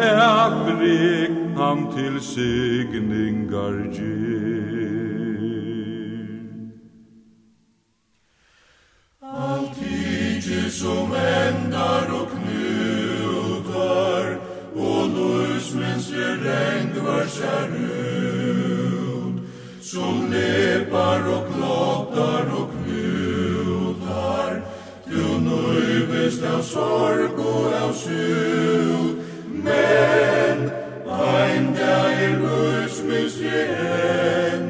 at 0.00 0.76
brik 0.78 1.30
ham 1.56 1.92
til 1.92 2.20
signingar 2.20 3.76
gir. 3.92 5.06
Alt 9.22 9.70
tidsi 9.76 10.70
som 10.70 11.12
endar 11.12 12.12
og 12.12 12.28
knutar, 12.34 14.26
og 14.76 15.08
lus 15.08 15.74
mens 15.74 16.12
vi 16.12 16.24
rengvar 16.44 17.26
ser 17.26 17.68
ut, 17.72 19.40
som 19.80 20.28
lepar 20.30 21.20
og 21.36 21.44
klottar 21.54 22.52
og 22.52 22.70
knutar, 22.76 24.52
du 25.06 25.38
nøyvist 25.40 26.42
av 26.44 26.62
sorg 26.62 27.38
og 27.38 27.72
av 27.72 27.92
sult, 27.94 29.05
men 29.66 30.58
ein 31.26 31.64
der 31.78 32.06
i 32.26 32.28
løs 32.42 32.94
misjenda 33.08 34.66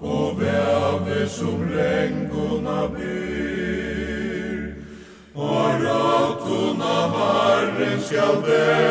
og 0.00 0.26
verve 0.40 1.20
som 1.28 1.58
rengona 1.76 2.80
byr 2.96 4.62
og 5.34 5.68
ratona 5.86 6.96
harren 7.14 8.00
skal 8.08 8.34
være 8.48 8.85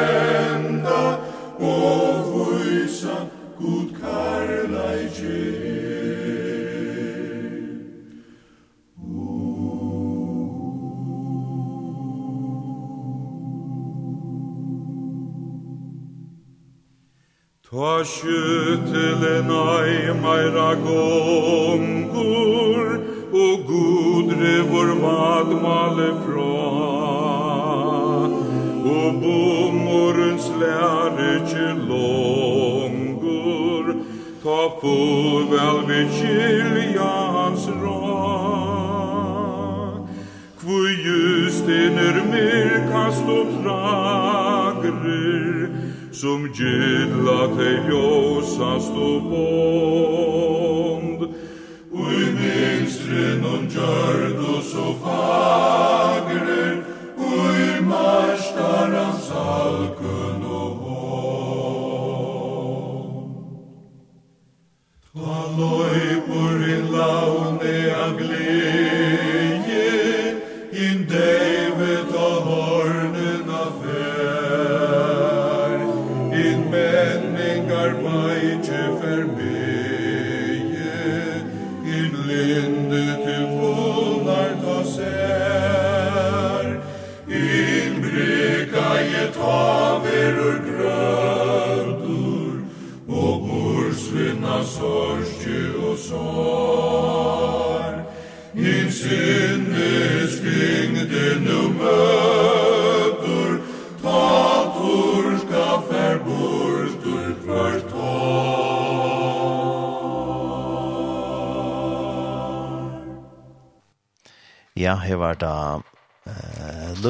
Adonai 19.26 20.13
meira 20.21 20.71
gongur 20.86 22.86
og 23.43 23.55
gudre 23.69 24.36
revor 24.41 24.89
vad 25.01 25.49
male 25.63 26.09
fra 26.23 26.57
og 28.95 29.09
bomorens 29.23 30.47
lære 30.61 31.26
ikke 31.38 31.67
longur 31.89 33.86
ta 34.43 34.59
fullvel 34.82 35.78
vi 35.89 35.99
kylja 36.17 37.13
hans 37.38 37.65
ra 37.82 37.99
hvor 40.61 40.88
just 41.07 41.67
inner 41.82 42.15
myrkast 42.32 43.26
og 43.38 43.45
sum 46.16 46.47
gilla 46.53 47.41
te 47.57 47.72
josas 47.88 48.86
tu 48.95 49.09
bond 49.30 51.20
ui 51.91 52.22
minstrin 52.38 53.43
un 53.53 53.63
giardo 53.68 54.53
so 54.72 54.86
far. 55.03 55.55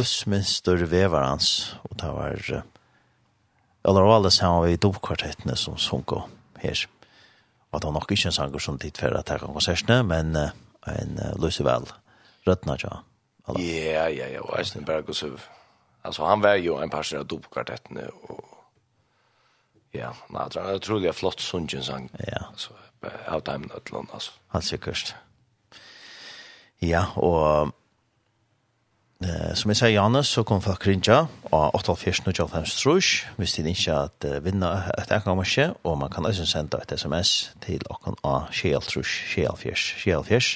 løvsmønster 0.06 0.86
vevarans, 0.86 1.78
og 1.89 1.97
det 1.97 2.10
var 2.14 2.64
eller 3.86 4.16
alle 4.16 4.32
sammen 4.32 4.70
i 4.70 4.78
dopkvartettene 4.78 5.56
som 5.56 5.78
sunk 5.78 6.12
og 6.12 6.30
her. 6.62 6.86
Og 7.72 7.82
det 7.82 7.88
var 7.88 7.93
nok 7.93 8.12
ikke 8.12 8.28
en 8.28 8.32
sanger 8.32 8.60
som 8.60 8.78
tid 8.80 8.97
for 8.97 9.18
at 9.18 9.30
jeg 9.30 9.39
kan 9.39 9.53
konsertene, 9.53 10.03
men 10.03 10.36
en 10.36 11.20
uh, 11.20 11.41
løse 11.41 11.64
vel 11.66 11.89
rødna, 12.47 12.78
ja. 12.84 13.01
Ja, 13.58 14.08
ja, 14.08 14.28
ja, 14.28 14.41
og 14.41 14.60
Eisen 14.60 14.86
Bergosøv. 14.86 15.39
Altså, 16.03 16.26
han 16.26 16.41
var 16.41 16.56
jo 16.56 16.78
en 16.82 16.89
par 16.89 17.06
av 17.18 17.26
dopkvartettene, 17.26 18.10
og 18.30 18.43
ja, 19.93 20.12
nei, 20.30 20.49
det 20.49 20.62
er 20.62 20.78
utrolig 20.78 21.14
flott 21.14 21.41
sunnkjensang. 21.41 22.10
Ja. 22.28 22.45
Altså, 22.51 22.74
av 23.28 23.41
dem 23.45 23.70
nødlån, 23.70 24.10
altså. 24.14 24.32
Helt 24.53 24.66
sikkert. 24.66 25.16
Ja, 26.82 27.06
og 27.16 27.74
som 29.57 29.71
jeg 29.71 29.80
sier, 29.80 29.93
Janne, 29.95 30.21
så 30.28 30.43
kom 30.47 30.61
folk 30.61 30.84
rinja 30.88 31.23
av 31.55 31.76
8.4.25 31.80 32.73
trus, 32.82 33.09
hvis 33.39 33.55
de 33.57 33.71
ikke 33.71 33.95
at 34.05 34.28
vinna 34.45 34.71
et 34.97 35.13
engamasje, 35.15 35.69
og 35.88 35.97
man 36.01 36.11
kan 36.13 36.28
også 36.28 36.45
sende 36.49 36.82
et 36.84 36.93
sms 36.97 37.32
til 37.63 37.82
okken 37.89 38.17
av 38.28 38.51
Kjell 38.53 38.84
trus, 38.86 39.13
Kjell 39.32 39.57
fjers, 39.59 39.86
Kjell 40.03 40.26
fjers. 40.28 40.51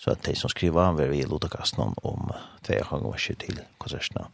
Så 0.00 0.10
at 0.10 0.24
de 0.26 0.34
som 0.36 0.50
skriver, 0.50 0.96
vil 0.98 1.12
vi 1.12 1.22
låta 1.28 1.48
kasten 1.52 1.94
om 2.02 2.32
tve 2.66 2.80
engamasje 2.82 3.36
til 3.44 3.60
konsertene. 3.78 4.26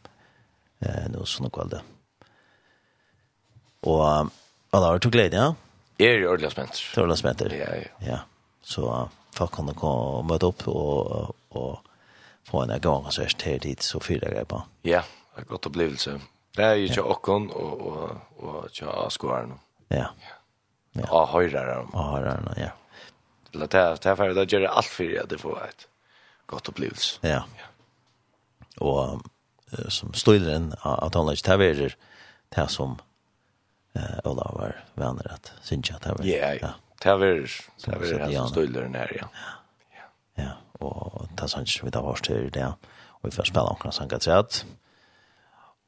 Eh, 0.80 1.10
nå 1.12 1.26
sånn 1.28 1.50
og 1.50 1.54
kvalde. 1.58 1.82
Og 3.90 4.00
alle 4.72 4.86
har 4.86 5.02
to 5.02 5.12
glede, 5.12 5.36
ja? 5.36 5.52
Jeg 6.00 6.16
er 6.16 6.22
jo 6.24 6.32
ordentlig 6.32 6.52
spent. 6.54 6.80
Du 6.94 7.00
er 7.00 7.04
ordentlig 7.04 7.20
spent, 7.20 7.44
ja. 7.52 7.68
Ja, 7.76 7.92
Ja, 8.06 8.18
så 8.64 8.86
folk 9.36 9.52
kan 9.52 9.74
komme 9.74 9.92
og 10.16 10.24
møte 10.28 10.48
opp 10.48 10.66
og, 10.72 11.34
og 11.52 11.89
få 12.50 12.62
en 12.62 12.74
gang 12.74 12.82
garasjert 12.82 13.42
her 13.46 13.58
dit, 13.62 13.82
så 13.82 14.00
fyrer 14.02 14.34
jeg 14.34 14.48
på. 14.50 14.62
Ja, 14.84 15.02
det 15.34 15.44
er 15.44 15.48
godt 15.50 15.70
opplevelse. 15.70 16.18
Det 16.56 16.64
er 16.66 16.74
jo 16.74 16.90
ikke 16.90 17.06
åkken 17.14 17.50
og, 17.54 17.86
og, 17.86 18.20
og 18.38 18.68
ikke 18.70 18.90
avskåren. 18.90 19.54
Ja. 19.90 20.10
ja. 20.96 21.06
Og 21.08 21.28
høyrere. 21.30 21.84
Og 21.92 22.04
høyrere, 22.16 22.54
ja. 22.58 22.70
Det 23.52 23.74
er 23.74 23.98
derfor 24.02 24.34
det 24.34 24.46
gjør 24.50 24.68
alt 24.70 24.90
for 24.90 25.20
at 25.22 25.30
det 25.30 25.40
får 25.40 25.62
et 25.68 25.86
godt 26.46 26.68
opplevelse. 26.68 27.20
Ja. 27.22 27.42
ja. 27.58 27.68
Og 28.80 29.22
som 29.88 30.14
støyleren 30.14 30.72
at 30.84 31.14
han 31.14 31.30
ikke 31.30 31.46
tar 31.46 31.56
det 32.50 32.70
som 32.70 32.98
uh, 33.96 34.02
eh 34.02 34.18
Olavar 34.24 34.84
vänner 34.94 35.32
att 35.32 35.52
synja 35.62 35.94
att 35.94 36.02
det. 36.02 36.28
Ja, 36.28 36.48
det 37.02 37.08
är 37.08 37.20
det 37.84 38.10
är 38.10 38.18
han 38.18 38.32
som 38.32 38.48
støyleren 38.48 38.94
her, 38.94 39.16
ja. 39.20 39.28
Ja 39.32 39.59
og 40.80 41.28
det 41.30 41.44
er 41.44 41.52
sant 41.52 41.84
vi 41.84 41.90
da 41.90 42.00
var 42.04 42.20
til 42.24 42.50
det, 42.54 42.64
og 43.20 43.28
vi 43.28 43.30
får 43.30 43.50
spille 43.50 43.68
omkring 43.68 43.94
sanger 43.94 44.18
træt, 44.18 44.66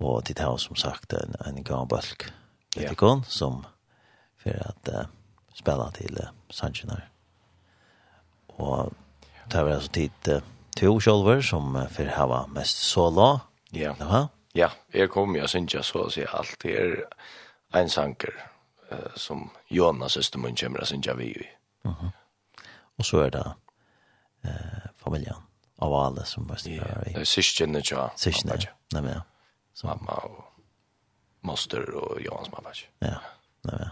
og 0.01 0.25
til 0.25 0.37
det 0.37 0.45
er 0.45 0.57
som 0.57 0.77
sagt 0.77 1.13
en, 1.13 1.35
en 1.47 1.65
gav 1.65 1.89
bølg, 1.89 2.33
Petikon, 2.77 3.25
som 3.29 3.65
for 4.43 4.51
at 4.51 4.89
uh, 4.89 5.05
spille 5.55 5.91
til 5.95 6.19
uh, 6.21 6.29
Sanchinar. 6.51 7.09
Og 8.49 8.93
det 9.53 9.65
var 9.65 9.75
altså 9.75 9.93
tid 9.93 10.29
uh, 10.29 10.43
to 10.77 11.01
sjolver 11.01 11.41
som 11.41 11.77
uh, 11.77 11.89
for 11.91 12.05
hava 12.05 12.47
mest 12.47 12.79
solo. 12.79 13.39
Ja. 13.73 13.95
Ja, 14.01 14.27
ja 14.55 14.69
jeg 14.95 15.11
kommer, 15.11 15.39
jeg 15.39 15.49
synes 15.49 15.75
jeg 15.75 15.85
så 15.85 16.07
å 16.07 16.11
si 16.11 16.25
alt 16.25 16.57
det 16.63 16.77
er 16.79 16.97
en 17.81 17.89
sanker 17.89 18.33
uh, 18.93 19.13
som 19.17 19.51
Jonas 19.71 20.17
Østermund 20.17 20.57
kommer, 20.61 20.81
jeg 20.81 20.87
synes 20.87 21.07
jeg 21.07 21.19
vi 21.19 21.25
i. 21.25 21.47
Uh 21.85 21.93
-huh. 21.93 22.11
Og 22.99 23.05
så 23.05 23.19
er 23.19 23.31
det 23.31 23.53
eh, 24.45 24.89
familjen 25.03 25.41
av 25.83 25.95
alle 25.95 26.25
som 26.25 26.47
var 26.49 26.61
stilla. 26.63 26.87
Ja, 26.89 27.01
det 27.05 27.23
i. 27.23 27.27
Syskene, 27.27 27.83
ja. 27.85 28.09
Syskene, 28.17 28.59
ja. 28.63 28.75
Nei, 28.95 29.03
men 29.03 29.15
ja. 29.17 29.23
Så. 29.75 29.89
Mamma 29.89 30.19
og 30.29 30.43
moster 31.49 31.87
og 31.99 32.21
Johans 32.23 32.53
mamma. 32.53 32.75
Ja, 33.03 33.19
nei, 33.67 33.73
men 33.73 33.87
ja. 33.87 33.91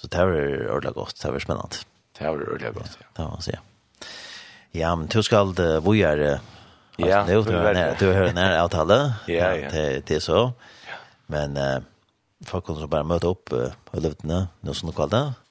Så 0.00 0.08
det 0.08 0.24
var 0.24 0.38
ordentlig 0.72 0.94
godt, 0.96 1.18
det 1.20 1.32
var 1.34 1.44
spennende. 1.44 1.82
Det 2.16 2.24
var 2.26 2.46
ordentlig 2.46 2.72
godt, 2.78 2.96
ja. 3.00 3.06
Det 3.16 3.24
var 3.24 3.30
man 3.34 3.44
sier. 3.44 3.60
Ja, 4.72 4.94
men 4.96 5.10
du 5.12 5.20
skal, 5.26 5.52
hvor 5.84 5.94
er 5.94 6.16
det? 6.16 6.34
Ja, 7.00 7.22
nu, 7.26 7.42
du 7.42 7.52
hører 7.52 8.32
nær 8.36 8.58
avtale. 8.62 8.98
Ja, 9.28 9.52
ja. 9.56 9.68
Det 9.72 10.06
det 10.08 10.16
er 10.16 10.24
så. 10.24 10.40
Men 11.32 11.56
folk 12.46 12.64
kunne 12.64 12.80
så 12.80 12.88
bare 12.90 13.06
møte 13.06 13.28
opp 13.30 13.52
uh, 13.52 13.70
på 13.88 14.00
løftene, 14.02 14.46
noe 14.64 14.76
som 14.76 14.90
du 14.90 14.96
kaller 14.96 15.12
det 15.16 15.49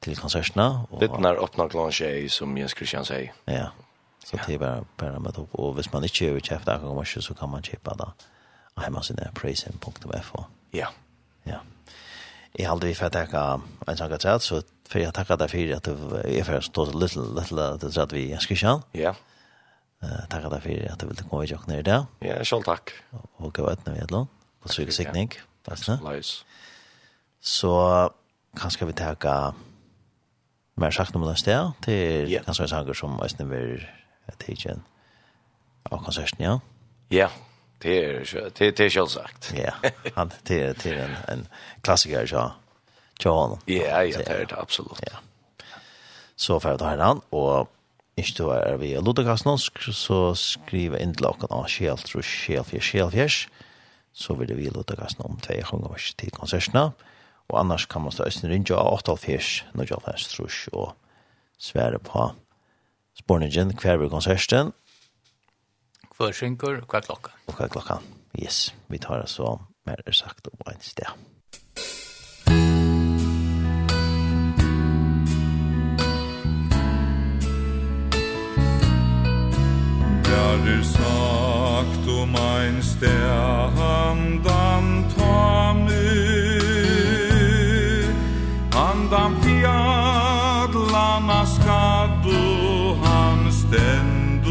till 0.00 0.16
konserterna. 0.16 0.86
Och... 0.90 1.00
Det 1.00 1.18
när 1.18 1.34
öppnar 1.34 1.68
klockan 1.68 1.92
tjej 1.92 2.28
som 2.28 2.58
Jens 2.58 2.74
Christian 2.74 3.04
säger. 3.04 3.32
Ja. 3.44 3.70
Så 4.24 4.36
det 4.46 4.54
är 4.54 4.58
bara, 4.58 4.84
bara 4.96 5.18
med 5.18 5.38
upp. 5.38 5.54
Och 5.54 5.76
hvis 5.76 5.92
man 5.92 6.02
inte 6.02 6.30
vill 6.30 6.42
köpa 6.42 6.64
det 6.64 6.72
här 6.78 7.20
så 7.20 7.34
kan 7.34 7.50
man 7.50 7.62
köpa 7.62 7.94
det. 7.94 8.12
Och 8.74 8.82
hemma 8.82 9.02
sin 9.02 9.18
praisen.fo. 9.34 10.44
Ja. 10.70 10.88
Ja. 11.42 11.60
Jag 12.52 12.66
har 12.66 12.72
aldrig 12.72 12.96
fått 12.96 13.12
tacka 13.12 13.60
en 13.86 13.96
sak 13.96 14.12
att 14.12 14.22
säga 14.22 14.38
så 14.38 14.62
för 14.88 14.98
jag 15.00 15.14
tackar 15.14 15.36
dig 15.36 15.48
för 15.48 15.76
att 15.76 15.84
du 15.84 15.92
är 16.38 16.44
för 16.44 16.60
stå 16.60 16.86
så 16.86 16.98
lite 16.98 17.18
lite 17.20 17.86
det 17.86 17.92
så 17.92 18.00
att 18.00 18.12
vi 18.12 18.28
Jens 18.28 18.46
Christian. 18.46 18.82
Ja. 18.92 19.14
Eh 20.02 20.26
tackar 20.28 20.50
dig 20.50 20.60
för 20.60 20.92
att 20.92 20.98
du 20.98 21.06
ville 21.06 21.22
komma 21.22 21.42
och 21.42 21.46
jogga 21.46 21.64
ner 21.66 21.82
där. 21.82 22.04
Ja, 22.18 22.44
själv 22.44 22.62
tack. 22.62 22.90
Och 23.36 23.54
gå 23.54 23.72
ut 23.72 23.86
när 23.86 23.94
vi 23.94 24.00
är 24.00 24.08
lån. 24.08 24.26
På 24.62 24.68
cykelsiktning. 24.68 25.30
Tack 25.64 25.78
så 25.78 25.92
mycket. 25.92 26.26
Så 27.40 28.10
kanske 28.60 28.84
vi 28.84 28.92
tacka 28.92 29.54
mer 30.76 30.90
sagt 30.94 31.16
om 31.16 31.24
den 31.26 31.36
sted, 31.36 31.72
til 31.84 32.30
yeah. 32.30 32.44
kanskje 32.44 32.66
en 32.66 32.72
sanger 32.72 32.96
som 32.96 33.20
Øystein 33.22 33.50
vil 33.50 33.86
tidsen 34.40 34.84
av 35.90 36.02
konserten, 36.04 36.44
ja? 36.44 36.58
Ja, 37.10 37.28
det 37.82 37.96
er, 38.04 38.50
det 38.58 38.80
er 38.80 38.92
selvsagt. 38.92 39.52
Ja, 39.56 39.74
han, 40.16 40.32
det 40.48 40.62
er, 40.62 40.78
det 40.78 40.94
er 40.94 41.04
en, 41.08 41.16
en 41.32 41.46
klassiker, 41.82 42.28
ja. 42.30 42.50
Tjån. 43.20 43.58
Ja, 43.68 44.00
ja, 44.00 44.22
det 44.22 44.28
er 44.28 44.46
det, 44.48 44.56
absolutt. 44.56 45.02
Ja. 45.10 45.20
Så 46.40 46.58
får 46.58 46.70
jeg 46.70 46.80
ta 46.80 46.94
her 46.94 47.04
han, 47.04 47.20
og 47.36 47.68
ikke 48.16 48.36
du 48.38 48.46
er 48.54 48.78
vi 48.80 48.94
i 48.94 49.02
Lodekassen, 49.02 49.58
så 49.58 50.20
skriver 50.36 51.00
inn 51.00 51.12
til 51.16 51.28
åkken 51.28 51.52
av 51.52 51.66
Kjell, 51.68 52.00
tror 52.00 52.24
Kjell, 52.24 52.64
Kjell, 52.64 53.12
Kjell, 53.12 53.36
så 54.12 54.34
vil 54.38 54.54
vi 54.56 54.68
i 54.68 54.72
Lodekassen 54.72 55.24
om 55.26 55.36
tve 55.42 55.60
hun 55.68 55.84
til 56.16 56.32
konsertene. 56.36 56.90
Ja 56.90 57.09
Og 57.50 57.60
annars 57.60 57.86
kan 57.90 58.02
man 58.02 58.14
stå 58.14 58.28
Østen 58.30 58.50
Rindja 58.50 58.78
av 58.78 59.00
8.5, 59.02 59.74
når 59.74 59.90
jeg 59.90 60.04
fanns 60.04 60.28
trus 60.30 60.58
og 60.72 60.92
svære 61.58 61.98
på 61.98 62.28
sporningen 63.18 63.74
hver 63.74 63.98
ved 63.98 64.10
konserten. 64.10 64.70
Hver 66.16 66.32
synker, 66.36 66.84
hver 66.86 67.02
klokka. 67.02 67.34
Og 67.48 67.58
hver 67.58 67.68
klokka, 67.68 67.98
yes. 68.38 68.70
Vi 68.88 68.98
tar 68.98 69.22
det 69.22 69.28
så 69.28 69.58
mer 69.86 70.02
er 70.06 70.12
sagt 70.12 70.46
om 70.46 70.72
en 70.72 70.80
sted. 70.80 71.10
Der 80.24 80.56
er 80.76 80.82
sagt 80.82 82.08
om 82.20 82.36
ein 82.36 82.82
sted, 82.82 83.80
han 83.80 84.42
dan 84.44 85.10
ta 85.16 85.72
mig 85.72 85.99
undan 89.10 89.34
fjallana 89.42 91.46
skaddu 91.46 92.94
han 93.02 93.52
stendur 93.52 94.46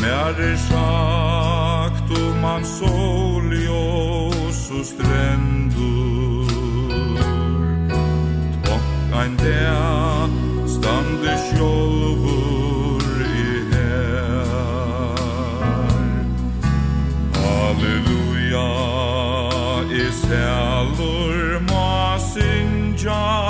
Mer 0.00 0.40
er 0.40 0.56
sagt 0.56 2.10
om 2.10 2.44
han 2.44 2.64
soljås 2.64 4.70
og 4.70 4.84
strendur 4.84 6.48
Tok 8.64 8.82
ein 9.20 9.36
dea 9.36 10.28
stande 10.66 11.36
sjolvur 11.48 13.02
i 13.28 13.30
her. 13.72 15.18
Halleluja 17.36 18.70
is 19.90 20.24
her 20.24 20.67
joy 22.98 23.47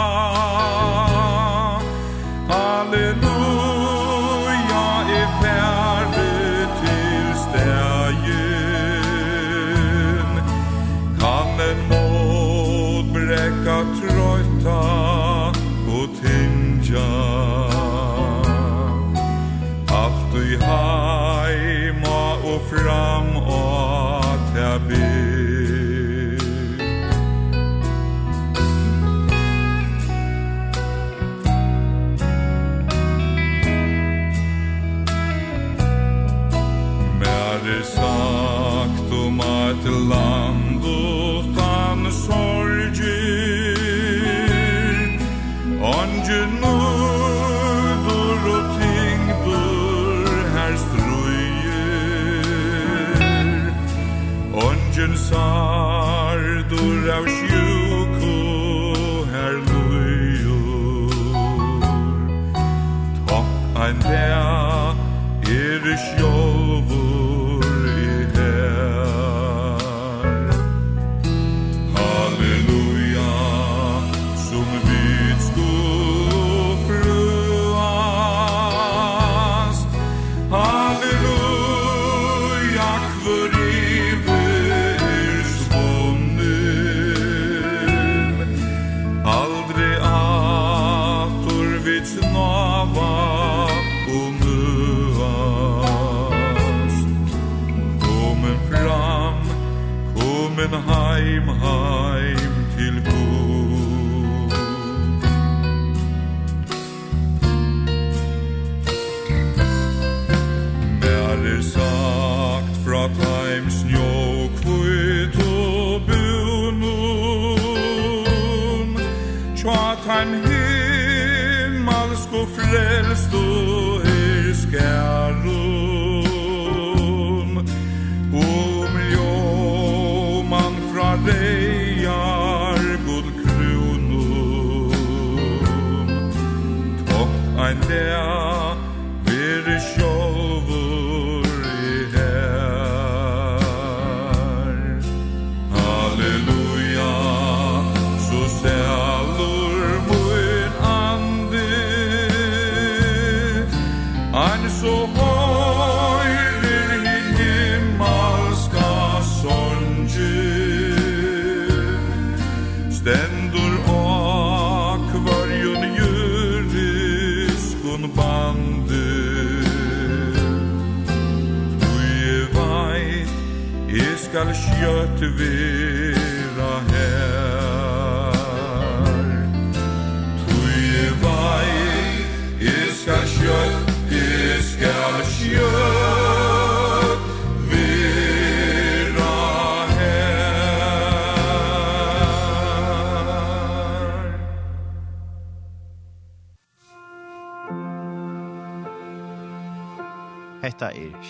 heim 101.18 101.57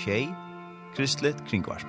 6. 0.04 0.30
Kristelig 0.94 1.34
Kringvarp. 1.48 1.86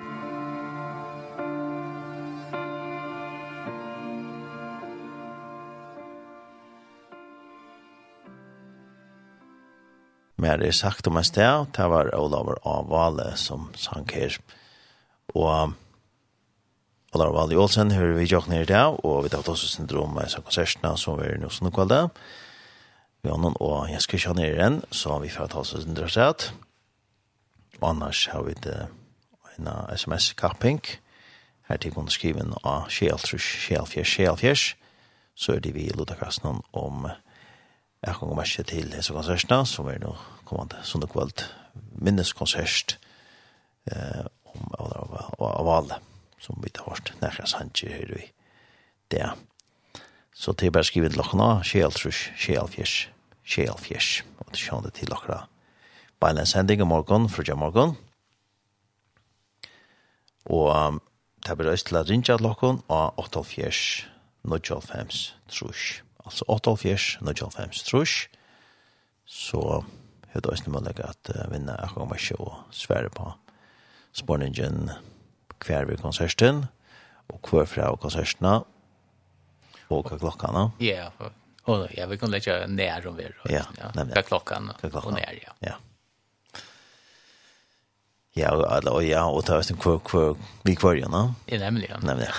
Mer 10.40 10.64
er 10.64 10.72
sagt 10.72 11.08
om 11.08 11.18
en 11.20 11.24
sted, 11.28 11.68
det 11.76 11.90
var 11.92 12.10
Olavar 12.16 12.58
Avale 12.64 13.34
som 13.38 13.68
sang 13.76 14.08
her. 14.14 14.38
Og 15.36 15.74
Olavar 17.14 17.34
Avale 17.34 17.54
Jolsen 17.54 17.92
hører 17.92 18.16
vi 18.18 18.30
jokk 18.30 18.48
nere 18.50 18.66
der, 18.66 18.96
og 19.06 19.26
vi 19.26 19.34
tatt 19.34 19.50
også 19.52 19.68
syndrom 19.68 20.16
med 20.16 20.32
seg 20.32 20.48
konsertene 20.48 20.96
som 20.98 21.20
vi 21.20 21.28
er 21.28 21.38
nå 21.42 21.52
sånn 21.54 21.74
kvalde. 21.76 22.08
Vi 23.22 23.30
har 23.30 23.38
noen 23.38 23.60
og 23.60 23.92
Jens 23.92 24.08
Kristian 24.08 24.40
Eren, 24.40 24.80
så 24.90 25.20
vi 25.20 25.30
får 25.30 25.52
ta 25.52 25.62
oss 25.62 25.76
syndrom 25.76 26.10
sett. 26.10 26.50
Og 27.82 27.90
annars 27.90 28.28
har 28.28 28.44
vi 28.44 28.54
det 28.54 28.88
en 29.58 29.70
sms-kapping. 29.96 30.82
Her 31.70 31.78
til 31.78 31.94
kunne 31.94 32.12
skrive 32.12 32.42
en 32.44 32.56
av 32.64 32.90
Kjeltrus, 32.90 33.46
Kjelfjers, 33.68 34.16
Kjelfjers. 34.16 34.76
Så 35.36 35.56
er 35.56 35.64
det 35.64 35.74
vi 35.76 35.88
i 35.88 35.96
Lodakassen 35.96 36.64
om 36.74 37.08
jeg 38.00 38.16
kan 38.16 38.30
komme 38.30 38.44
ikke 38.48 38.64
til 38.64 38.92
disse 38.92 39.14
konsertene, 39.14 39.68
som 39.68 39.88
er 39.92 40.00
nå 40.00 40.14
kommende 40.48 40.80
sånne 40.88 41.08
kveld 41.12 41.44
minneskonsert 42.00 42.96
eh, 43.92 44.26
om 44.48 44.72
Avale, 45.44 46.00
som 46.40 46.60
vi 46.64 46.72
har 46.78 46.88
hørt 46.88 47.14
nærkere 47.20 47.52
hanskje 47.60 47.92
her 47.92 48.16
i 48.16 48.26
det. 49.12 49.28
Så 50.34 50.56
til 50.56 50.72
bare 50.72 50.88
skrive 50.88 51.12
til 51.12 51.20
dere 51.20 51.40
nå, 51.40 51.50
Kjeltrus, 51.68 52.30
Kjelfjers, 52.40 52.98
Kjelfjers, 53.44 54.12
og 54.40 54.54
til 54.54 54.70
kjønne 54.70 54.96
til 54.96 55.12
dere 55.12 55.44
beina 56.20 56.46
sending 56.46 56.82
i 56.82 56.88
morgen, 56.88 57.30
frutja 57.30 57.56
morgen. 57.56 57.96
Og 60.50 60.70
um, 60.76 61.02
det 61.46 61.56
blir 61.58 61.72
øst 61.72 61.90
til 61.90 62.00
å 62.00 62.04
rinja 62.08 62.36
til 62.36 62.44
klokken 62.44 62.82
av 62.92 63.20
8.4, 63.22 63.72
9.5, 64.50 65.20
trus. 65.54 65.86
Altså 66.26 66.48
8.4, 66.50 67.22
9.5, 67.24 67.84
trus. 67.88 68.16
Så 69.30 69.62
høyde 70.34 70.44
det 70.48 70.56
øst 70.56 70.68
til 70.68 70.76
mulighet 70.76 71.04
at 71.06 71.32
uh, 71.36 71.46
vinna 71.54 71.78
akkurat 71.80 72.12
meg 72.12 72.24
ikke 72.24 72.40
og 72.44 72.58
svære 72.76 73.14
på 73.14 73.32
spårningen 74.20 74.90
hver 75.60 75.86
vi 75.86 76.00
konserten, 76.00 76.66
og 77.30 77.46
hver 77.46 77.68
fra 77.70 77.92
konsertene, 78.02 78.62
og 79.90 80.08
hva 80.08 80.18
klokkene. 80.18 80.70
Ja, 80.84 81.10
og 81.70 81.86
ja, 81.94 82.08
vi 82.10 82.18
kan 82.18 82.32
legge 82.34 82.56
ned 82.68 83.06
om 83.06 83.18
vi. 83.18 83.28
er. 83.28 83.38
Ja, 83.78 83.92
nemlig. 83.96 84.16
Hva 84.18 84.26
klokka 84.26 84.60
nå, 84.64 84.76
og 84.82 85.14
ned, 85.14 85.44
ja. 85.44 85.54
Ja, 85.66 85.76
Ja, 88.36 88.52
og 88.56 88.76
alle, 88.76 88.92
og 88.92 89.08
ja, 89.08 89.24
og 89.26 89.46
ta 89.46 89.58
oss 89.58 89.72
en 89.72 89.78
kvör 89.78 90.00
kvör 90.00 90.36
vi 90.64 90.76
kvör 90.76 90.96
ja, 90.96 91.10
va? 91.10 91.34
Ja, 91.46 91.58
nämligen. 91.58 92.00
Nämligen. 92.04 92.34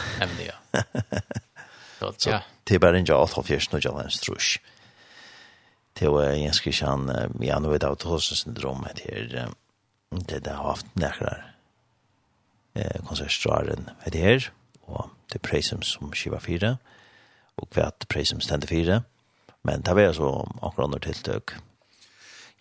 ja. 0.72 0.82
Så 2.18 2.30
ja. 2.30 2.41
Det 2.64 2.74
er 2.74 2.78
bare 2.78 2.99
en 2.99 3.05
jalt 3.05 3.38
av 3.38 3.43
först 3.43 3.74
og 3.74 3.84
jalt 3.84 3.97
har 3.97 4.05
en 4.05 4.11
strusch. 4.11 4.61
Det 5.93 6.09
var 6.09 6.22
en 6.22 6.53
skishan 6.53 7.11
ja 7.41 7.59
nu 7.59 7.68
vet 7.68 7.82
jag 7.82 7.93
att 7.93 8.22
syndrom 8.22 8.84
heter 8.84 9.51
det 10.11 10.38
det 10.38 10.51
har 10.51 10.64
haft 10.64 10.86
några 10.95 11.36
eh 12.74 13.01
konsertstraren 13.07 13.91
vet 14.05 14.12
det 14.12 14.51
og 14.82 15.11
det 15.32 15.43
prism 15.43 15.82
som 15.82 16.12
skiva 16.12 16.38
fire 16.38 16.76
og 17.57 17.70
kvart 17.70 18.09
prism 18.09 18.41
ständer 18.41 18.66
fire 18.66 19.03
men 19.62 19.82
det 19.82 19.95
var 19.95 20.12
så 20.12 20.49
akkurat 20.62 20.84
under 20.84 20.99
tiltøk 20.99 21.51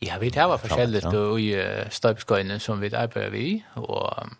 Ja, 0.01 0.17
vi 0.17 0.29
tar 0.31 0.47
var 0.47 0.61
forskjellig 0.61 1.01
i 1.43 1.49
støpskøyene 1.91 2.59
som 2.63 2.79
vi 2.79 2.91
arbeider 2.95 3.33
vi, 3.33 3.47
og 3.75 4.31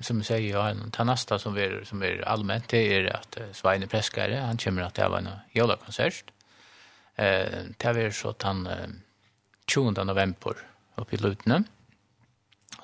som 0.00 0.20
jeg 0.22 0.28
sier, 0.28 0.44
ja, 0.52 0.68
en 0.70 0.92
tannasta 0.94 1.40
som 1.42 1.56
er, 1.58 1.80
som 1.84 2.02
er 2.06 2.22
allmänt, 2.22 2.70
det 2.70 2.84
er 2.94 3.08
at 3.16 3.38
Sveine 3.56 3.88
Preskare, 3.90 4.44
han 4.46 4.60
kommer 4.62 4.86
at 4.86 4.96
det 4.96 5.08
var 5.10 5.18
en 5.18 5.32
jólakonsert. 5.56 6.30
Eh, 7.18 7.66
det 7.82 7.96
er 7.96 8.14
så 8.14 8.32
tann 8.32 8.66
uh, 8.66 8.86
20. 9.66 10.04
november 10.04 10.54
oppe 10.96 11.16
i 11.16 11.18
Lutene. 11.18 11.64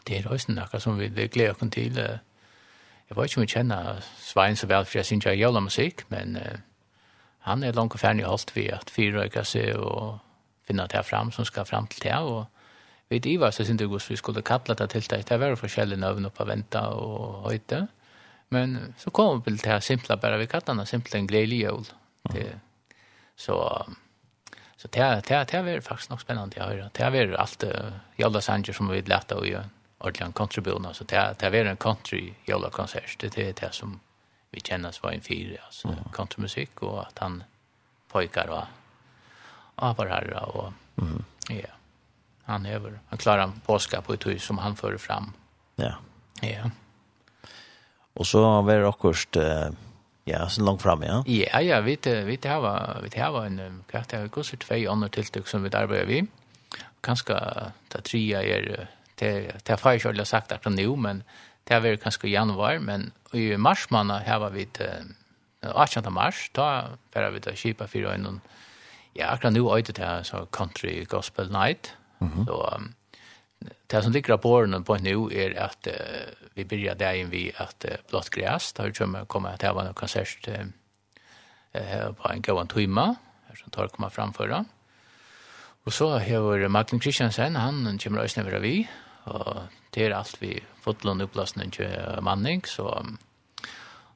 Det 0.07 0.19
er 0.19 0.29
også 0.29 0.53
noe 0.53 0.81
som 0.81 0.99
vi 0.99 1.09
gleder 1.09 1.55
oss 1.55 1.71
til. 1.73 1.97
Jeg 1.97 3.17
vet 3.17 3.31
ikke 3.31 3.39
om 3.39 3.47
vi 3.47 3.53
kjenner 3.53 4.03
Svein 4.19 4.57
så 4.57 4.67
vel, 4.67 4.85
for 4.85 4.99
jeg 4.99 5.07
synes 5.07 5.27
jeg 5.27 5.39
jólakmusikk, 5.39 6.05
men 6.11 6.37
uh, 6.37 6.59
han 7.47 7.63
er 7.63 7.79
langt 7.79 7.95
ferdig 8.01 8.27
holdt 8.27 8.57
vi 8.57 8.67
at 8.75 8.91
fyrrøyka 8.91 9.45
seg 9.47 9.79
og 9.79 10.19
finna 10.67 10.87
det 10.87 11.03
fram 11.03 11.33
som 11.33 11.45
ska 11.45 11.65
fram 11.65 11.87
till 11.87 12.01
det 12.01 12.19
och 12.19 12.45
vi 13.09 13.19
divar 13.19 13.51
så 13.51 13.65
synd 13.65 13.79
det 13.79 13.87
går 13.87 13.99
så 13.99 14.13
vi 14.13 14.17
skulle 14.17 14.43
kalla 14.43 14.75
det 14.75 14.89
till 14.89 15.03
det 15.09 15.39
var 15.39 15.57
forskjellige 15.57 16.09
øvn 16.09 16.27
opp 16.27 16.41
av 16.41 16.47
vänta 16.47 16.89
och 16.89 17.51
høyte 17.51 17.87
men 18.49 18.95
så 18.99 19.11
kom 19.11 19.43
vi 19.47 19.57
till 19.57 19.71
det 19.71 19.81
simpla 19.81 20.17
bara 20.17 20.37
vi 20.37 20.47
kallar 20.47 20.75
det 20.75 20.87
simpelt 20.87 21.15
en 21.15 21.27
glädje 21.27 21.57
jul 21.57 21.85
det, 22.33 22.61
så 23.37 23.87
så 24.77 24.89
det 24.89 25.23
det 25.29 25.45
det 25.53 25.63
var 25.63 25.81
faktiskt 25.81 26.11
nog 26.11 26.21
spännande 26.21 26.63
att 26.63 26.69
höra 26.69 26.91
det 26.93 27.11
var 27.11 27.37
allt 27.39 27.65
Jalla 28.17 28.41
Sanger 28.41 28.73
som 28.73 28.89
vi 28.89 29.03
lätta 29.03 29.37
och 29.37 29.47
göra 29.47 29.65
ordentligen 29.99 30.33
kontribuna 30.33 30.95
så 30.95 31.05
det 31.05 31.35
det 31.39 31.51
var 31.51 31.65
en 31.65 31.77
country 31.77 32.33
Jalla 32.45 32.71
konsert 32.71 33.19
det 33.19 33.39
är 33.39 33.53
det 33.53 33.75
som 33.75 34.01
vi 34.51 34.61
känner 34.61 34.89
oss 34.89 35.03
var 35.03 35.13
en 35.13 35.21
fyra 35.21 35.59
alltså 35.65 35.97
countrymusik 36.13 36.83
och 36.83 37.07
att 37.07 37.19
han 37.19 37.45
pojkar 38.09 38.49
och 38.49 38.65
av 39.75 39.97
vår 39.97 40.07
herre. 40.07 40.41
Och, 40.41 40.73
mm. 40.99 41.25
ja. 41.49 41.69
Han, 42.45 42.67
över, 42.67 42.99
han 43.09 43.19
klarar 43.19 43.53
påska 43.67 44.01
på 44.03 44.13
ett 44.13 44.27
hus 44.27 44.45
som 44.45 44.59
han 44.59 44.77
för 44.77 44.97
fram. 44.99 45.33
Ja. 45.77 45.95
Ja. 46.41 46.71
Och 48.15 48.27
så 48.27 48.63
var 48.63 48.75
det 48.75 48.87
också 48.87 49.13
ja, 50.25 50.49
så 50.49 50.63
långt 50.63 50.83
fram, 50.83 51.03
ja. 51.03 51.25
Ja, 51.27 51.61
ja, 51.61 51.81
vi 51.81 51.99
vi 52.05 52.37
det 52.37 52.49
har 52.49 53.01
vi 53.03 53.09
det 53.09 53.31
var 53.31 53.47
en 53.47 53.85
kvartal 53.91 54.23
det 54.23 54.29
går 54.29 54.43
så 54.43 54.57
två 54.57 54.91
andra 54.91 55.09
tilltag 55.09 55.49
som 55.49 55.63
vi 55.63 55.77
arbetar 55.77 56.07
vi. 56.07 56.27
Kanske 57.01 57.35
ta 57.89 58.01
trea 58.01 58.43
är 58.43 58.89
det 59.15 59.61
det 59.63 59.81
har 59.81 60.17
jag 60.17 60.27
sagt 60.27 60.53
att 60.53 60.65
nu 60.65 60.97
men 60.97 61.23
det 61.65 61.75
har 61.75 61.81
vi 61.81 61.97
kanske 61.97 62.29
i 62.29 62.33
januari 62.33 62.79
men 62.79 63.13
i 63.33 63.57
mars 63.57 63.91
man 63.91 64.11
har 64.11 64.51
vi 64.51 64.69
det 64.73 65.05
18 65.61 66.13
mars 66.13 66.51
då 66.53 66.63
var 67.13 67.31
vi 67.31 67.39
det 67.39 67.57
skipa 67.57 67.87
för 67.87 68.05
en 68.05 68.41
ja, 69.17 69.33
akkurat 69.33 69.53
nå 69.55 69.77
øyde 69.77 69.93
det 69.93 70.27
så 70.27 70.47
country 70.53 71.05
gospel 71.09 71.51
night. 71.51 71.97
Mm 72.19 72.29
-hmm. 72.29 72.45
Så 72.47 72.75
um, 72.77 72.95
det 73.91 74.03
som 74.03 74.13
ligger 74.13 74.37
på 74.37 74.49
årene 74.49 74.85
på 74.85 74.97
nu 74.97 75.31
er 75.33 75.65
at 75.65 75.87
uh, 75.87 76.33
vi 76.55 76.65
begynner 76.65 76.95
där 76.95 77.13
in 77.13 77.31
vi 77.31 77.53
at 77.57 77.85
uh, 77.85 77.97
blått 78.11 78.31
gräs, 78.31 78.73
där 78.73 78.91
kommer 79.25 79.57
til 79.57 79.69
å 79.69 79.73
ha 79.73 79.87
en 79.89 79.95
konsert 79.95 80.49
uh, 80.49 82.13
på 82.13 82.29
en 82.33 82.43
gående 82.43 82.75
tøyma, 82.75 83.17
her 83.49 83.57
som 83.57 83.71
tar 83.71 83.89
komma 83.89 84.09
framføre. 84.09 84.65
Og 85.87 85.93
så 85.93 86.19
har 86.19 86.69
Magnus 86.69 87.03
Kristiansen, 87.03 87.57
han 87.57 87.99
kommer 87.99 88.23
også 88.23 88.43
ned 88.43 88.61
vi, 88.61 88.89
og 89.25 89.63
det 89.95 90.07
er 90.07 90.17
alt 90.17 90.43
vi 90.43 90.63
fotlån 90.83 91.21
opplassen 91.21 91.71
til 91.71 92.19
manning, 92.23 92.67
så 92.67 93.05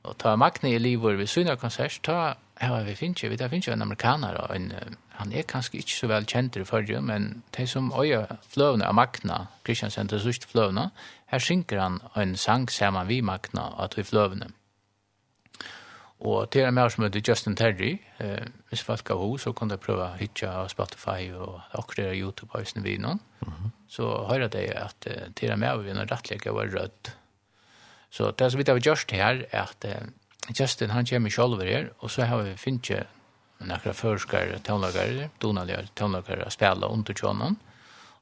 og 0.08 0.16
ta 0.18 0.36
Magni 0.36 0.74
i 0.74 0.78
livet 0.78 1.18
ved 1.18 1.26
syna 1.26 1.56
konsert, 1.56 2.00
ta 2.02 2.34
Ja, 2.60 2.82
vi 2.82 2.94
finns 2.94 3.22
ju, 3.22 3.28
vi 3.28 3.48
finns 3.48 3.68
ju 3.68 3.72
en 3.72 3.82
amerikaner 3.82 4.34
og 4.34 4.56
en, 4.56 4.72
han 5.14 5.32
er 5.32 5.42
kanskje 5.42 5.78
ikke 5.78 5.94
så 5.94 6.08
vel 6.10 6.26
kjent 6.26 6.56
i 6.56 6.64
forrige, 6.64 7.00
men 7.00 7.42
de 7.56 7.66
som 7.66 7.92
øye 7.94 8.26
fløvene 8.50 8.86
av 8.86 8.94
Magna, 8.98 9.46
Kristiansen 9.64 10.08
til 10.08 10.20
sørste 10.20 10.50
fløvene, 10.50 10.90
her 11.30 11.38
synker 11.38 11.78
han 11.78 12.00
en 12.16 12.36
sang 12.36 12.70
sammen 12.70 13.06
vi 13.06 13.20
Magna 13.22 13.74
att 13.78 13.98
vi 13.98 14.02
fløvene. 14.02 14.50
Og 16.18 16.50
til 16.50 16.66
en 16.66 16.74
mer 16.74 16.90
som 16.90 17.04
heter 17.04 17.22
Justin 17.22 17.54
Terry, 17.56 17.98
eh, 18.18 18.46
hvis 18.68 18.82
folk 18.82 19.08
har 19.08 19.20
hos, 19.20 19.42
så 19.42 19.52
kan 19.52 19.70
du 19.70 19.76
prøve 19.76 20.02
å 20.02 20.16
hitja 20.18 20.50
av 20.50 20.68
Spotify 20.68 21.30
og 21.30 21.60
akkurat 21.78 22.16
YouTube-høysene 22.18 22.82
vi 22.82 22.96
noen. 22.98 23.20
Mm 23.40 23.52
-hmm. 23.52 23.70
Så 23.88 24.26
hører 24.28 24.48
de 24.48 24.66
at 24.74 25.06
eh, 25.06 25.32
til 25.36 25.50
en 25.50 25.60
mer 25.60 25.76
vi 25.76 25.92
noen 25.92 26.10
rettlegger 26.10 26.52
var 26.52 26.66
rødt. 26.66 27.16
Så 28.10 28.30
det 28.30 28.50
som 28.50 28.58
vi 28.58 28.64
har 28.66 28.80
gjort 28.80 29.10
her 29.10 29.44
er 29.52 29.62
at 29.62 29.84
eh, 29.84 30.08
Justin, 30.54 30.90
han 30.90 31.06
kommer 31.06 31.30
själv 31.30 31.62
her, 31.62 31.90
og 31.98 32.10
så 32.10 32.22
har 32.22 32.42
vi 32.42 32.56
finnet 32.56 33.06
några 33.58 33.92
förskare 33.92 34.58
tonlagare, 34.58 35.30
donaliga 35.38 35.86
tonlagare 35.94 36.44
att 36.44 36.52
spela 36.52 36.86
under 36.86 37.14
tjonan. 37.14 37.56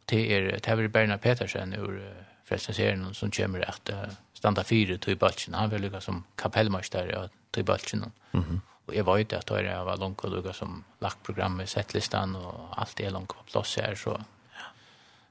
Det 0.05 0.33
är 0.33 0.59
Tavir 0.59 0.89
Berna 0.89 1.18
Petersen 1.18 1.72
ur 1.72 2.14
Frälsningsserien 2.45 3.14
som 3.14 3.31
kommer 3.31 3.68
att 3.68 3.91
standa 4.35 4.64
fyra 4.64 4.99
till 4.99 5.16
balchen. 5.16 5.55
Han 5.55 5.70
vill 5.70 5.83
lycka 5.83 6.01
som 6.01 6.24
kapellmästare 6.37 7.29
till 7.51 7.64
balchen. 7.64 8.12
mhm. 8.31 8.61
Och 8.87 8.95
jag 8.95 9.05
var 9.05 9.16
ju 9.16 9.22
att 9.37 9.47
det 9.47 9.85
var 9.85 9.97
långt 9.97 10.20
och 10.20 10.37
lycka 10.37 10.53
som 10.53 10.85
lagt 10.99 11.22
programmet, 11.22 11.68
settlistan 11.68 12.37
och 12.37 12.81
allt 12.81 13.01
är 13.01 13.11
långt 13.11 13.29
på 13.29 13.43
plats 13.51 13.77
här. 13.77 13.95
Så, 13.95 14.11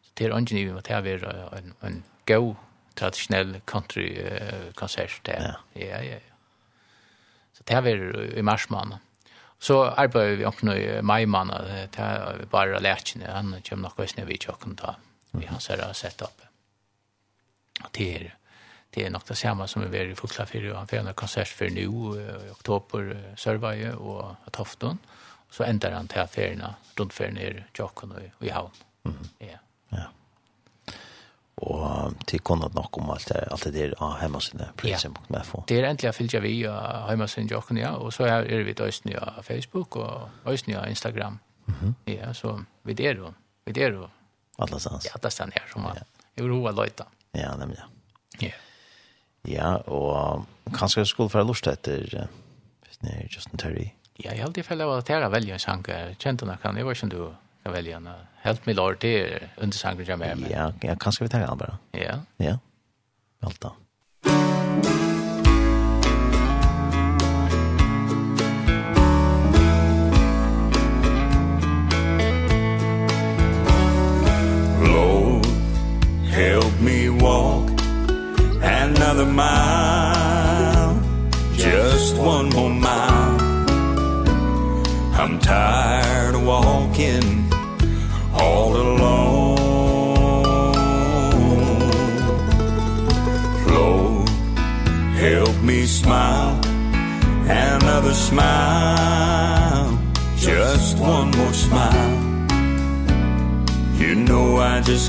så 0.02 0.12
det 0.14 0.26
är 0.26 0.38
inte 0.38 0.54
nu 0.54 0.78
att 0.78 0.86
det 0.86 0.94
är 0.94 1.54
en, 1.56 1.74
en 1.80 2.04
god 2.26 2.56
traditionell 2.94 3.62
countrykonsert. 3.66 5.28
Ja, 5.28 5.56
ja, 5.74 5.86
ja. 5.86 6.04
ja 6.04 6.35
det 7.66 7.82
var 7.84 8.22
i 8.38 8.42
mars 8.46 8.70
måned. 8.70 9.02
Så 9.60 9.80
arbeider 9.84 10.36
vi 10.38 10.46
også 10.46 10.74
i 10.78 11.02
mai 11.02 11.26
måned, 11.26 11.70
det 11.96 12.04
er 12.04 12.46
bare 12.52 12.82
lærkene, 12.84 13.32
han 13.32 13.56
kommer 13.70 13.90
nok 13.90 14.00
også 14.00 14.20
ned 14.20 14.30
i 14.30 14.38
kjøkken 14.38 14.76
ta, 14.78 14.96
vi 15.32 15.48
har 15.50 15.60
sett 15.64 15.84
sett 15.98 16.22
opp. 16.22 16.44
Det 17.96 18.10
er, 18.16 18.28
det 18.94 19.06
er 19.06 19.10
nok 19.10 19.28
det 19.28 19.38
samme 19.38 19.68
som 19.68 19.84
vi 19.84 19.92
var 19.98 20.12
i 20.12 20.16
Fokla 20.16 20.46
4, 20.46 20.76
han 20.76 20.88
får 20.88 21.02
en 21.02 21.14
konsert 21.14 21.48
for 21.48 21.72
nu, 21.72 22.16
i 22.20 22.52
oktober, 22.52 23.14
Sørveie 23.38 23.96
og 23.96 24.36
Tofton, 24.54 25.00
så 25.52 25.64
ender 25.64 25.96
han 25.96 26.08
til 26.12 26.28
ferien, 26.28 26.64
rundferien 27.00 27.38
i 27.40 27.52
kjøkken 27.74 28.12
og 28.12 28.44
i 28.46 28.50
havn. 28.50 28.72
Mm 29.06 29.14
-hmm. 29.14 29.46
Ja 29.46 29.58
og 31.58 32.16
til 32.28 32.42
kunnet 32.44 32.74
nok 32.76 32.98
om 33.00 33.10
alt 33.14 33.30
det, 33.32 33.44
alt 33.52 33.64
det 33.64 33.74
der 33.74 33.94
av 34.04 34.18
hjemmesiden, 34.20 34.66
prisen.fo. 34.78 35.64
Det 35.70 35.78
er 35.80 35.88
endelig 35.88 36.12
å 36.12 36.16
fylle 36.18 36.42
vi 36.44 36.54
av 36.68 37.08
hjemmesiden 37.14 37.52
jokken, 37.52 37.80
ja, 37.80 37.94
og 37.96 38.12
så 38.14 38.28
er 38.28 38.66
vi 38.68 38.76
til 38.76 38.92
Østen 38.92 39.16
av 39.16 39.40
Facebook 39.48 39.96
og 40.02 40.52
Østen 40.52 40.76
av 40.76 40.90
Instagram. 40.90 41.40
Mm 41.68 41.76
-hmm. 41.82 41.94
Ja, 42.12 42.34
så 42.34 42.64
vi 42.84 42.94
der 42.94 43.16
jo, 43.16 43.34
vi 43.66 43.72
der 43.72 43.92
jo. 43.92 44.08
Alla 44.60 44.80
stans. 44.80 45.06
Ja, 45.06 45.12
alla 45.16 45.30
stans 45.30 45.54
her, 45.54 45.64
som 45.72 45.82
man, 45.82 45.96
ja. 45.96 46.44
i 46.44 46.48
roa 46.48 46.72
løyta. 46.72 47.04
Ja, 47.34 47.56
nemlig, 47.56 47.78
ja. 48.42 48.50
Ja. 49.48 49.76
Og 49.88 50.46
kanskje 50.74 51.00
jeg 51.00 51.08
skulle 51.08 51.30
få 51.30 51.44
lust 51.44 51.68
etter 51.68 52.28
uh, 53.04 53.36
Justin 53.36 53.58
Terry. 53.58 53.92
Ja, 54.24 54.32
jeg 54.32 54.40
har 54.40 54.48
alltid 54.48 54.64
fell 54.64 54.82
av 54.82 54.98
at 54.98 55.10
jeg 55.10 55.32
velger 55.32 55.54
en 55.54 55.60
sang, 55.60 55.86
kjentene 56.20 56.58
kan, 56.62 56.78
jeg 56.78 56.86
var 56.86 56.92
ikke 56.92 57.04
om 57.04 57.10
du 57.10 57.36
kan 57.66 57.74
välja 57.74 57.98
en 57.98 58.10
helt 58.36 58.66
med 58.66 58.76
lår 58.76 58.94
till 58.94 59.40
undersangren 59.58 60.06
jag 60.08 60.20
med. 60.20 60.52
Ja, 60.52 60.74
jag 60.82 61.00
kanske 61.02 61.24
vi 61.24 61.30
tar 61.30 61.40
han 61.40 61.58
bara. 61.58 61.78
Ja. 61.92 62.20
Ja, 62.38 62.60
allt 63.40 63.62
då. 63.62 63.76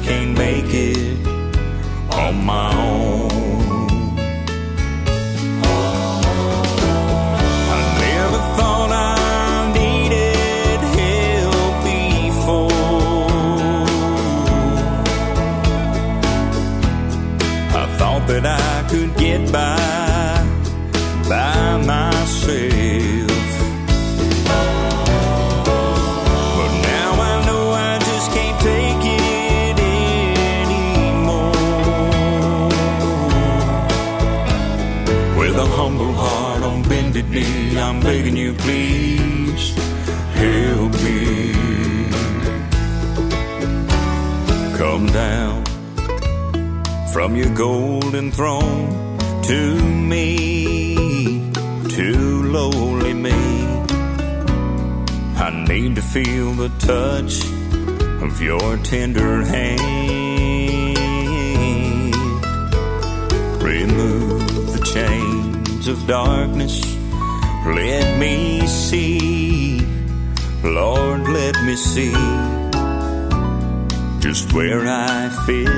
came 0.07 0.35
back 0.37 0.46
lately 37.31 37.79
I'm 37.79 38.01
begging 38.01 38.37
you 38.37 38.53
please 38.55 39.75
help 40.35 40.93
me. 41.05 41.53
Come 44.77 45.07
down 45.07 45.65
from 47.13 47.37
your 47.37 47.55
golden 47.55 48.31
throne 48.31 49.19
to 49.43 49.81
me 49.83 51.51
to 51.89 52.43
lowly 52.45 53.15
me. 53.15 53.33
I 55.39 55.65
need 55.69 55.97
to 55.97 56.03
feel 56.03 56.53
the 56.53 56.69
touch 56.79 57.45
of 58.23 58.43
your 58.43 58.77
tender 58.79 59.45
hand. 59.45 60.97
Remove 63.63 64.73
the 64.73 64.83
chains 64.95 65.89
of 65.89 66.07
darkness 66.07 66.86
Let 67.67 68.19
me 68.19 68.67
see. 68.67 69.81
Lord 70.63 71.29
let 71.29 71.63
me 71.65 71.77
see 71.77 72.13
Just 74.21 74.53
where 74.53 74.87
I 74.87 75.29
fit 75.47 75.69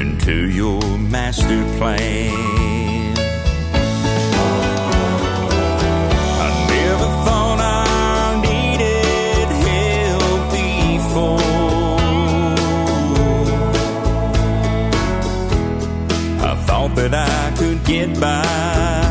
Into 0.00 0.48
your 0.48 0.80
master 0.98 1.62
plan. 1.78 3.14
I 6.46 6.48
never 6.68 7.08
thought 7.24 7.60
I 7.60 8.40
needed 8.48 9.48
help 9.68 10.42
before. 10.50 11.40
I 16.50 16.52
thought 16.66 16.92
that 16.96 17.14
I 17.14 17.56
could 17.56 17.84
get 17.84 18.20
by. 18.20 19.03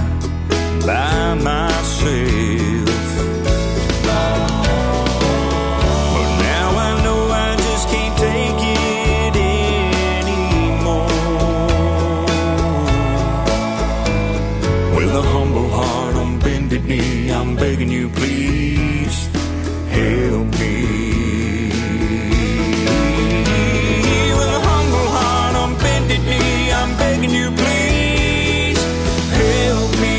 I'm 17.53 17.59
begging 17.59 17.91
you 17.91 18.09
please 18.09 19.29
help 19.89 20.47
me. 20.59 21.69
With 24.37 24.49
a 24.57 24.61
humble 24.69 25.07
heart 25.13 25.55
on 25.55 25.77
bended 25.77 26.21
knee 26.25 26.71
I'm 26.73 26.97
begging 26.97 27.29
you 27.29 27.51
please 27.51 28.83
help 29.37 29.91
me. 30.01 30.17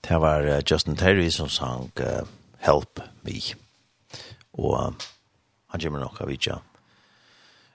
Det 0.00 0.18
var 0.18 0.46
uh, 0.46 0.60
Justin 0.66 0.96
Terry 0.96 1.30
som 1.30 1.48
sang 1.48 1.90
uh, 2.00 2.28
Help 2.58 3.00
Me. 3.22 3.40
Og 4.52 4.72
uh, 4.80 4.92
han 5.66 5.80
kommer 5.80 5.98
nok 5.98 6.20
av 6.20 6.28
vidtja 6.28 6.60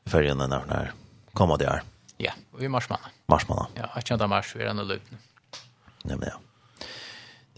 i 0.06 0.10
fergen 0.14 0.38
denne 0.38 0.62
her. 0.70 0.94
Kom 1.34 1.50
og 1.50 1.60
det 1.60 1.68
er. 1.74 1.91
Ja, 2.22 2.34
vi 2.58 2.66
er 2.66 2.70
man. 2.70 2.86
Mars. 3.30 3.46
Ja, 3.76 3.88
jeg 3.96 4.06
kjente 4.06 4.28
mars 4.30 4.56
vi 4.56 4.64
er 4.64 4.72
enda 4.72 4.84
löpne. 4.86 5.18
Nej 6.06 6.18
men 6.18 6.30
ja. 6.30 6.38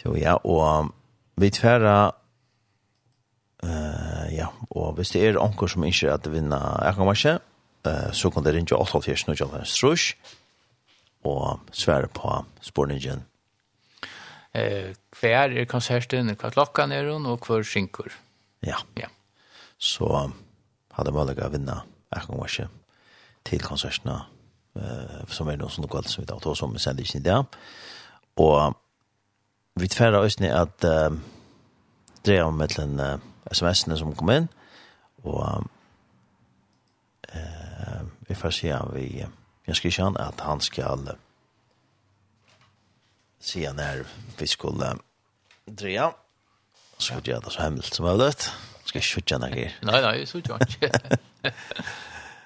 Jo 0.05 0.15
ja, 0.15 0.35
och 0.35 0.91
vi 1.35 1.49
tvära 1.51 2.11
uh, 3.63 4.35
ja, 4.35 4.47
og 4.69 4.93
hvis 4.93 5.09
det 5.09 5.27
er 5.27 5.39
onkel 5.39 5.69
som 5.69 5.83
inte 5.83 6.13
at 6.13 6.31
vinna. 6.31 6.79
Jag 6.83 7.39
uh, 7.87 8.11
så 8.11 8.31
kan 8.31 8.43
det 8.43 8.53
ringa 8.53 8.75
8:40 8.75 9.23
nu 9.27 9.35
jag 9.39 9.67
strusch 9.67 10.17
och 11.21 11.59
svära 11.71 12.07
på 12.07 12.45
spårningen. 12.61 13.23
Eh 14.53 14.93
hver 15.21 15.51
er 15.51 15.65
konserten 15.65 16.29
hva 16.35 16.49
klockan 16.51 16.91
er 16.91 17.11
hun, 17.11 17.25
og 17.25 17.45
hver 17.47 17.63
skinkor. 17.63 18.11
Ja. 18.61 18.77
Ja. 18.95 19.07
Så 19.77 20.31
hade 20.91 21.11
möjlighet 21.11 21.45
att 21.45 21.53
vinna. 21.53 21.83
Jag 22.09 22.23
kan 22.23 22.37
matcha 22.37 22.67
till 23.43 23.61
eh, 24.75 25.19
som 25.29 25.49
er 25.49 25.59
noe 25.59 25.71
sånn 25.73 25.89
kveld 25.89 26.09
som 26.09 26.23
vi 26.23 26.29
tar 26.29 26.49
oss 26.49 26.63
om, 26.65 26.77
sender 26.81 27.05
ikke 27.05 27.21
i 27.21 27.27
dag. 27.27 27.57
Og 28.41 28.75
vi 29.79 29.89
tverra 29.89 30.21
oss 30.25 30.39
ned 30.41 30.53
at 30.53 30.85
uh, 30.85 31.11
drev 32.25 32.47
om 32.47 32.61
et 32.61 32.77
uh, 32.79 33.17
sms-ene 33.53 33.97
som 33.97 34.13
kom 34.17 34.29
inn, 34.33 34.47
og 35.23 35.65
uh, 37.33 38.03
vi 38.27 38.37
får 38.37 38.53
se 38.57 38.73
om 38.75 38.93
vi, 38.93 39.07
jeg 39.67 39.75
skal 39.75 39.89
ikke 39.89 40.03
han, 40.03 40.17
at 40.21 40.41
han 40.45 40.61
skal 40.61 41.07
uh, 41.09 41.17
si 43.41 43.63
han 43.65 43.81
vi 44.39 44.47
skulle 44.47 44.93
uh, 44.93 45.01
drev, 45.67 46.13
så 46.97 47.13
skulle 47.13 47.33
gjøre 47.33 47.41
det 47.45 47.53
så 47.53 47.61
hemmelig 47.61 47.83
som 47.89 48.05
mulig. 48.05 48.33
Skal 48.85 48.99
ikke 48.99 49.07
skjøtte 49.07 49.37
han 49.39 49.53
her. 49.53 49.77
Nei, 49.83 50.01
nei, 50.01 50.15
så 50.29 50.37
ikke 50.37 50.53
han 50.53 50.67
ikke. 50.69 50.89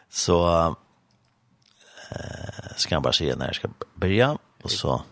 Så, 0.09 0.37
uh, 0.41 0.86
ska 2.75 2.95
jag 2.95 3.03
bara 3.03 3.13
se 3.13 3.35
när 3.35 3.45
jag 3.45 3.55
ska 3.55 3.69
börja 3.95 4.37
och 4.61 4.71
så 4.71 5.03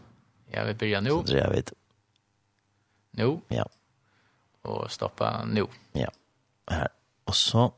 Ja, 0.55 0.63
vi 0.63 0.73
börjar 0.73 1.01
nu. 1.01 1.09
Så 1.09 1.21
drar 1.21 1.51
vi. 1.51 1.63
Nu. 3.11 3.39
Ja. 3.47 3.69
Och 4.61 4.91
stoppa 4.91 5.45
nu. 5.45 5.65
Ja. 5.91 6.11
Här. 6.67 6.89
Och 7.23 7.35
så 7.35 7.73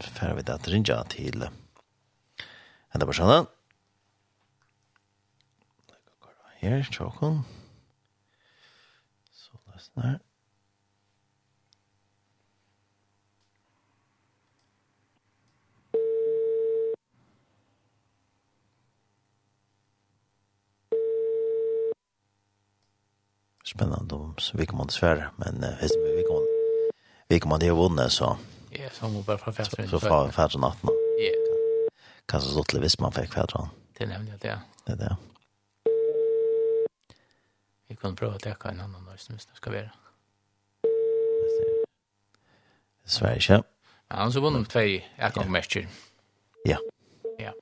får 0.00 0.34
vi 0.34 0.42
det 0.42 0.54
att 0.54 0.68
ringa 0.68 1.04
till 1.04 1.48
enda 2.90 3.06
personen. 3.06 3.46
Här, 6.60 6.82
tjockon. 6.82 7.42
Så 9.32 9.52
lyssnar. 9.74 10.20
spännande 23.74 24.14
om 24.14 24.34
så 24.38 24.58
vi 24.58 24.66
kommer 24.66 24.84
att. 24.84 25.32
Men 25.36 25.64
eh, 25.64 25.70
vi 26.16 26.22
kommer 26.22 26.46
vi 27.28 27.40
kommer 27.40 27.56
att 27.56 27.62
ha 27.62 27.74
vunnit 27.74 28.12
så. 28.12 28.36
Ja, 28.70 28.90
så 28.92 29.08
må 29.08 29.22
bare 29.22 29.38
få 29.38 29.52
färden. 29.52 29.88
Så 29.88 30.00
från 30.00 30.32
färden 30.32 30.60
natten. 30.60 30.90
Ja. 31.18 31.32
Kanske 32.26 32.50
så 32.50 32.64
till 32.64 32.80
hvis 32.80 32.98
man 33.00 33.12
fikk 33.12 33.32
färden. 33.32 33.68
Det 33.98 34.06
nämnde 34.06 34.30
jag 34.30 34.40
det. 34.40 34.60
Det 34.84 34.92
er 34.92 34.96
det. 34.96 35.16
Vi 37.88 37.96
kan 37.96 38.16
prøve 38.16 38.34
å 38.34 38.38
täcka 38.38 38.68
en 38.68 38.80
annan 38.80 39.04
dag 39.04 39.20
som 39.20 39.38
ska 39.38 39.70
vara. 39.70 39.90
Sverige. 43.04 43.62
Men 44.08 44.18
han 44.18 44.24
har 44.24 44.30
så 44.30 44.40
vunnit 44.40 44.68
två 44.68 45.00
äkonmästjer. 45.16 45.88
Ja. 46.64 46.78
Ja. 47.38 47.52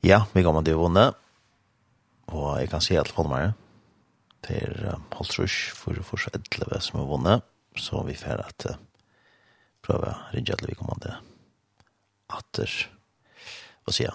Ja, 0.00 0.26
vi 0.32 0.42
kommer 0.42 0.60
att 0.60 0.68
ha 0.68 0.74
vunnit. 0.74 1.14
Och 2.24 2.62
jag 2.62 2.70
kan 2.70 2.80
se 2.80 2.98
at 2.98 3.08
få 3.08 3.22
det 3.22 3.28
med 3.28 3.52
Det 4.46 4.56
er 4.62 4.98
halvtrush 5.14 5.74
for 5.74 5.98
for 6.06 6.28
11 6.30 6.80
som 6.80 7.00
har 7.00 7.08
vunnet, 7.08 7.42
så 7.76 8.02
vi 8.06 8.14
får 8.14 8.42
at 8.44 8.66
uh, 8.70 8.76
prøve 9.82 10.12
å 10.12 10.18
ringe 10.34 10.54
til 10.54 10.70
vi 10.70 10.76
kommer 10.78 11.00
til 11.02 11.16
atter 12.28 12.74
og 13.88 13.94
sier, 13.96 14.14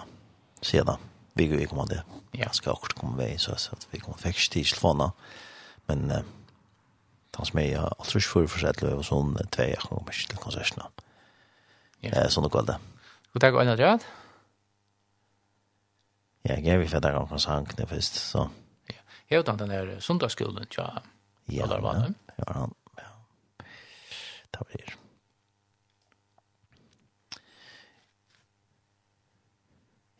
sier 0.62 0.86
da, 0.86 0.96
vi 1.34 1.48
går 1.50 1.60
vi 1.64 1.68
kommer 1.70 1.90
til. 1.90 2.02
Ja. 2.34 2.48
skal 2.52 2.72
akkurat 2.72 2.96
komme 2.98 3.18
vei, 3.18 3.36
så 3.38 3.54
at 3.54 3.86
vi 3.92 4.00
kommer 4.02 4.18
fikk 4.18 4.40
til 4.50 4.64
telefonen, 4.64 5.12
men 5.90 6.10
uh, 6.10 6.24
han 7.36 7.50
som 7.50 7.58
er 7.58 7.78
halvtrush 7.82 8.30
for 8.30 8.46
for 8.46 8.66
11 8.70 8.96
og 8.96 9.06
sånn 9.06 9.36
tvei, 9.50 9.72
jeg 9.74 9.82
kommer 9.82 10.14
ikke 10.14 10.32
til 10.32 10.42
konsertene. 10.42 10.90
Ja. 12.04 12.12
Eh, 12.12 12.28
sånn 12.30 12.46
og 12.46 12.52
kveld 12.54 12.68
det. 12.70 12.80
God 13.34 13.42
dag, 13.42 13.56
Anna 13.60 13.78
Drød. 13.78 14.04
Ja, 16.44 16.58
jeg 16.60 16.74
er 16.74 16.82
vi 16.82 16.90
for 16.90 17.00
det 17.00 17.14
gang 17.14 17.28
kan 17.28 17.40
sange 17.42 17.88
først, 17.88 18.20
så... 18.20 18.46
Ja. 18.46 18.63
Helt 19.26 19.48
han 19.48 19.56
den 19.56 19.70
här 19.70 19.96
sundagsskolen, 20.00 20.66
ja. 20.76 21.02
Ja, 21.44 21.66
ja, 21.68 22.12
ja, 22.36 22.68
ja. 22.96 23.04
Det 24.50 24.58
blir. 24.66 24.94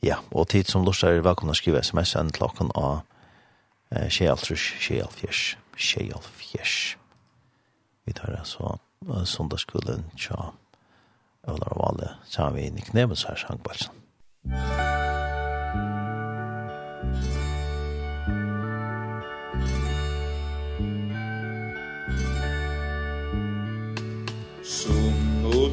Ja, 0.00 0.18
og 0.30 0.48
tid 0.48 0.68
som 0.68 0.84
lustar 0.84 1.16
er 1.16 1.24
velkomna 1.24 1.54
å 1.54 1.56
skrive 1.56 1.80
sms 1.80 2.12
enn 2.20 2.32
klokken 2.36 2.72
av 2.76 3.06
eh, 3.88 4.08
Kjeltrus, 4.12 4.66
Kjelfjers, 4.84 5.56
Kjelfjers. 5.76 6.96
Vi 8.04 8.12
tar 8.12 8.36
altså 8.36 8.76
sundagskullen 9.24 10.10
tja 10.16 10.52
Øvlar 11.48 11.72
og 11.76 11.80
Valle, 11.80 12.14
tja 12.28 12.50
vi 12.52 12.68
inn 12.68 12.80
i 12.80 12.84
knevet 12.84 13.24
her 13.28 13.40
sangbalsen. 13.40 13.96
Musikk 14.44 15.33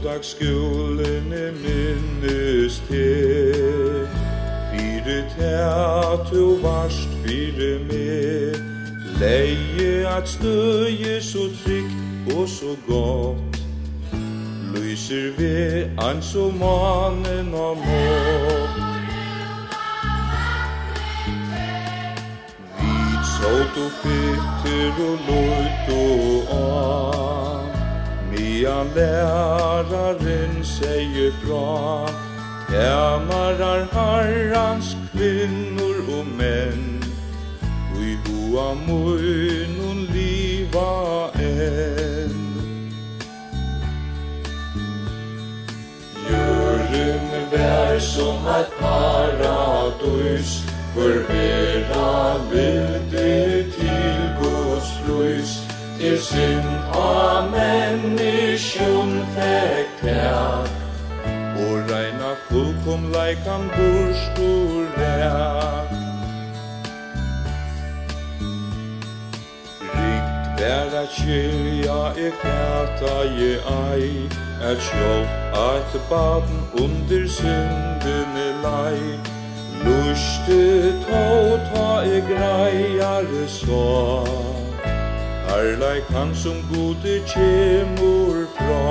soldagsskjolene 0.01 1.51
minnes 1.61 2.83
til 2.87 4.07
Fyre 4.71 5.23
tæt 5.37 6.33
du 6.33 6.57
varst 6.61 7.09
fyre 7.23 7.79
med. 7.79 8.55
Leie 9.19 10.07
at 10.07 10.29
støye 10.29 11.21
så 11.21 11.49
trygt 11.63 12.35
og 12.35 12.49
så 12.49 12.75
godt. 12.87 13.61
Lyser 14.75 15.31
vi 15.37 15.83
an 15.97 16.21
så 16.21 16.51
manen 16.59 17.53
og 17.53 17.77
mått 17.77 18.81
Vit 22.79 23.25
sålt 23.37 23.77
og 23.85 23.91
fytter 24.01 25.03
og 25.09 25.17
løyt 25.27 25.93
og 25.97 26.55
an 26.57 27.50
Ty 28.61 28.67
læraren 28.67 28.93
läraren 28.95 30.65
säger 30.65 31.31
fra 31.31 32.09
Tämarar 32.69 33.87
harrans 33.91 34.95
kvinnor 35.11 36.19
og 36.19 36.25
menn 36.25 37.03
Och 37.95 38.01
i 38.01 38.17
hoa 38.25 38.73
munnen 38.73 40.05
liva 40.13 41.29
enn 41.33 42.37
Jörun 46.29 47.49
vær 47.51 47.99
som 47.99 48.47
ett 48.47 48.71
paradus 48.79 50.63
Förvera 50.95 52.37
vildi 52.51 53.71
til 53.71 54.17
Guds 54.41 54.91
lys 55.07 55.60
der 56.01 56.17
synd 56.17 56.95
av 56.97 57.51
menneskjon 57.53 59.11
fekk 59.35 59.89
tæt 60.01 60.71
og 61.61 61.91
reina 61.91 62.31
fullkom 62.47 63.03
leikan 63.13 63.67
burskur 63.75 64.87
ræt 64.97 65.91
Rikt 69.93 70.61
vær 70.61 70.95
at 71.01 71.13
skilja 71.17 71.99
e 72.25 72.31
fæta 72.39 73.17
je 73.37 73.51
ei 73.73 74.25
at 74.71 74.81
sjálf 74.87 75.29
at 75.65 75.99
baden 76.09 76.63
under 76.85 77.27
syndene 77.37 78.47
lei 78.65 79.19
Lustu 79.85 80.65
tå 81.05 81.27
ta 81.69 81.93
e 82.05 82.19
greiare 82.31 83.45
svar. 83.49 84.60
Kærleik 85.51 86.03
han 86.09 86.35
som 86.35 86.55
gode 86.73 87.13
kjemur 87.27 88.35
fra 88.55 88.83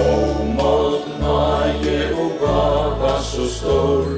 O 0.00 0.44
mot 0.56 1.04
nage 1.20 1.98
og 2.22 2.30
gava 2.40 3.12
så 3.22 3.48
stor 3.56 4.08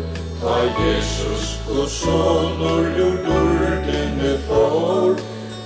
Ta 0.42 0.54
Jesus 0.78 1.46
og 1.78 1.88
sonor 1.88 2.86
ur 3.06 3.16
durdene 3.26 4.34
for 4.46 5.18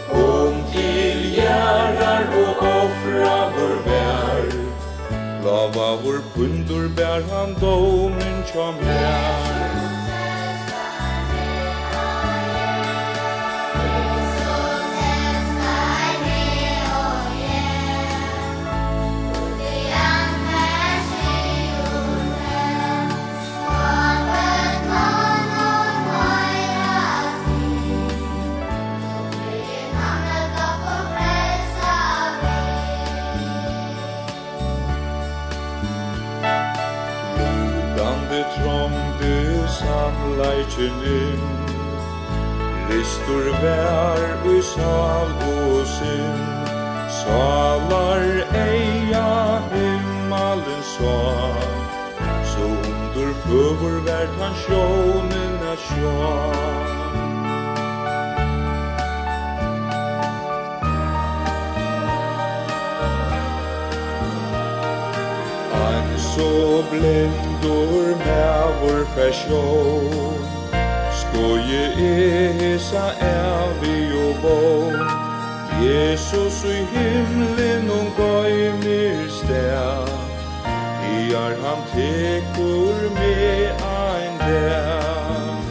Kom 0.09 0.63
til 0.73 1.27
gjerrar 1.37 2.25
og 2.45 2.63
offra 2.71 3.37
vår 3.59 3.77
vær. 3.91 4.49
Lava 5.45 5.91
vår 6.05 6.25
pundur 6.33 6.89
bær 6.97 7.21
han 7.35 7.53
domen 7.61 8.41
tja 8.49 8.71
mer 8.81 9.78
sinning 40.79 41.41
Ristur 42.89 43.47
vær 43.63 44.47
ui 44.47 44.61
sal 44.63 45.33
og 45.51 45.81
sin 45.95 46.45
Salar 47.19 48.23
eia 48.61 49.31
himmalen 49.73 50.83
svar. 50.93 51.65
Så 52.53 52.67
under 52.91 53.33
føver 53.45 53.97
vær 54.07 54.31
han 54.39 54.55
sjånen 54.63 55.65
a 55.73 55.75
sjå 55.87 56.13
Han 65.73 66.15
så 66.29 66.53
blendor 66.93 68.15
med 68.23 68.79
vår 68.85 69.05
person 69.19 70.58
Goje 71.39 71.85
esa 72.75 73.07
er 73.21 73.69
vi 73.81 73.95
jo 74.11 74.27
vor 74.43 74.93
Jesus 75.83 76.65
i 76.65 76.81
himlen 76.93 77.91
og 77.91 78.07
gøy 78.17 78.73
mir 78.83 79.29
stær 79.31 80.11
I 81.07 81.31
han 81.63 81.85
tekur 81.93 82.99
med 83.15 83.71
ein 83.87 84.35
der 84.43 85.63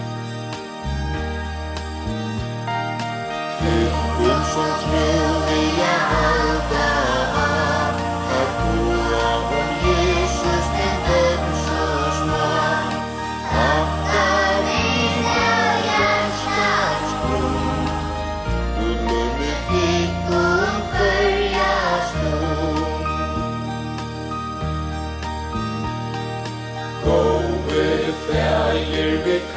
Tekur 3.60 4.40
som 4.54 4.72
tru 4.86 5.06
vi 5.50 5.62
er 5.92 6.02
halda 6.14 7.07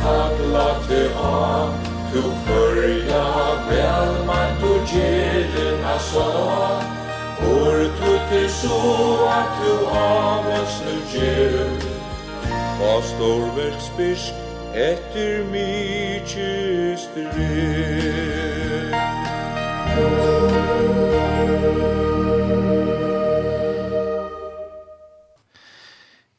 kalla 0.03 0.68
te 0.88 1.03
a 1.16 1.72
Tu 2.12 2.22
förja 2.46 3.26
vel 3.68 4.26
man 4.26 4.51
tu 4.61 4.72
gjerina 4.92 5.98
så. 5.98 6.30
Or 7.48 7.76
tu 7.98 8.18
te 8.30 8.48
så 8.48 8.80
at 9.28 9.48
tu 9.61 9.86
avens 9.86 10.82
nu 10.84 10.96
gjer 11.12 11.70
Pastor 12.78 13.48
verksbisk 13.57 14.34
etter 14.74 15.44
mykje 15.53 16.96
strid 16.96 18.94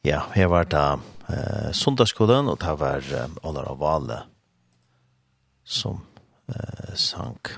Ja, 0.04 0.22
her 0.34 0.46
var 0.46 0.64
det 0.64 1.11
eh, 1.34 1.72
sundagsskolen, 1.76 2.50
og 2.52 2.60
det 2.62 2.76
var 2.80 3.08
eh, 3.16 3.40
Olar 3.48 3.72
og 3.72 3.80
Vale 3.82 4.22
som 5.64 6.02
eh, 6.52 6.94
sank 6.96 7.54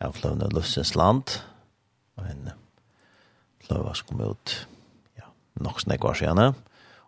av 0.00 0.18
Løvne 0.24 0.48
Løvsens 0.52 0.94
land, 0.96 1.36
og 2.18 2.28
en 2.30 2.50
Løva 3.70 3.92
som 3.94 4.08
kom 4.08 4.22
ut 4.32 4.54
ja, 5.18 5.28
nok 5.62 5.82
snakk 5.84 6.02
var 6.02 6.18
siden, 6.18 6.56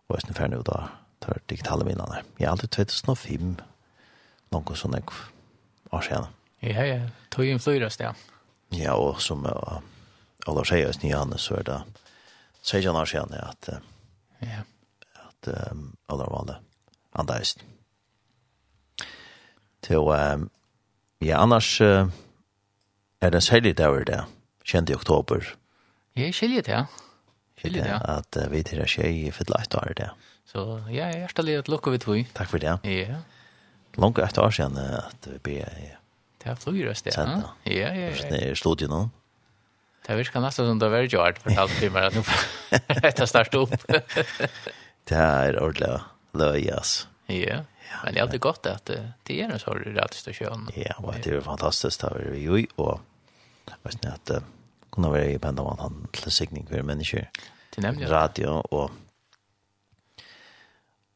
og 0.07 0.15
jeg 0.15 0.27
snøferne 0.27 0.61
ut 0.61 0.71
av 0.71 0.91
tør 1.23 1.41
digitale 1.51 1.87
minnene. 1.87 2.23
Jeg 2.39 2.47
er 2.47 2.53
alltid 2.53 2.75
2005, 2.77 3.57
noen 4.53 4.79
sånne 4.79 5.01
år 5.03 6.07
siden. 6.07 6.29
Ja, 6.63 6.85
ja, 6.87 7.01
tog 7.35 7.49
inn 7.51 7.63
flyrast, 7.63 8.03
ja. 8.05 8.13
Ja, 8.73 8.95
og 8.95 9.19
som 9.23 9.43
uh, 9.47 9.81
Olar 10.47 10.69
sier, 10.69 10.93
i 11.03 11.11
Johannes, 11.11 11.49
så 11.49 11.59
er 11.59 11.67
det 11.67 11.81
16 12.63 12.95
år 12.95 13.11
siden 13.11 13.35
at 13.43 13.73
uh, 13.75 13.89
ja 14.47 14.63
at 15.43 15.71
um, 15.73 15.97
Ola 16.09 16.27
Valle 16.31 16.57
andeist. 17.19 17.65
Til, 19.83 19.97
um, 19.97 20.51
ja, 21.21 21.43
annars 21.43 21.81
uh, 21.81 22.09
er 23.21 23.31
det 23.31 23.43
særlig 23.43 23.79
der 23.79 24.05
det, 24.05 24.25
kjent 24.65 24.91
i 24.91 24.95
oktober. 24.95 25.55
Ja, 26.17 26.31
skilje 26.31 26.63
det, 26.63 26.73
ja. 26.73 26.85
Skilje 27.59 27.83
det, 27.83 28.01
At 28.05 28.37
uh, 28.37 28.53
vi 28.53 28.63
til 28.63 28.79
det 28.79 28.91
skje 28.91 29.11
i 29.11 29.31
fylla 29.31 29.63
et 29.63 29.75
år 29.75 29.95
det. 29.97 30.11
Så 30.47 30.83
ja, 30.91 31.07
jeg 31.07 31.23
er 31.23 31.29
stelig 31.29 31.57
at 31.59 31.69
lukka 31.69 31.91
vi 31.91 31.99
tog. 31.99 32.27
Takk 32.35 32.49
for 32.49 32.59
det. 32.59 32.79
Ja. 32.85 33.23
Langt 33.97 34.19
ett 34.19 34.39
år 34.39 34.51
siden 34.51 34.77
at 34.79 35.27
vi 35.27 35.39
ble 35.39 35.59
i 35.65 35.91
Det 36.43 36.51
er 36.51 36.55
flyrøst, 36.55 37.07
ja. 37.07 37.25
Ja, 37.67 37.73
ja, 37.73 37.91
ja. 37.95 38.29
Det 38.31 38.51
er 38.51 38.55
studiet 38.55 38.91
nå. 38.91 39.09
Det 40.07 40.17
virker 40.19 40.43
nesten 40.43 40.67
som 40.67 40.79
det 40.83 40.91
var 40.91 41.07
gjort, 41.07 41.39
fortalte 41.39 41.79
vi 41.79 41.89
meg 41.95 42.09
at 42.09 42.17
nå 42.17 42.23
får 42.27 42.41
jeg 43.05 43.15
ta 43.15 43.61
opp. 43.61 43.75
Det 45.09 45.19
er 45.19 45.59
ordentlig 45.61 46.01
løy, 46.35 46.69
ass. 46.73 47.09
Ja, 47.29 47.63
men 48.05 48.15
det 48.15 48.21
er 48.21 48.23
alltid 48.23 48.41
gott 48.41 48.67
att 48.67 48.91
det 49.23 49.41
er 49.41 49.51
en 49.51 49.59
så 49.59 49.75
rett 49.75 50.15
stor 50.15 50.33
kön. 50.33 50.69
Ja, 50.77 50.95
og 50.99 51.15
det 51.25 51.33
er 51.33 51.41
fantastisk, 51.41 52.01
det 52.01 52.09
här 52.09 52.31
vi 52.31 52.39
ju 52.39 52.67
och 52.77 53.01
vet 53.83 54.03
ni 54.03 54.11
att 54.11 54.45
kunne 54.91 55.13
være 55.13 55.33
i 55.33 55.39
bända 55.39 55.63
man 55.63 55.79
han 55.79 56.09
til 56.13 56.31
signing 56.31 56.69
for 56.69 56.83
mennesker. 56.83 57.27
Det 57.75 57.83
nemlig. 57.83 58.11
radio 58.11 58.63
og 58.71 58.91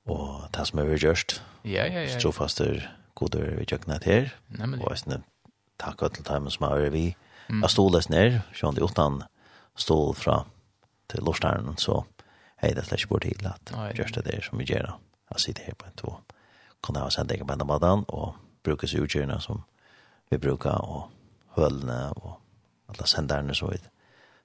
og 0.07 0.49
det 0.55 0.67
som 0.67 0.79
er 0.79 0.85
vi 0.85 0.99
gjørst. 0.99 1.43
Ja, 1.65 1.85
ja, 1.85 2.03
ja. 2.03 2.19
Så 2.19 2.33
fast 2.33 2.59
det 2.59 2.89
goda 3.15 3.39
vi 3.39 3.65
jöknat 3.65 4.05
här. 4.05 4.31
Nämligen. 4.49 4.87
Och 4.87 4.99
sen 4.99 5.25
takk 5.79 6.15
til 6.15 6.25
timmen 6.25 6.51
som 6.51 6.65
er 6.65 6.91
vi. 6.91 7.17
Jag 7.49 7.71
stod 7.71 7.93
där 7.93 8.11
ner, 8.11 8.41
sjön 8.53 8.75
det 8.75 8.85
utan 8.85 9.25
stol 9.77 10.15
fra 10.15 10.45
til 11.09 11.23
Lorstarnen 11.23 11.77
så 11.77 12.05
hei, 12.57 12.75
det 12.75 12.85
slett 12.85 13.01
ikke 13.01 13.09
bort 13.09 13.23
till 13.23 13.47
att 13.47 13.99
just 13.99 14.15
det 14.15 14.45
som 14.45 14.59
vi 14.59 14.65
gjør 14.65 14.83
då. 14.83 14.99
Jag 15.29 15.41
sitter 15.41 15.63
her 15.63 15.75
på 15.75 15.87
en 15.87 15.93
to. 15.93 16.17
Kan 16.83 16.97
ha 16.97 17.11
sendt 17.11 17.29
det 17.29 17.39
på 17.39 17.55
den 17.55 17.67
madan 17.67 18.05
och 18.09 18.35
brukar 18.63 18.87
sig 18.87 19.01
utgörna 19.01 19.41
som 19.41 19.63
vi 20.31 20.39
bruker 20.39 20.71
og 20.71 21.11
hølene 21.57 22.13
og 22.17 22.41
alle 22.89 23.07
senderne 23.07 23.55
så 23.55 23.67
vid 23.67 23.89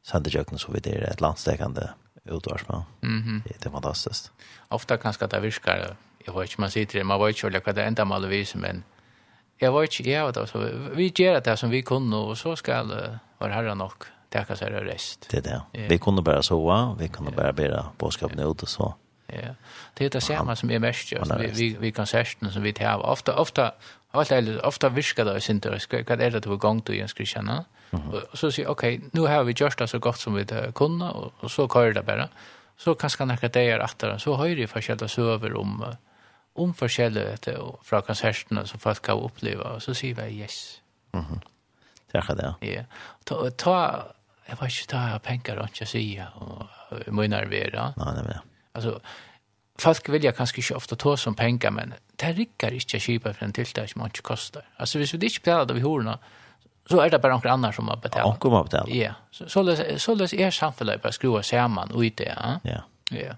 sändarjökna 0.03 0.57
så 0.57 0.71
vid 0.71 0.83
det 0.83 0.95
är 0.95 1.11
et 1.11 1.21
landstekende 1.21 1.93
utvarsman. 2.25 2.83
Mm 3.03 3.21
-hmm. 3.23 3.41
Det 3.43 3.65
är 3.65 3.69
fantastiskt. 3.69 4.31
Ofta 4.69 4.97
kanske 4.97 5.25
att 5.25 5.31
det 5.31 5.39
virkar, 5.39 5.95
jag 6.25 6.33
vet 6.33 6.43
ikke, 6.43 6.61
man 6.61 6.71
sitter 6.71 6.99
det, 6.99 7.05
man 7.05 7.19
vet 7.19 7.43
ikke 7.43 7.59
hva 7.59 7.71
det 7.71 7.87
enda 7.87 8.03
malvis, 8.03 8.55
men 8.55 8.83
jeg 9.61 9.73
vet 9.73 9.99
ikke, 9.99 10.11
jeg 10.11 10.25
vet 10.25 10.37
alltså, 10.37 10.59
vi 10.95 11.09
gjør 11.09 11.39
det 11.39 11.59
som 11.59 11.71
vi 11.71 11.81
kunne, 11.81 12.17
og 12.17 12.37
så 12.37 12.55
ska 12.55 12.83
vara 13.39 13.53
herra 13.53 13.73
nog 13.73 14.05
tacka 14.31 14.55
sig 14.55 14.71
det 14.71 14.83
rest. 14.83 15.27
Det 15.29 15.41
där. 15.41 15.61
Yeah. 15.73 15.89
Vi 15.89 15.97
kunde 15.97 16.21
bara 16.21 16.41
sova, 16.41 16.95
vi 16.99 17.07
kunde 17.07 17.31
yeah. 17.31 17.43
bara 17.43 17.53
bära 17.53 17.85
boskapen 17.97 18.39
yeah. 18.39 18.51
ut 18.51 18.63
och 18.63 18.69
så. 18.69 18.95
Ja. 19.27 19.55
Det 19.93 20.05
är 20.05 20.09
det 20.09 20.21
samma 20.21 20.55
som 20.55 20.71
är 20.71 20.79
mest 20.79 21.11
just 21.11 21.31
vi 21.39 21.47
vi 21.47 21.77
vi 21.79 21.91
konserten 21.91 22.51
som 22.51 22.63
vi 22.63 22.73
tar 22.73 22.99
ofta 22.99 23.35
ofta 23.35 23.71
ofta 24.11 24.35
ofta 24.63 24.89
viskar 24.89 25.25
det 25.25 25.49
inte 25.49 25.69
det 25.69 26.03
kan 26.03 26.17
det 26.17 26.29
du 26.29 26.49
vi 26.49 26.55
gång 26.55 26.81
till 26.81 27.01
en 27.01 27.07
kristna. 27.07 27.65
Och 27.91 28.37
så 28.37 28.51
säger 28.51 28.69
okej, 28.69 29.01
nu 29.11 29.21
har 29.21 29.43
vi 29.43 29.53
gjort 29.53 29.77
det 29.77 29.87
så 29.87 29.99
gott 29.99 30.19
som 30.19 30.33
vi 30.33 30.45
kunde 30.75 31.09
och 31.41 31.51
så 31.51 31.67
kör 31.67 31.93
det 31.93 32.03
bara. 32.03 32.29
Så 32.77 32.95
kanske 32.95 33.25
det 33.25 33.47
dagar 33.47 33.79
efter 33.79 34.17
så 34.17 34.33
har 34.33 34.45
ju 34.45 34.67
förskilda 34.67 35.07
söver 35.07 35.55
om 35.55 35.95
om 36.53 36.73
förskillet 36.73 37.47
från 37.83 38.01
konsertene 38.01 38.67
som 38.67 38.79
folk 38.79 39.01
kan 39.01 39.19
uppleva 39.19 39.69
och 39.75 39.83
så 39.83 39.93
sier 39.93 40.15
vi 40.15 40.41
yes. 40.41 40.81
Mhm. 41.13 41.25
Mm 41.25 41.41
det 42.11 42.35
det. 42.35 42.55
Ja. 42.59 42.83
Ta 43.23 43.49
ta 43.49 44.05
jag 44.51 44.57
var 44.57 44.67
inte 44.67 45.19
penger 45.23 45.59
og 45.59 45.69
ikke 45.69 45.99
inte 45.99 46.27
og 46.35 46.67
och 46.89 47.13
må 47.13 47.27
nervere. 47.27 47.93
Nej 47.97 48.13
nej 48.13 48.23
men 48.23 48.33
Alltså 48.73 48.99
folk 49.79 50.09
vill 50.09 50.23
jag 50.23 50.35
kanske 50.35 50.61
inte 50.61 50.75
ofta 50.75 50.95
ta 50.95 51.17
som 51.17 51.35
pengar 51.35 51.71
men 51.71 51.93
det 52.15 52.33
rycker 52.33 52.71
inte 52.71 52.97
att 52.97 53.01
köpa 53.01 53.33
för 53.33 53.45
en 53.45 53.53
tilltag 53.53 53.89
som 53.89 54.01
inte 54.01 54.21
kostar. 54.21 54.61
Alltså 54.77 54.97
hvis 54.97 55.13
vi 55.13 55.17
inte 55.25 55.39
betalar 55.39 55.65
det 55.65 55.73
vi 55.73 55.81
horna 55.81 56.19
så 56.85 56.99
är 56.99 57.09
det 57.09 57.19
bara 57.19 57.33
några 57.33 57.51
andra 57.51 57.71
som 57.71 57.87
har 57.87 57.97
betalat. 57.97 58.37
Ja, 58.43 58.49
må 58.49 58.63
betale. 58.63 58.95
Ja. 58.95 59.13
Så 59.31 59.49
så 59.49 59.75
så 59.97 60.15
det 60.15 60.33
är 60.33 60.51
samfället 60.51 61.01
på 61.01 61.11
skruva 61.11 61.43
samman 61.43 61.91
och 61.91 62.01
det. 62.01 62.35
ja. 62.37 62.59
Ja. 62.63 62.81
Ja. 63.11 63.35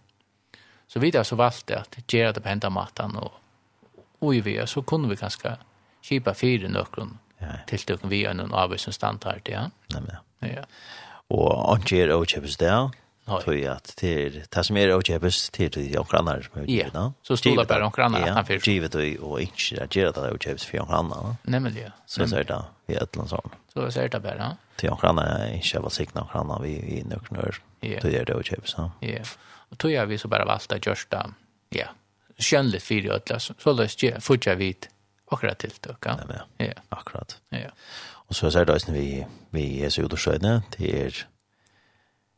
Så 0.88 1.00
vi 1.00 1.12
där 1.12 1.24
så 1.24 1.36
valt 1.36 1.68
det 1.68 1.80
att 1.80 2.14
göra 2.14 2.32
det 2.32 2.42
på 2.42 2.50
hända 2.50 2.70
mattan 2.70 3.16
och 3.16 3.34
och 4.20 4.34
vi 4.34 4.68
så 4.68 4.82
kunde 4.82 5.10
vi 5.10 5.16
ganska 5.16 5.58
köpa 6.02 6.34
fyra 6.34 6.68
någon 6.70 7.18
ja. 7.38 7.48
tilltag 7.68 8.00
vi 8.04 8.26
en 8.26 8.54
avisen 8.54 8.94
standard 8.94 9.50
ja. 9.50 9.62
Nej 9.62 10.02
men 10.02 10.10
ja. 10.12 10.20
Ja. 10.50 10.66
Og 11.34 11.80
ikke 11.80 12.04
er 12.04 12.14
åkjøpes 12.16 12.58
det, 12.62 12.74
tror 13.26 13.54
jeg 13.56 13.70
at 13.72 13.94
det 14.02 14.12
er 14.14 14.34
det 14.52 14.64
som 14.68 14.78
er 14.78 14.92
åkjøpes 14.98 15.38
til 15.56 15.70
de 15.72 15.86
omkraner 15.98 16.44
som 16.44 16.60
er 16.60 16.68
ute. 16.68 16.76
Ja, 16.76 17.06
så 17.24 17.38
stod 17.40 17.58
det 17.58 17.68
bare 17.72 17.88
omkraner 17.88 18.26
at 18.28 18.36
han 18.36 18.46
fyrt. 18.46 18.68
Givet 18.68 18.96
og 19.00 19.24
og 19.30 19.42
ikke 19.42 19.80
det 19.80 19.90
gjør 19.96 20.12
det 20.18 20.26
og 20.36 20.40
kjøpes 20.44 20.68
for 20.68 20.84
omkraner. 20.84 21.36
Nemlig, 21.46 21.86
ja. 21.86 21.94
Så 22.06 22.28
er 22.28 22.44
det 22.44 22.60
vi 22.88 22.98
et 22.98 23.02
eller 23.02 23.24
annet 23.24 23.30
sånt. 23.32 23.58
Så 23.74 23.88
er 24.02 24.08
det 24.12 24.22
bare, 24.24 24.36
ja. 24.44 24.52
Til 24.78 24.92
omkraner 24.92 25.24
er 25.24 25.56
ikke 25.58 25.80
av 25.80 25.90
sikten 25.96 26.22
omkraner 26.26 26.62
vi 26.62 26.76
i 27.00 27.02
nøkken 27.08 27.40
år. 27.40 27.62
Ja. 27.82 28.00
Det 28.04 28.14
er 28.20 28.26
det 28.28 28.36
åkjøpes, 28.36 28.76
ja. 28.78 28.90
Ja, 29.02 29.24
og 29.72 29.80
tror 29.80 29.90
jeg 29.96 30.10
vi 30.10 30.18
så 30.22 30.28
bare 30.30 30.46
valgte 30.46 30.78
å 30.78 30.84
gjøre 30.84 31.08
det, 31.16 31.24
ja, 31.80 31.88
skjønnligt 32.38 32.86
fyrir 32.86 33.16
ötlas, 33.16 33.52
så 33.58 33.74
løst 33.74 34.04
jeg, 34.04 34.20
fortsatt 34.22 34.60
vidt 34.60 34.90
akkurat 35.34 35.58
tiltøk. 35.64 36.06
Ja, 36.06 36.14
akkurat. 36.20 36.54
Ja, 36.60 36.74
akkurat. 36.92 37.38
Og 38.30 38.36
så 38.36 38.50
er 38.50 38.66
det 38.66 38.76
også 38.76 38.94
vi, 38.96 39.24
vi 39.52 39.68
er 39.84 39.94
så 39.94 40.06
utorsøgne 40.06 40.62
til 40.74 41.24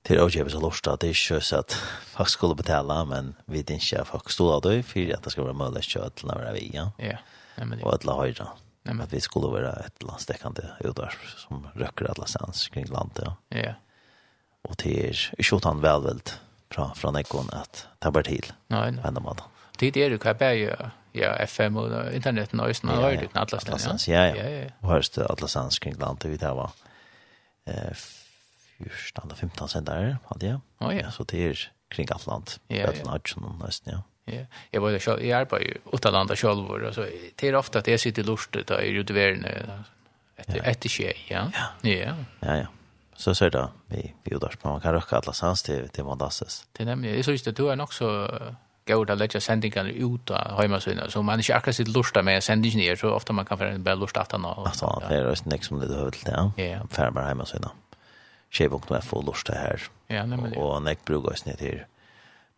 til 0.06 0.22
avgjøves 0.22 0.54
av 0.54 0.62
lorsta, 0.62 0.94
det 1.02 1.10
er 1.10 1.16
ikke 1.16 1.40
så 1.42 1.62
at 1.64 1.76
folk 2.14 2.30
skulle 2.30 2.58
betale, 2.60 2.98
men 3.10 3.32
vi 3.50 3.64
vet 3.64 3.72
ikke 3.74 4.04
at 4.04 4.10
folk 4.12 4.30
stod 4.34 4.52
av 4.54 4.62
det, 4.68 4.76
for 4.86 5.14
at 5.16 5.26
det 5.26 5.34
skal 5.34 5.48
være 5.48 5.58
mulig 5.58 5.82
å 5.98 6.10
til 6.14 6.30
å 6.30 6.38
være 6.38 6.52
vi, 6.60 6.68
ja. 6.76 6.92
Ja, 7.02 7.18
men 7.66 7.80
det. 7.80 7.86
Og 7.88 7.98
til 8.04 8.12
å 8.14 8.20
høre, 8.20 8.48
at 8.94 9.16
vi 9.16 9.22
skulle 9.24 9.50
være 9.56 9.72
et 9.82 10.04
eller 10.04 10.14
annet 10.14 10.26
stekkende 10.28 10.68
utvarp 10.86 11.26
som 11.42 11.66
røkker 11.74 12.12
alle 12.12 12.30
stans 12.30 12.68
kring 12.74 12.86
landet, 12.94 13.26
ja. 13.26 13.34
Ja. 13.66 13.74
Og 14.66 14.78
til 14.82 15.18
ikke 15.38 15.58
utan 15.58 15.82
velveld 15.82 16.36
fra, 16.74 16.92
fra 16.98 17.14
Nekon 17.14 17.50
at 17.54 17.88
det 17.98 18.10
er 18.10 18.14
bare 18.14 18.30
til, 18.30 18.54
på 18.70 18.78
nei. 18.78 19.26
måte. 19.26 19.50
Det 19.78 19.98
är 19.98 20.10
det 20.10 20.18
kan 20.18 20.38
bära 20.38 20.92
ja 21.12 21.36
FM 21.36 21.78
och 21.78 21.92
Øysten 21.92 22.36
noise 22.52 22.88
när 22.88 22.96
har 22.96 23.12
det 23.12 23.30
Atlas 23.34 23.70
Atlas 23.70 24.08
ja 24.08 24.36
ja. 24.36 24.70
Och 24.80 24.90
hörst 24.90 25.18
Atlasans 25.18 25.80
kring 25.80 25.96
landet 26.00 26.26
vi 26.26 26.38
där 26.38 26.54
var. 26.54 26.70
Eh 27.66 27.94
14 28.78 29.32
15 29.36 29.70
sen 29.70 29.86
där 29.86 30.18
hade 30.26 30.46
jag. 30.46 30.60
Ja 30.80 30.94
ja. 30.94 31.12
Så 31.12 31.24
det 31.24 31.38
er 31.38 31.72
kring 31.90 32.08
Atlant. 32.12 32.60
Ja. 32.68 32.90
Atlant 32.90 33.36
nästan 33.60 33.94
ja. 33.94 34.02
Ja, 34.28 34.46
jag 34.72 34.82
var 34.82 35.00
så 35.00 35.12
jag 35.12 35.42
är 35.42 35.46
på 35.46 35.60
utlanda 35.94 36.36
selv, 36.36 36.60
och 36.60 36.94
så 36.94 37.06
det 37.36 37.48
er 37.48 37.56
ofta 37.56 37.80
att 37.80 37.88
jeg 37.88 38.00
sitter 38.00 38.24
lortet 38.24 38.68
där 38.68 38.82
ute 38.82 39.14
i 39.14 39.16
världen 39.16 39.46
ett 40.38 40.56
ett 40.56 40.92
skje, 40.92 41.14
ja. 41.30 41.52
Ja. 41.82 42.16
Ja, 42.40 42.56
ja. 42.58 42.66
Så 43.16 43.36
så 43.36 43.50
där 43.50 43.68
vi 43.88 44.14
vi 44.24 44.38
då 44.38 44.50
man 44.64 44.82
kan 44.82 44.94
røkke 44.94 45.16
alla 45.16 45.34
sans 45.34 45.64
det 45.64 45.94
det 45.96 46.04
var 46.04 46.16
dasses. 46.16 46.66
Det 46.78 46.82
er 46.82 46.86
nemlig, 46.86 47.18
så 47.18 47.24
synes 47.24 47.42
det 47.42 47.58
du 47.58 47.68
är 47.68 47.82
också 47.82 48.28
går 48.86 49.06
det 49.06 49.16
lägga 49.16 49.40
sändningarna 49.40 49.90
ut 49.90 50.32
av 50.32 50.62
hemmasina 50.62 51.10
så 51.10 51.22
man 51.22 51.40
ikke 51.40 51.56
akkurat 51.56 51.76
sitt 51.76 51.88
lusta 51.88 52.22
med 52.22 52.44
sändningen 52.44 52.80
är 52.80 52.96
så 52.96 53.10
ofte 53.10 53.34
man 53.34 53.46
kan 53.46 53.58
få 53.58 53.64
en 53.64 53.84
bättre 53.84 54.00
lusta 54.00 54.22
att 54.22 54.32
han 54.32 54.44
har. 54.44 54.66
Alltså 54.66 55.02
det 55.10 55.16
är 55.16 55.30
nästan 55.30 55.60
som 55.62 55.80
det 55.80 55.96
höll 55.96 56.12
det. 56.26 56.52
Ja, 56.64 56.88
färmar 56.90 57.28
hemmasina. 57.28 57.72
Chef.fo 58.52 59.22
lusta 59.22 59.54
här. 59.54 59.82
Ja, 60.08 60.26
nämligen. 60.26 60.58
Och 60.58 60.84
näck 60.84 61.06
brukar 61.06 61.36
snitt 61.36 61.62
här 61.62 61.88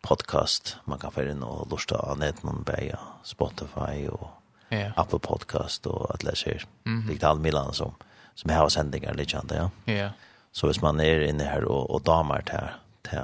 podcast. 0.02 0.76
Man 0.84 0.98
kan 0.98 1.10
få 1.10 1.22
in 1.22 1.42
och 1.42 1.70
lusta 1.70 1.96
av 1.96 2.18
nätet 2.18 2.42
någon 2.42 2.62
bäja 2.62 2.98
Spotify 3.24 4.08
och 4.08 4.28
ja. 4.68 4.92
Apple 4.96 5.18
Podcast 5.18 5.86
och 5.86 6.14
att 6.14 6.22
läsa 6.22 6.50
här. 6.50 6.64
Mm 6.86 7.02
-hmm. 7.02 7.06
Digital 7.08 7.38
Milan 7.38 7.72
som 7.72 7.94
som 8.34 8.50
har 8.50 8.68
sändningar 8.68 9.14
lite 9.14 9.32
grann 9.32 9.48
ja. 9.50 9.92
Ja. 9.92 10.10
Så 10.52 10.66
hvis 10.66 10.82
man 10.82 11.00
er 11.00 11.20
inne 11.20 11.44
her 11.44 11.64
og, 11.64 11.90
og 11.90 12.06
damer 12.06 12.40
til, 12.40 12.68
til 13.10 13.18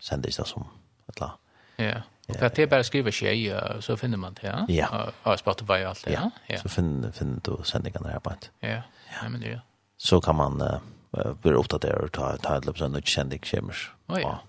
sänder 0.00 0.28
det 0.28 0.46
som 0.46 0.64
att 1.08 1.20
la. 1.20 1.30
Ja. 1.76 2.02
Och 2.26 2.36
för 2.36 2.46
att 2.46 2.54
det 2.54 2.66
bara 2.66 2.84
skriva 2.84 3.10
tjej 3.10 3.60
så 3.80 3.96
finner 3.96 4.16
man 4.16 4.34
det, 4.34 4.46
ja? 4.46 4.66
Ja. 4.68 5.12
Och 5.22 5.38
Spotify 5.38 5.72
och 5.72 5.88
allt 5.88 6.04
det, 6.04 6.12
ja? 6.12 6.30
Ja, 6.46 6.58
så 6.58 6.68
finner, 6.68 7.10
finner 7.10 7.40
du 7.44 7.64
sändningarna 7.64 8.08
här 8.08 8.18
på 8.18 8.30
ett. 8.30 8.50
Ja, 8.60 8.82
ja, 9.22 9.28
men 9.28 9.40
det 9.40 9.60
Så 9.96 10.20
kan 10.20 10.36
man 10.36 10.62
uh, 10.62 11.32
bli 11.42 11.52
uppdaterad 11.52 12.00
och 12.00 12.12
ta, 12.12 12.36
ta 12.36 12.56
ett 12.56 12.64
löp 12.64 12.78
sen 12.78 12.94
och 12.94 13.06
känning 13.06 13.38
kommer. 13.38 13.76
Oh, 14.06 14.20
ja. 14.20 14.40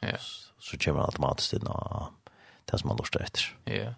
ja. 0.00 0.16
Så, 0.58 0.76
kommer 0.76 0.78
kommer 0.78 1.00
automatiskt 1.00 1.52
in 1.52 1.66
och 1.66 2.12
det 2.64 2.78
som 2.78 2.88
man 2.88 2.96
lustar 2.96 3.20
efter. 3.20 3.56
Ja. 3.64 3.94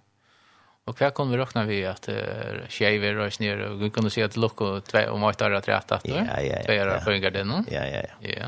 Och 0.84 1.00
hva 1.00 1.10
kommer 1.10 1.36
vi 1.36 1.42
räkna 1.42 1.64
vi 1.64 1.86
att 1.86 2.08
uh, 2.08 2.68
tjejer 2.68 3.14
rörs 3.14 3.40
ner 3.40 3.58
och 3.58 3.82
vi 3.82 3.90
kan 3.90 4.10
se 4.10 4.22
att 4.22 4.36
lock 4.36 4.60
och 4.60 4.84
två 4.84 4.98
och 4.98 5.18
mått 5.18 5.40
har 5.40 5.50
rätt 5.50 5.92
att 5.92 6.08
Ja, 6.08 6.24
ja, 6.26 6.40
ja. 6.40 6.62
Två 6.64 6.72
är 6.72 7.20
på 7.20 7.40
en. 7.40 7.66
Ja, 7.70 7.86
ja, 7.86 8.02
ja. 8.20 8.28
Ja. 8.38 8.46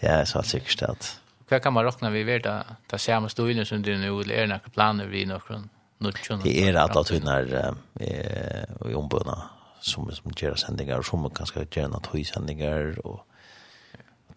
Det 0.00 0.06
är 0.06 0.24
så 0.24 0.38
att 0.38 0.46
säkert 0.46 0.82
att 0.82 1.20
Hva 1.48 1.60
kan 1.64 1.72
man 1.72 1.86
råkna 1.86 2.10
vi 2.12 2.24
ved 2.28 2.44
da, 2.44 2.60
da 2.90 2.98
samme 3.00 3.30
stolen 3.32 3.64
som 3.64 3.82
du 3.82 3.94
nå, 3.96 4.10
eller 4.20 4.34
er 4.34 4.46
det 4.46 4.52
noen 4.52 4.74
planer 4.74 5.08
vi 5.08 5.24
noen 5.28 5.68
nødtjønner? 6.04 6.44
Det 6.44 6.66
er 6.68 6.76
at 6.82 6.96
alt 6.96 7.12
hun 7.14 7.30
er 7.32 7.54
i 8.04 8.96
ombudene 8.98 9.38
som, 9.80 10.08
som 10.12 10.34
gjør 10.36 10.58
sendinger, 10.60 11.02
som 11.06 11.24
kanskje 11.32 11.64
gjøre 11.64 11.92
noen 11.94 12.04
tøysendinger, 12.04 12.98
og 13.08 13.22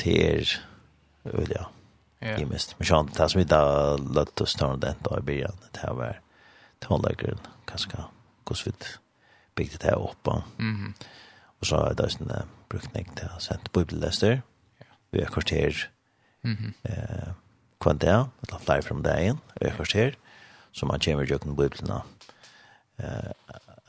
det 0.02 0.18
er 0.24 0.58
øl, 1.34 1.52
ja. 1.52 1.68
I 2.22 2.46
mest. 2.46 2.76
Men 2.78 2.86
sånn, 2.86 3.08
det 3.18 3.28
som 3.34 3.40
vi 3.42 3.48
da 3.50 3.64
løtt 3.98 4.42
oss 4.44 4.54
når 4.60 4.76
det 4.84 4.92
da 5.08 5.18
i 5.18 5.26
byen, 5.26 5.64
det 5.74 5.82
her 5.82 5.96
var 5.98 6.20
tålegeren, 6.86 7.42
kanskje, 7.70 8.04
hvordan 8.46 8.68
vi 8.68 8.92
bygde 9.58 9.80
det 9.82 9.96
opp. 9.98 10.30
Og 10.30 11.66
så 11.66 11.82
er 11.88 11.98
det 11.98 12.12
sånn, 12.14 12.30
brukning 12.70 13.10
til 13.18 13.34
å 13.34 13.42
sende 13.42 13.74
bibellester, 13.74 14.44
vi 15.12 15.26
har 15.26 15.34
kvarter, 15.34 15.90
Mm 16.44 16.58
-hmm. 16.58 16.74
eh, 16.84 17.34
kvann 17.82 17.98
det, 17.98 18.10
eller 18.10 18.60
flere 18.60 18.82
fra 18.82 18.96
det 18.96 19.20
igjen, 19.20 19.40
og 19.56 19.94
jeg 19.94 20.16
som 20.72 20.88
man 20.88 21.00
kommer 21.00 21.26
til 21.26 21.36
å 21.36 21.56
Bibelen. 21.56 22.02
Eh, 23.00 23.32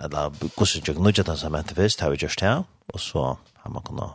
eller 0.00 0.30
hvordan 0.30 0.82
til 0.82 0.96
å 0.96 1.02
nødja 1.02 1.22
den 1.22 1.36
som 1.36 1.54
henter 1.54 1.74
først, 1.74 2.00
har 2.00 2.10
vi 2.10 2.16
gjort 2.16 2.40
det, 2.40 2.64
og 2.94 3.00
så 3.00 3.36
har 3.54 3.70
man 3.70 3.82
kunnet 3.82 4.10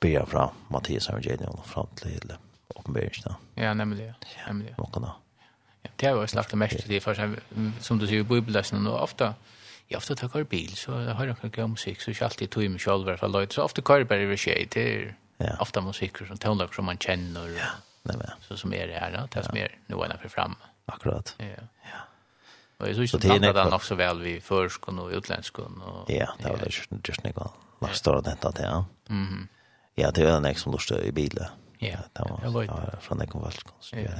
bygge 0.00 0.26
fra 0.26 0.52
Mattias 0.70 1.08
evangelium 1.08 1.58
og 1.58 1.66
fram 1.66 1.88
til 1.96 2.36
åpenberingen. 2.76 3.36
Ja, 3.56 3.74
nemlig. 3.74 4.14
Ja, 4.36 4.52
nemlig. 4.52 4.74
Man 4.78 4.90
kunne. 4.92 5.12
Ja, 5.84 5.90
det 6.00 6.08
har 6.08 6.16
jo 6.16 6.26
slagt 6.26 6.50
det 6.50 6.58
mest 6.58 6.80
til 6.80 6.88
det, 6.88 7.02
for 7.02 7.14
som 7.80 7.98
du 7.98 8.06
sier, 8.06 8.22
Bibelen 8.22 8.86
og 8.86 9.00
ofte, 9.00 9.34
Ja, 9.90 9.96
ofta 9.96 10.14
tar 10.14 10.28
kar 10.28 10.44
bil, 10.44 10.76
så 10.76 10.92
har 10.92 11.26
jag 11.26 11.40
kan 11.40 11.50
gå 11.50 11.66
musik, 11.66 12.00
så 12.00 12.10
är 12.10 12.22
alltid 12.22 12.50
tog 12.50 12.64
i 12.64 12.68
mig 12.68 12.78
själv 12.78 13.06
i 13.06 13.10
alla 13.10 13.16
fall. 13.16 13.46
Så 13.50 13.62
ofta 13.62 13.82
kar 13.82 14.04
bara 14.04 14.22
i 14.22 14.34
och 14.34 14.68
det 14.70 14.76
är 14.76 15.14
Ja. 15.38 15.56
Ofta 15.60 15.80
musiker 15.80 16.26
som 16.26 16.38
tonlag 16.38 16.74
som 16.74 16.84
man 16.84 16.98
känner. 16.98 17.48
Ja. 17.48 17.64
Nej 18.02 18.16
men. 18.16 18.30
Så 18.40 18.56
som 18.56 18.72
är 18.72 18.86
det 18.86 18.94
här 18.94 19.12
då, 19.12 19.28
det 19.40 19.44
som 19.44 19.54
mer 19.54 19.78
nu 19.86 19.96
ena 19.96 20.18
för 20.18 20.28
fram. 20.28 20.54
Akkurat. 20.86 21.34
Ja. 21.38 21.46
Ja. 21.46 22.86
Och 22.86 22.96
så 22.96 23.06
så 23.06 23.18
det 23.18 23.38
där 23.38 23.70
nog 23.70 23.82
så 23.82 23.94
väl 23.94 24.20
vi 24.20 24.40
försk 24.40 24.88
och 24.88 25.08
utländsk 25.08 25.58
och 25.58 25.70
Ja, 26.06 26.34
det 26.38 26.48
var 26.48 26.58
just 26.58 26.90
just 27.08 27.24
något. 27.24 27.52
Vad 27.78 27.90
står 27.90 28.22
det 28.22 28.36
där 28.42 28.52
där? 28.52 28.84
Mhm. 29.08 29.48
Ja, 29.94 30.10
det 30.10 30.22
är 30.22 30.40
den 30.40 30.54
som 30.54 30.72
lust 30.72 30.90
i 30.90 31.12
bilen. 31.12 31.46
Ja. 31.78 31.98
Det 32.42 32.48
var 32.48 32.98
från 33.00 33.18
den 33.18 33.28
konvalskons. 33.28 33.92
Ja. 33.92 34.10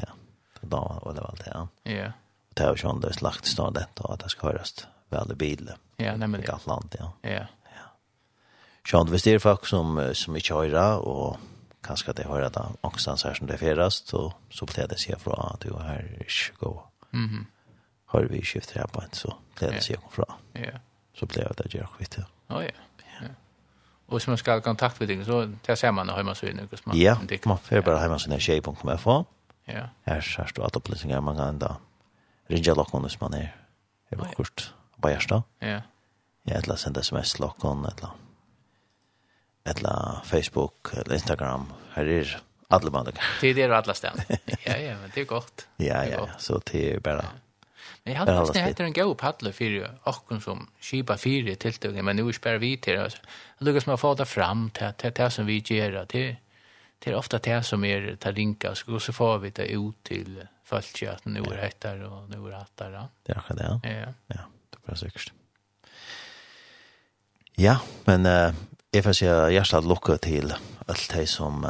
Då 0.61 0.77
var 0.77 1.13
det 1.15 1.21
var 1.21 1.35
det. 1.45 1.69
Ja. 1.93 2.13
Det 2.55 2.65
har 2.65 2.77
ju 2.77 2.91
ändå 2.91 3.11
lagt 3.21 3.47
stå 3.47 3.71
det 3.71 3.87
att 3.95 4.21
det 4.21 4.29
ska 4.29 4.47
höras 4.47 4.87
väl 5.09 5.33
i 5.33 5.35
bilen. 5.35 5.79
Ja, 5.97 6.17
nej 6.17 6.29
det 6.41 6.67
land, 6.67 6.97
ja. 6.99 7.13
Ja. 7.31 7.47
Sjønt 8.89 9.13
hvis 9.13 9.27
det 9.27 9.35
er 9.37 9.43
folk 9.45 9.67
som, 9.69 9.99
som 10.17 10.37
ikke 10.37 10.57
hører, 10.57 11.03
og 11.05 11.37
kanskje 11.85 12.15
at 12.15 12.21
de 12.21 12.25
hører 12.29 12.49
det 12.49 12.65
angstens 12.87 13.23
her 13.23 13.37
som 13.37 13.49
det 13.49 13.61
ferast, 13.61 14.09
så, 14.09 14.31
så 14.51 14.69
pleier 14.69 14.89
det 14.89 15.01
seg 15.03 15.21
fra 15.21 15.37
at 15.53 15.65
du 15.65 15.77
her 15.77 16.05
ikke 16.25 16.57
går. 16.63 16.79
Mm 17.13 17.27
-hmm. 17.27 17.45
Hører 18.13 18.29
vi 18.29 18.45
skifter 18.45 18.81
her 18.81 18.87
på 18.87 19.01
en, 19.01 19.13
så 19.13 19.35
pleier 19.57 19.73
det 19.75 19.85
seg 19.85 19.97
yeah. 19.97 20.13
fra. 20.13 20.39
Yeah. 20.57 20.79
Så 21.15 21.27
pleier 21.27 21.53
det 21.53 21.75
gjør 21.75 21.87
kvitt. 21.97 22.19
Å 22.51 22.61
ja. 22.61 22.77
Ja. 23.21 23.29
Og 24.09 24.13
hvis 24.17 24.27
man 24.29 24.37
skal 24.37 24.53
ha 24.53 24.61
kontakt 24.61 25.01
med 25.01 25.09
deg, 25.09 25.25
så 25.27 25.49
det 25.67 25.79
ser 25.79 25.91
man 25.91 26.09
hjemme 26.09 26.35
så 26.35 26.47
inn, 26.47 26.61
hvis 26.71 26.87
man 26.87 26.97
Ja, 26.97 27.17
man 27.47 27.59
får 27.59 27.81
bare 27.81 28.01
hjemmesiden 28.01 28.35
av 28.35 28.41
tjej.com.fo. 28.41 29.25
Ja. 29.69 29.87
Her 30.07 30.21
ser 30.21 30.53
du 30.57 30.63
at 30.65 30.77
opplysninger 30.77 31.21
man 31.21 31.37
kan 31.37 31.59
da 31.59 31.75
ringe 32.51 32.75
lokken 32.75 33.03
hvis 33.03 33.21
man 33.21 33.35
er 33.35 33.49
er 34.11 34.17
vårt 34.17 34.37
kurs 34.37 34.75
på 35.03 35.09
Gjerstad. 35.09 35.45
Ja. 35.63 35.81
Ja, 36.49 36.61
eller 36.63 36.77
sende 36.77 37.03
sms 37.05 37.39
lokken, 37.39 37.85
eller 37.85 38.17
eller 39.71 40.21
Facebook 40.25 40.93
eller 40.93 41.15
Instagram. 41.15 41.73
Her 41.95 42.07
er 42.07 42.41
alle 42.69 42.91
mann. 42.91 43.07
Det 43.41 43.49
är 43.49 43.55
det 43.55 43.77
alla 43.77 43.95
ställen. 43.95 44.25
Ja, 44.65 44.77
ja, 44.77 44.97
men 45.01 45.11
det 45.15 45.21
är 45.21 45.25
gott. 45.25 45.67
Ja, 45.77 46.05
ja, 46.05 46.21
gott. 46.21 46.31
så 46.39 46.61
det 46.73 46.93
är 46.93 47.01
bara... 47.01 47.25
Men 48.03 48.13
jag 48.13 48.19
hade 48.19 48.41
nästan 48.41 48.63
heter 48.63 48.85
en 48.85 48.93
god 48.93 49.19
paddle 49.19 49.53
för 49.53 49.65
ju 49.65 49.87
och 50.03 50.43
som 50.43 50.71
skipa 50.81 51.17
fyra 51.17 51.55
tilltuggen 51.55 52.05
men 52.05 52.17
nu 52.17 52.33
spär 52.33 52.59
vi 52.59 52.77
till 52.77 52.95
det. 52.95 53.13
Jag 53.59 53.67
lyckas 53.67 53.87
med 53.87 53.95
att 53.95 54.01
få 54.01 54.15
det 54.15 54.25
fram 54.25 54.71
till 54.71 54.93
till 54.97 55.13
det 55.13 55.31
som 55.31 55.47
vi 55.47 55.63
gör 55.67 55.91
det 55.91 56.37
till 56.99 57.15
ofta 57.15 57.39
det 57.39 57.63
som 57.63 57.85
är 57.85 58.17
ta 58.17 58.31
linka 58.31 58.75
så 58.75 59.01
så 59.01 59.13
får 59.13 59.39
vi 59.39 59.51
det 59.51 59.67
ut 59.67 60.03
till 60.03 60.47
folk 60.65 61.03
att 61.03 61.25
nu 61.25 61.41
är 61.41 61.63
hettar 61.63 62.03
och 62.03 62.31
nu 62.31 62.49
är 62.49 62.53
hattar. 62.53 63.09
Det 63.23 63.33
är 63.33 63.55
det. 63.55 63.81
Ja. 63.83 64.15
Ja, 64.27 64.41
det 64.71 64.79
er 64.87 64.93
är 64.93 64.95
sikkert. 64.95 65.33
Ja, 67.55 67.81
men 68.05 68.27
Uh, 68.27 68.55
Jeg 68.89 69.05
får 69.05 69.19
si 69.19 69.27
hjertelig 69.29 69.85
lukke 69.85 70.15
til 70.25 70.49
alt 70.89 71.11
de 71.13 71.27
som 71.29 71.61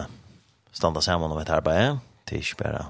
standa 0.71 1.01
sammen 1.03 1.33
om 1.35 1.41
et 1.41 1.51
arbeid. 1.51 1.99
Det 2.23 2.37
er 2.37 2.45
ikke 2.45 2.61
bare 2.61 2.85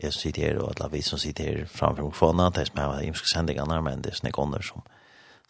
jeg 0.00 0.14
som 0.14 0.22
sitter 0.22 0.46
her, 0.46 0.60
og 0.62 0.70
alle 0.72 0.88
vi 0.94 1.02
som 1.04 1.20
sitter 1.20 1.44
her 1.44 1.68
framfor 1.68 2.08
mikrofonen, 2.08 2.54
de 2.56 2.64
som 2.64 2.80
har 2.80 3.04
imske 3.04 3.28
sendingene, 3.28 3.82
men 3.84 4.00
det 4.00 4.14
er 4.14 4.16
sånne 4.16 4.32
kunder 4.32 4.64
som 4.64 4.86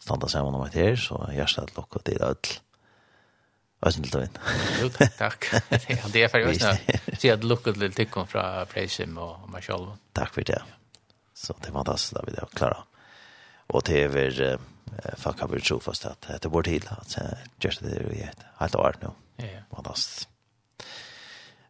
standa 0.03 0.27
sammen 0.27 0.59
om 0.59 0.67
et 0.67 0.75
her, 0.75 0.99
så 0.99 1.21
hjertelig 1.31 1.77
lukke 1.79 2.03
til 2.03 2.27
alt. 2.27 2.53
Hva 3.79 3.95
synes 3.95 4.11
du? 4.11 4.21
Jo, 4.81 4.91
takk. 5.21 5.51
Det 6.13 6.25
er 6.25 6.31
ferdig 6.33 6.51
også. 6.57 6.75
Så 7.13 7.27
jeg 7.29 7.47
lukket 7.47 7.79
til 7.79 7.93
tikkene 7.95 8.27
fra 8.27 8.47
Preisim 8.67 9.15
og 9.21 9.47
meg 9.53 9.63
selv. 9.63 9.93
Takk 10.17 10.33
for 10.35 10.43
det. 10.49 10.63
Så 11.37 11.55
det 11.61 11.69
er 11.71 11.79
fantastisk 11.79 12.17
da 12.17 12.27
vi 12.27 12.35
det 12.35 12.49
klarer. 12.57 12.87
Og 13.71 13.87
det 13.87 14.03
er 14.03 14.11
over... 14.11 14.41
Uh, 14.57 14.73
folk 15.21 15.41
har 15.43 15.51
vært 15.51 15.67
trofast 15.67 16.07
at 16.09 16.27
det 16.43 16.51
var 16.51 16.65
til 16.67 16.87
at 16.93 17.15
jeg 17.17 17.47
gjør 17.63 17.79
det 17.83 18.01
i 18.15 18.23
et 18.27 18.43
helt 18.61 18.77
år 18.79 18.99
nå. 19.03 19.13
Fantastisk. 19.73 20.27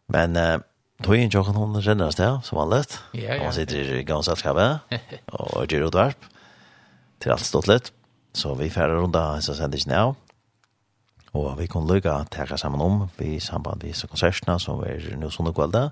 Men 0.08 0.38
uh, 0.40 0.60
tog 1.04 1.18
inn 1.18 1.32
jokken 1.32 1.58
hun 1.58 1.76
renner 1.84 2.08
oss 2.08 2.18
der, 2.18 2.38
som 2.46 2.60
vanlig. 2.60 2.86
Ja, 3.12 3.36
ja. 3.36 3.42
Han 3.44 3.54
sitter 3.56 3.98
i 3.98 4.04
gangselskapet 4.08 4.96
og 5.40 5.68
gjør 5.68 5.90
utvarp 5.90 6.28
til 7.20 7.34
alt 7.34 7.44
stått 7.44 7.68
litt. 7.68 7.92
Så 8.36 8.54
vi 8.58 8.70
færre 8.72 8.96
runda 9.00 9.40
så 9.44 9.56
sender 9.58 9.80
ikke 9.80 9.98
av. 9.98 10.16
Og 11.36 11.48
vi 11.58 11.66
kan 11.70 11.86
lykke 11.88 12.12
å 12.12 12.28
ta 12.32 12.46
sammen 12.56 12.80
om 12.80 13.02
vi 13.18 13.36
samband 13.42 13.84
med 13.84 14.08
konsertene 14.08 14.56
som 14.62 14.80
er 14.86 15.10
nå 15.20 15.28
sånne 15.32 15.52
kvelde. 15.56 15.88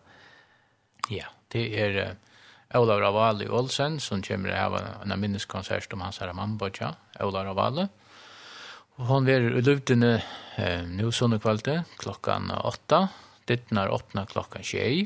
Ja, 1.12 1.28
det 1.52 1.66
er... 1.76 2.00
Uh 2.06 2.22
Ola 2.74 2.96
Ravali 2.98 3.46
Olsen, 3.46 4.00
som 4.02 4.22
kommer 4.26 4.50
å 4.50 4.56
ha 4.58 4.80
en 5.04 5.14
minneskonsert 5.20 5.92
om 5.94 6.02
hans 6.02 6.18
herre 6.18 6.34
mannbodja, 6.34 6.90
Ola 7.22 7.44
Ravali. 7.46 7.86
Og 8.96 9.04
hon 9.10 9.28
er 9.30 9.44
i 9.52 9.62
luftene 9.62 10.16
eh, 10.56 10.82
nå 10.88 11.12
sånne 11.14 11.38
kvalite, 11.38 11.82
klokkan 12.00 12.50
åtta. 12.56 13.04
Dittnar 13.46 13.92
åpna 13.94 14.24
klokkan 14.26 14.64
tjei. 14.66 15.04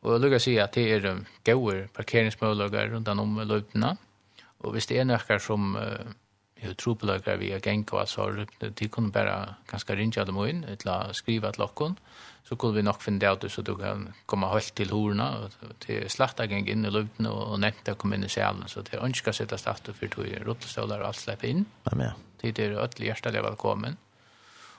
Og 0.00 0.14
jeg 0.14 0.22
lukker 0.22 0.40
å 0.40 0.44
si 0.46 0.54
at 0.62 0.76
det 0.78 0.86
er 0.94 1.08
gode 1.50 1.88
parkeringsmøylager 1.96 2.94
rundt 2.94 3.10
om 3.12 3.40
luftene. 3.44 3.96
Og 4.64 4.72
hvis 4.72 4.88
det 4.88 5.02
er 5.02 5.08
noe 5.10 5.40
som 5.42 5.74
eh, 5.76 6.14
jeg 6.56 6.70
har 6.70 6.78
tropelager 6.80 7.36
vi 7.36 7.50
har 7.52 7.60
genk 7.60 7.92
og 7.92 8.00
altså, 8.00 8.46
de 8.60 8.88
kunne 8.88 9.12
bare 9.12 9.56
ganske 9.68 9.96
rinja 9.96 10.24
dem 10.24 10.38
inn, 10.46 10.64
eller 10.64 11.12
skriva 11.12 11.52
til 11.52 11.66
et 11.66 12.00
så 12.46 12.54
kunne 12.54 12.76
vi 12.76 12.82
nok 12.86 13.02
finne 13.02 13.18
det 13.18 13.30
ut, 13.32 13.50
så 13.50 13.62
du 13.62 13.74
kan 13.74 14.06
komme 14.26 14.48
helt 14.52 14.70
til 14.78 14.92
horna, 14.94 15.26
og 15.42 15.78
til 15.82 16.04
slakta 16.08 16.46
genk 16.46 16.68
inn 16.70 16.86
i 16.86 16.92
luften, 16.94 17.26
og 17.26 17.58
nevnte 17.58 17.96
å 17.96 17.98
komme 17.98 18.14
inn 18.14 18.24
i 18.24 18.30
salen 18.30 18.68
så 18.70 18.84
det 18.86 19.02
ønsker 19.02 19.32
å 19.32 19.36
sitte 19.36 19.58
starte 19.58 19.94
for 19.96 20.12
to 20.12 20.22
rottestøler 20.46 21.02
og 21.02 21.08
alt 21.10 21.20
slipper 21.24 21.50
inn. 21.50 21.64
Amen. 21.90 22.14
Tid 22.38 22.60
er 22.62 22.78
ødelig 22.78 23.10
hjertelig 23.10 23.42
velkommen. 23.48 23.98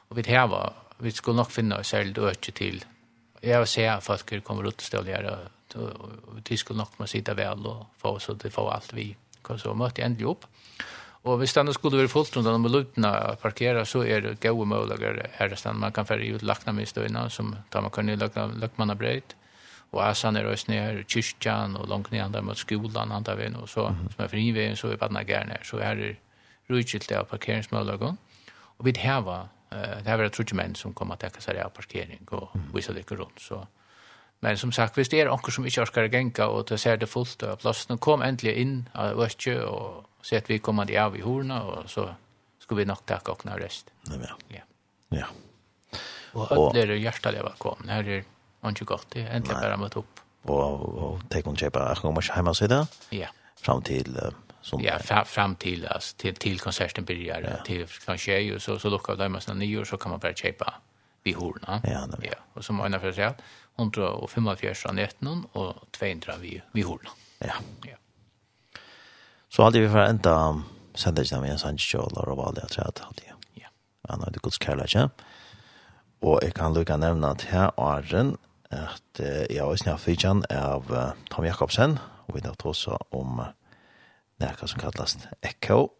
Og 0.07 0.15
vi 0.15 0.23
heva, 0.31 0.61
vi 1.03 1.11
skulle 1.11 1.41
nok 1.41 1.51
finne 1.51 1.81
oss 1.81 1.91
selv 1.91 2.23
øke 2.23 2.55
til, 2.55 2.79
jeg 3.43 3.59
vil 3.61 3.69
se 3.69 3.83
at 3.85 4.03
folk 4.03 4.31
kommer 4.43 4.65
rottestøler, 4.65 5.27
og 5.75 6.39
de 6.47 6.57
skulle 6.57 6.79
nok 6.79 6.95
må 6.99 7.07
sitte 7.11 7.35
vel 7.37 7.67
og 7.69 7.83
få, 8.01 8.15
så 8.19 8.33
de 8.33 8.49
får 8.49 8.71
alt 8.73 8.95
vi. 8.97 9.11
Så 9.47 9.73
møtte 9.77 10.01
jeg 10.01 10.09
endelig 10.11 10.31
opp, 10.31 10.47
Og 11.23 11.37
hvis 11.37 11.53
den 11.53 11.73
skulle 11.73 11.97
være 11.97 12.07
fullt 12.07 12.37
rundt 12.37 12.47
om 12.47 12.61
minutene 12.61 13.09
å 13.09 13.33
parkere, 13.41 13.85
så 13.85 14.03
er 14.05 14.21
det 14.21 14.39
gode 14.43 14.67
muligheter 14.69 15.31
her 15.39 15.53
i 15.53 15.73
Man 15.73 15.91
kan 15.91 16.05
fære 16.05 16.35
ut 16.35 16.43
lakna 16.43 16.71
med 16.71 16.87
støyene, 16.87 17.29
som 17.29 17.55
tar 17.71 17.81
man 17.81 17.91
kan 17.91 18.09
i 18.09 18.15
lakna 18.15 18.95
breit. 18.95 19.35
Og 19.91 20.03
Asan 20.03 20.35
er 20.35 20.45
også 20.45 20.71
nede, 20.71 21.03
kyrkjan, 21.03 21.75
og 21.77 21.87
langt 21.87 22.11
ned 22.11 22.21
andre 22.21 22.41
mot 22.41 22.57
skolan, 22.57 23.11
andre 23.11 23.37
veien, 23.37 23.55
og 23.55 23.69
så, 23.69 23.89
mm 23.89 23.95
-hmm. 23.95 24.15
som 24.15 24.23
er 24.25 24.27
friveien, 24.27 24.75
så 24.75 24.87
er 24.87 24.95
badna 24.97 25.23
gærne 25.23 25.51
her. 25.51 25.63
Så 25.63 25.77
her 25.77 25.95
er 25.95 26.15
rydskilt 26.69 27.11
av 27.11 27.25
parkeringsmuligheter. 27.25 28.15
Og 28.77 28.85
vi 28.85 28.93
har, 28.97 29.21
uh, 29.21 29.77
det 30.03 30.07
har 30.07 30.17
vært 30.17 30.31
trutje 30.31 30.55
menn 30.55 30.75
som 30.75 30.93
kommer 30.93 31.15
til 31.15 31.29
å 31.29 31.41
seg 31.41 31.57
av 31.57 31.69
parkering, 31.69 32.27
og 32.31 32.49
mm 32.53 32.61
viser 32.73 32.93
det 32.93 33.11
rundt, 33.11 33.41
så 33.41 33.65
Men 34.45 34.57
som 34.57 34.71
sagt, 34.71 34.95
hvis 34.95 35.09
det 35.09 35.21
er 35.21 35.31
onker 35.33 35.51
som 35.51 35.65
ikke 35.65 35.81
orskar 35.81 36.07
å 36.07 36.11
genka, 36.13 36.45
og 36.53 36.67
det 36.69 36.77
ser 36.79 36.99
det 37.01 37.09
fullt 37.09 37.43
av 37.43 37.57
plassen, 37.63 37.97
kom 37.97 38.21
endelig 38.21 38.53
inn 38.61 38.75
av 38.93 39.17
Øtje, 39.25 39.57
og 39.65 40.05
se 40.21 40.37
at 40.37 40.49
vi 40.49 40.59
kom 40.61 40.79
an 40.83 40.93
av 40.93 41.17
i 41.17 41.23
horna, 41.25 41.63
og 41.65 41.89
så 41.89 42.11
skulle 42.61 42.83
vi 42.83 42.89
nok 42.91 43.05
takka 43.09 43.33
okna 43.33 43.57
rest. 43.57 43.89
Ja. 44.11 44.35
Ja. 44.53 44.65
ja. 45.17 45.27
Og 46.37 46.51
alle 46.53 46.83
er 46.83 46.97
hjertelig 46.99 47.41
velkommen. 47.47 47.89
Her 47.89 48.11
er 48.13 48.25
ikke 48.69 48.89
godt, 48.93 49.09
det 49.15 49.25
er 49.25 49.37
endelig 49.39 49.57
bare 49.57 49.79
møtt 49.81 49.97
opp. 49.97 50.21
Og, 50.47 50.83
og 51.03 51.23
tenk 51.31 51.47
om 51.49 51.57
kjøpa, 51.57 51.89
jeg 51.91 52.03
kommer 52.03 52.23
ikke 52.23 52.37
hjemme 52.37 52.53
og 52.53 52.59
sitte? 52.59 52.83
Ja. 53.15 53.31
Fram 53.63 53.81
til... 53.87 54.13
Som 54.67 54.81
ja, 54.83 54.97
fra, 54.99 55.21
fram 55.23 55.53
til, 55.55 55.85
altså, 55.87 56.15
til, 56.19 56.35
til 56.35 56.57
konserten 56.59 57.05
börjar 57.07 57.45
ja. 57.45 57.59
til 57.63 57.85
kanskje, 58.05 58.51
og 58.51 58.55
och 58.55 58.61
så 58.61 58.79
så 58.79 58.89
lockar 58.89 59.15
de 59.15 59.29
med 59.29 59.41
sånne 59.41 59.65
9 59.65 59.85
så 59.85 59.97
kan 59.97 60.11
man 60.11 60.19
bare 60.19 60.33
kjøpe 60.33 60.65
vid 61.23 61.35
horna. 61.35 61.79
Ja, 61.83 62.05
nemlig. 62.05 62.29
ja. 62.29 62.39
Och 62.53 62.65
som 62.65 62.81
Anna 62.81 62.99
för 62.99 63.11
sig 63.11 63.33
145 63.77 64.85
av 64.89 64.95
netten 64.97 65.45
og 65.53 65.83
200 65.97 66.37
vi, 66.41 66.57
vi 66.73 66.85
hården. 66.85 67.09
Ja. 67.45 67.59
ja. 67.85 67.97
Så 69.49 69.63
hadde 69.63 69.83
vi 69.83 69.91
for 69.91 70.01
enda 70.01 70.33
sendet 70.97 71.27
ikke 71.27 71.37
dem 71.37 71.45
i 71.45 71.53
en 71.53 71.61
sannsjål 71.61 72.17
og 72.17 72.33
hva 72.39 72.49
det 72.55 72.65
er 72.65 72.73
tredje 72.73 73.05
hadde 73.05 73.27
jeg. 73.27 73.37
Ja. 73.61 73.71
Han 74.09 74.25
hadde 74.25 74.41
gods 74.41 74.57
kærlighet. 74.61 75.23
Og 76.25 76.41
jeg 76.41 76.55
kan 76.57 76.73
lukke 76.73 76.97
nevne 76.97 77.29
at 77.29 77.45
her 77.51 77.69
åren 77.77 78.35
at 78.73 79.21
jeg 79.21 79.61
har 79.61 79.77
snakket 79.79 80.03
fyrtjen 80.03 80.41
av 80.51 80.89
Tom 81.31 81.45
Jakobsen 81.45 81.99
og 82.27 82.35
vi 82.35 82.41
har 82.43 82.57
også 82.57 82.97
om 83.15 83.39
nærka 84.41 84.67
som 84.67 84.81
kalles 84.81 85.15
Echo 85.45 85.93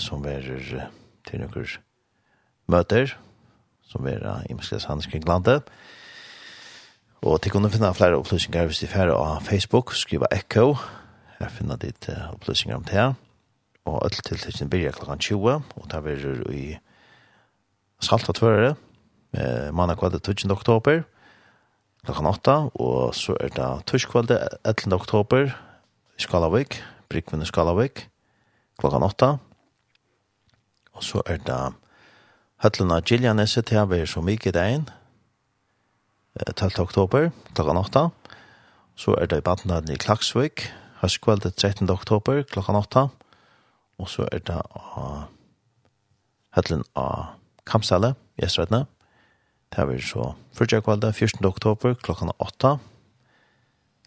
som 0.00 0.24
verer 0.24 0.88
til 1.28 1.44
noen 1.44 1.68
møter 2.66 3.14
som 3.88 4.04
verer 4.04 4.42
i 4.50 4.56
Meskles 4.56 4.88
Hanskring 4.88 5.28
landet. 5.28 5.68
Ja 5.68 5.97
Og 7.22 7.40
til 7.42 7.50
kunne 7.50 7.70
finne 7.70 7.94
flere 7.94 8.18
opplysninger 8.18 8.66
hvis 8.66 8.82
de 8.84 8.86
færre 8.90 9.14
av 9.16 9.40
Facebook, 9.42 9.94
skriva 9.94 10.28
Echo. 10.30 10.76
Her 11.38 11.50
finner 11.50 11.76
ditt 11.76 12.08
uh, 12.08 12.32
opplysninger 12.34 12.76
om 12.76 12.84
det. 12.86 13.14
Og 13.88 14.04
alt 14.04 14.20
til 14.24 14.38
til 14.38 14.68
byrja 14.68 14.92
klokken 14.92 15.18
20, 15.18 15.52
og 15.76 15.90
der 15.90 16.00
blir 16.00 16.52
i 16.52 16.78
Salt 18.00 18.28
og 18.28 18.34
Tvørere, 18.34 18.74
eh, 19.34 19.74
mandag 19.74 19.98
kvalitet 19.98 20.22
12. 20.22 20.52
oktober, 20.52 21.02
klokken 22.04 22.26
8, 22.26 22.70
og 22.74 23.14
så 23.14 23.36
er 23.40 23.48
det 23.48 23.86
tysk 23.86 24.10
kvalitet 24.10 24.48
11. 24.64 24.94
oktober, 24.94 25.50
i 26.18 26.20
Skalavik, 26.20 26.82
Brikvinne 27.08 27.46
Skalavik, 27.46 28.08
klokken 28.78 29.02
8, 29.02 29.38
og 30.92 31.04
så 31.04 31.22
er 31.26 31.36
det 31.36 31.74
Høtluna 32.62 33.00
Gillianeset 33.00 33.68
her 33.68 33.84
ved 33.84 34.06
Somike 34.06 34.50
Dein, 34.52 34.88
12. 36.46 36.78
oktober 36.78 37.30
klokken 37.54 37.76
8. 37.76 38.08
Så 38.98 39.14
er 39.14 39.26
det 39.26 39.38
i 39.38 39.46
badnaden 39.46 39.92
i 39.94 39.98
Klaksvik, 39.98 40.68
høstkveld 41.02 41.46
13. 41.50 41.90
oktober 41.90 42.42
klokken 42.42 42.76
8. 42.76 43.08
Og 43.98 44.08
så 44.08 44.28
er 44.32 44.42
det 44.46 44.58
uh, 44.76 45.26
høtlen 46.56 46.84
av 46.98 47.34
Kamsale, 47.66 48.14
Gjestredne. 48.38 48.86
Det 49.74 49.84
er 49.84 50.00
så 50.02 50.32
fyrtjekveldet 50.56 51.14
14. 51.14 51.44
oktober 51.44 51.94
klokken 52.02 52.32
8 52.38 52.78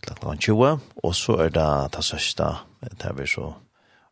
Klokken 0.02 0.40
20, 0.42 0.80
og 1.04 1.12
så 1.16 1.36
er 1.44 1.52
det 1.54 1.68
det 1.94 2.02
sørste, 2.02 2.48
det 2.82 3.06
er 3.06 3.28
så 3.30 3.52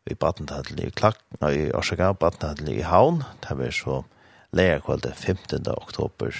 i 0.06 0.14
badentadel 0.14 0.84
i 0.86 0.90
klak, 0.90 1.18
i 1.42 1.66
Orsaka, 1.74 2.12
badentadel 2.12 2.70
i 2.76 2.84
Havn, 2.86 3.24
det 3.42 3.56
er 3.66 3.74
så 3.74 4.02
leierkvalget 4.54 5.14
15. 5.14 5.66
oktober 5.66 6.30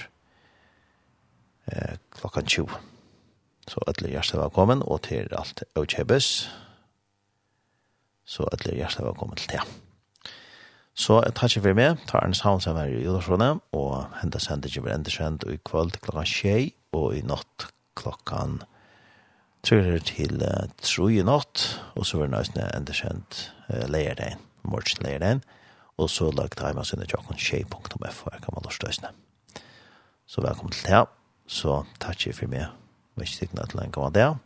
eh, 1.71 1.99
klokkan 2.11 2.47
20. 2.47 2.69
Så 3.69 3.81
alle 3.87 4.11
hjertelig 4.11 4.41
velkommen, 4.41 4.83
og 4.83 5.03
til 5.07 5.29
alt 5.37 5.63
Økjebes. 5.79 6.51
Så 8.25 8.47
alle 8.53 8.75
hjertelig 8.75 9.07
velkommen 9.07 9.37
til 9.37 9.55
det. 9.55 9.63
Så 10.95 11.21
jeg 11.25 11.35
tar 11.35 11.49
ikke 11.49 11.63
for 11.65 11.79
meg, 11.79 12.01
tar 12.09 12.27
en 12.27 12.35
sound 12.35 12.65
som 12.65 12.77
er 12.77 12.91
i 12.91 13.05
Jodasjone, 13.05 13.53
og 13.73 14.11
hentet 14.21 14.43
sender 14.43 14.69
ikke 14.69 14.83
for 14.85 14.95
enda 14.95 15.13
kjent 15.15 15.47
i 15.49 15.61
kveld 15.65 15.97
klokka 16.03 16.25
tjei, 16.29 16.73
og 16.93 17.15
i 17.17 17.23
natt 17.25 17.69
klokkan 17.97 18.59
tror 19.67 19.87
jeg 19.87 20.05
til 20.09 20.43
uh, 20.43 20.67
tro 20.83 21.09
i 21.13 21.23
natt, 21.25 21.65
og 21.95 22.07
så 22.09 22.19
var 22.19 22.29
det 22.29 22.35
nøysene 22.35 22.67
enda 22.77 22.97
kjent 22.97 23.41
uh, 23.69 23.87
leierdein, 23.93 24.43
morgen 24.65 25.05
leierdein, 25.05 25.45
og 26.01 26.11
så 26.11 26.33
lagt 26.33 26.61
jeg 26.61 26.77
meg 26.77 26.89
sønne 26.89 27.09
tjokken 27.09 27.39
tjei.f, 27.39 28.23
og 28.27 28.35
jeg 28.35 28.45
kan 28.45 28.57
man 28.57 28.67
lort 28.67 28.77
støysene. 28.77 29.15
Så 30.27 30.43
velkommen 30.45 30.73
til 30.75 30.89
det. 30.91 31.20
Så 31.51 31.81
takk 31.98 32.28
jeg 32.28 32.36
for 32.39 32.47
meg. 32.51 32.68
Vi 33.18 33.24
er 33.24 33.27
ikke 33.27 33.66
til 33.66 33.81
en 33.82 33.93
gang 33.93 34.14
der. 34.14 34.36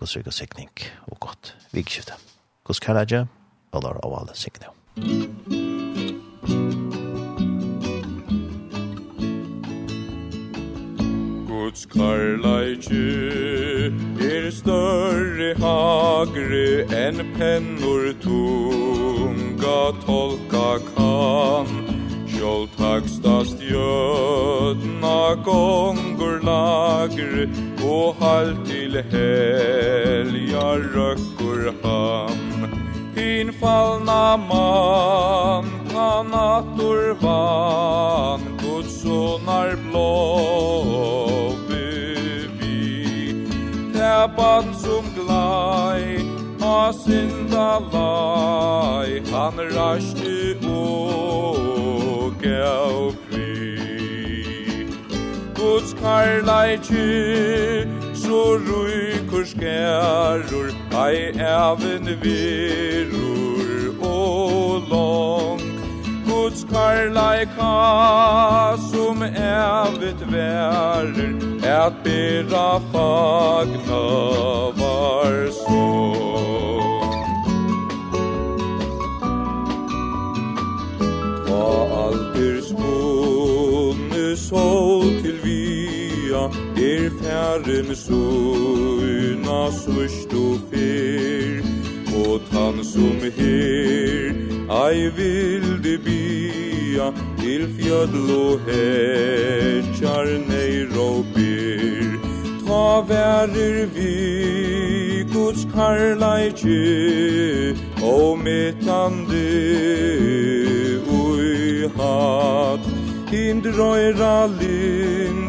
God 0.00 0.16
rygg 0.16 0.26
og 0.26 0.32
sikning 0.32 0.70
og 1.12 1.20
godt 1.20 1.56
vikskifte. 1.72 2.16
Guds 2.64 2.80
kærlighet, 2.80 3.28
valder 3.72 4.00
av 4.00 4.14
alle 4.20 4.32
sikning. 4.34 4.72
Guds 11.46 11.84
karlaiki 11.86 13.04
er 14.24 14.50
større 14.56 15.52
hagre 15.60 16.64
enn 16.96 17.20
pennor 17.36 18.08
tunga 18.24 19.78
tolka 20.08 20.68
kan 20.94 21.89
Sjálv 22.40 22.68
taksta 22.76 23.44
stjötna 23.44 25.34
gongur 25.44 26.40
lagr 26.40 27.44
Og 27.84 28.16
halt 28.16 28.62
til 28.64 28.96
helja 29.12 30.62
røkkur 30.94 31.68
hamn 31.82 32.64
Hin 33.12 33.52
fallna 33.60 34.38
man 34.40 35.68
Kanator 35.92 37.12
van 37.20 38.40
Guds 38.62 39.02
sonar 39.02 39.76
blå 39.84 40.08
Bevi 41.68 43.36
Täpan 43.92 44.72
som 44.80 45.12
glai 45.12 46.24
Ha 46.64 46.88
synda 47.04 47.84
lai 47.92 49.20
Han 49.28 49.60
rastu 49.76 50.56
år 50.64 51.79
gav 52.42 53.14
fri. 53.28 53.60
Guds 55.60 55.92
karlaiki 55.94 57.08
Så 58.14 58.58
ruikur 58.66 59.44
skærur 59.44 60.70
Ei 61.06 61.30
even 61.36 62.08
virur 62.22 63.70
og 64.02 64.82
long 64.90 65.60
Guds 66.26 66.64
karlaika 66.72 67.72
Som 68.90 69.22
evet 69.22 70.20
verer 70.32 71.32
Et 71.76 71.94
bera 72.04 72.80
fagna 72.92 74.04
var 74.80 75.50
sorg. 75.62 76.79
herra 86.40 86.50
er 86.76 87.10
færen 87.20 87.94
suna 87.96 89.70
sust 89.70 90.32
og 90.32 90.60
fyr 90.70 91.62
og 92.24 92.40
tann 92.50 92.84
som 92.84 93.20
her 93.36 94.32
ei 94.70 95.10
vilde 95.16 95.98
bia 96.04 97.10
til 97.38 97.66
fjödl 97.76 98.30
og 98.36 98.60
hetjar 98.68 100.26
neir 100.48 100.96
og 100.96 101.24
byr 101.34 102.16
ta 102.64 103.02
værer 103.08 103.86
vi 103.94 105.24
Guds 105.32 105.66
karlaiki 105.74 106.80
og 108.02 108.38
metande 108.38 109.46
ui 111.06 111.88
hat. 111.96 112.84
Hindrøyra 113.30 114.46
lin 114.58 115.39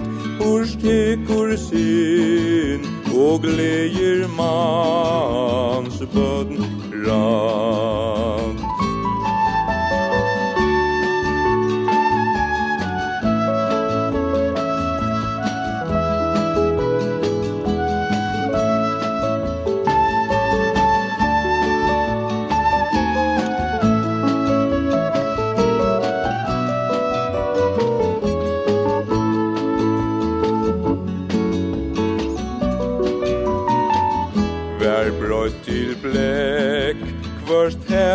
urstekur 0.42 1.56
sin 1.58 2.86
og 3.14 3.42
gleir 3.46 4.28
mans 4.38 6.02
bøden 6.14 6.66
rann. 7.06 8.61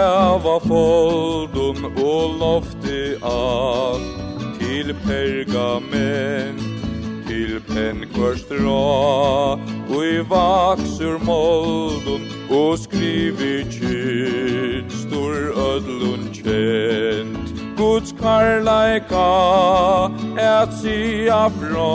hava 0.06 0.56
foldun 0.62 1.90
og 1.90 2.38
lofti 2.40 3.02
av 3.26 4.00
Til 4.60 4.92
pergament, 5.06 6.62
til 7.26 7.58
pen 7.68 8.04
kvørst 8.14 8.52
rå 8.60 9.58
Og 9.90 10.00
i 10.04 10.18
vaksur 10.30 11.18
moldun 11.26 12.26
og 12.50 12.78
skrivi 12.78 13.64
kyt 13.74 14.92
Stor 15.02 15.34
ödlun 15.66 16.28
kjent. 16.34 17.52
Guds 17.76 18.12
karlaika 18.20 19.26
et 20.38 20.72
sia 20.80 21.42
fra 21.58 21.90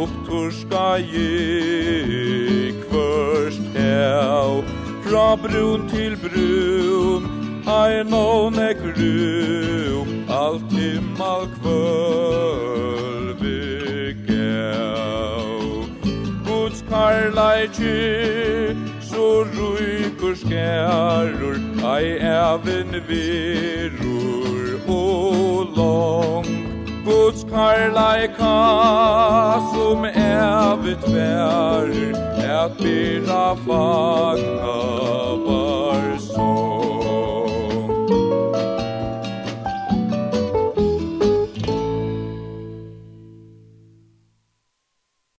Upptorska 0.00 0.98
gi 1.12 2.72
kvørst 2.88 3.62
hev 3.76 4.77
fra 5.18 5.36
brun 5.36 5.88
til 5.90 6.16
brun 6.22 7.24
Ai 7.66 7.94
no 8.10 8.50
ne 8.50 8.68
rum 8.98 10.08
Alt 10.42 10.72
himmal 10.72 11.44
kvölvi 11.56 12.76
gau 14.28 15.56
Guds 16.46 16.80
karlaiki 16.90 17.98
Så 19.10 19.26
ruikur 19.56 20.34
skærur 20.44 21.56
Ai 21.94 22.06
evin 22.36 22.90
virur 23.10 24.64
og 24.88 25.66
long. 25.76 26.48
Guds 27.04 27.42
karlaika 27.52 28.54
Som 29.74 30.00
evit 30.04 31.02
verur 31.14 32.27
at 32.48 32.78
byrra 32.78 33.56
fagna 33.66 34.76
var 35.44 36.18
sorg 36.18 36.77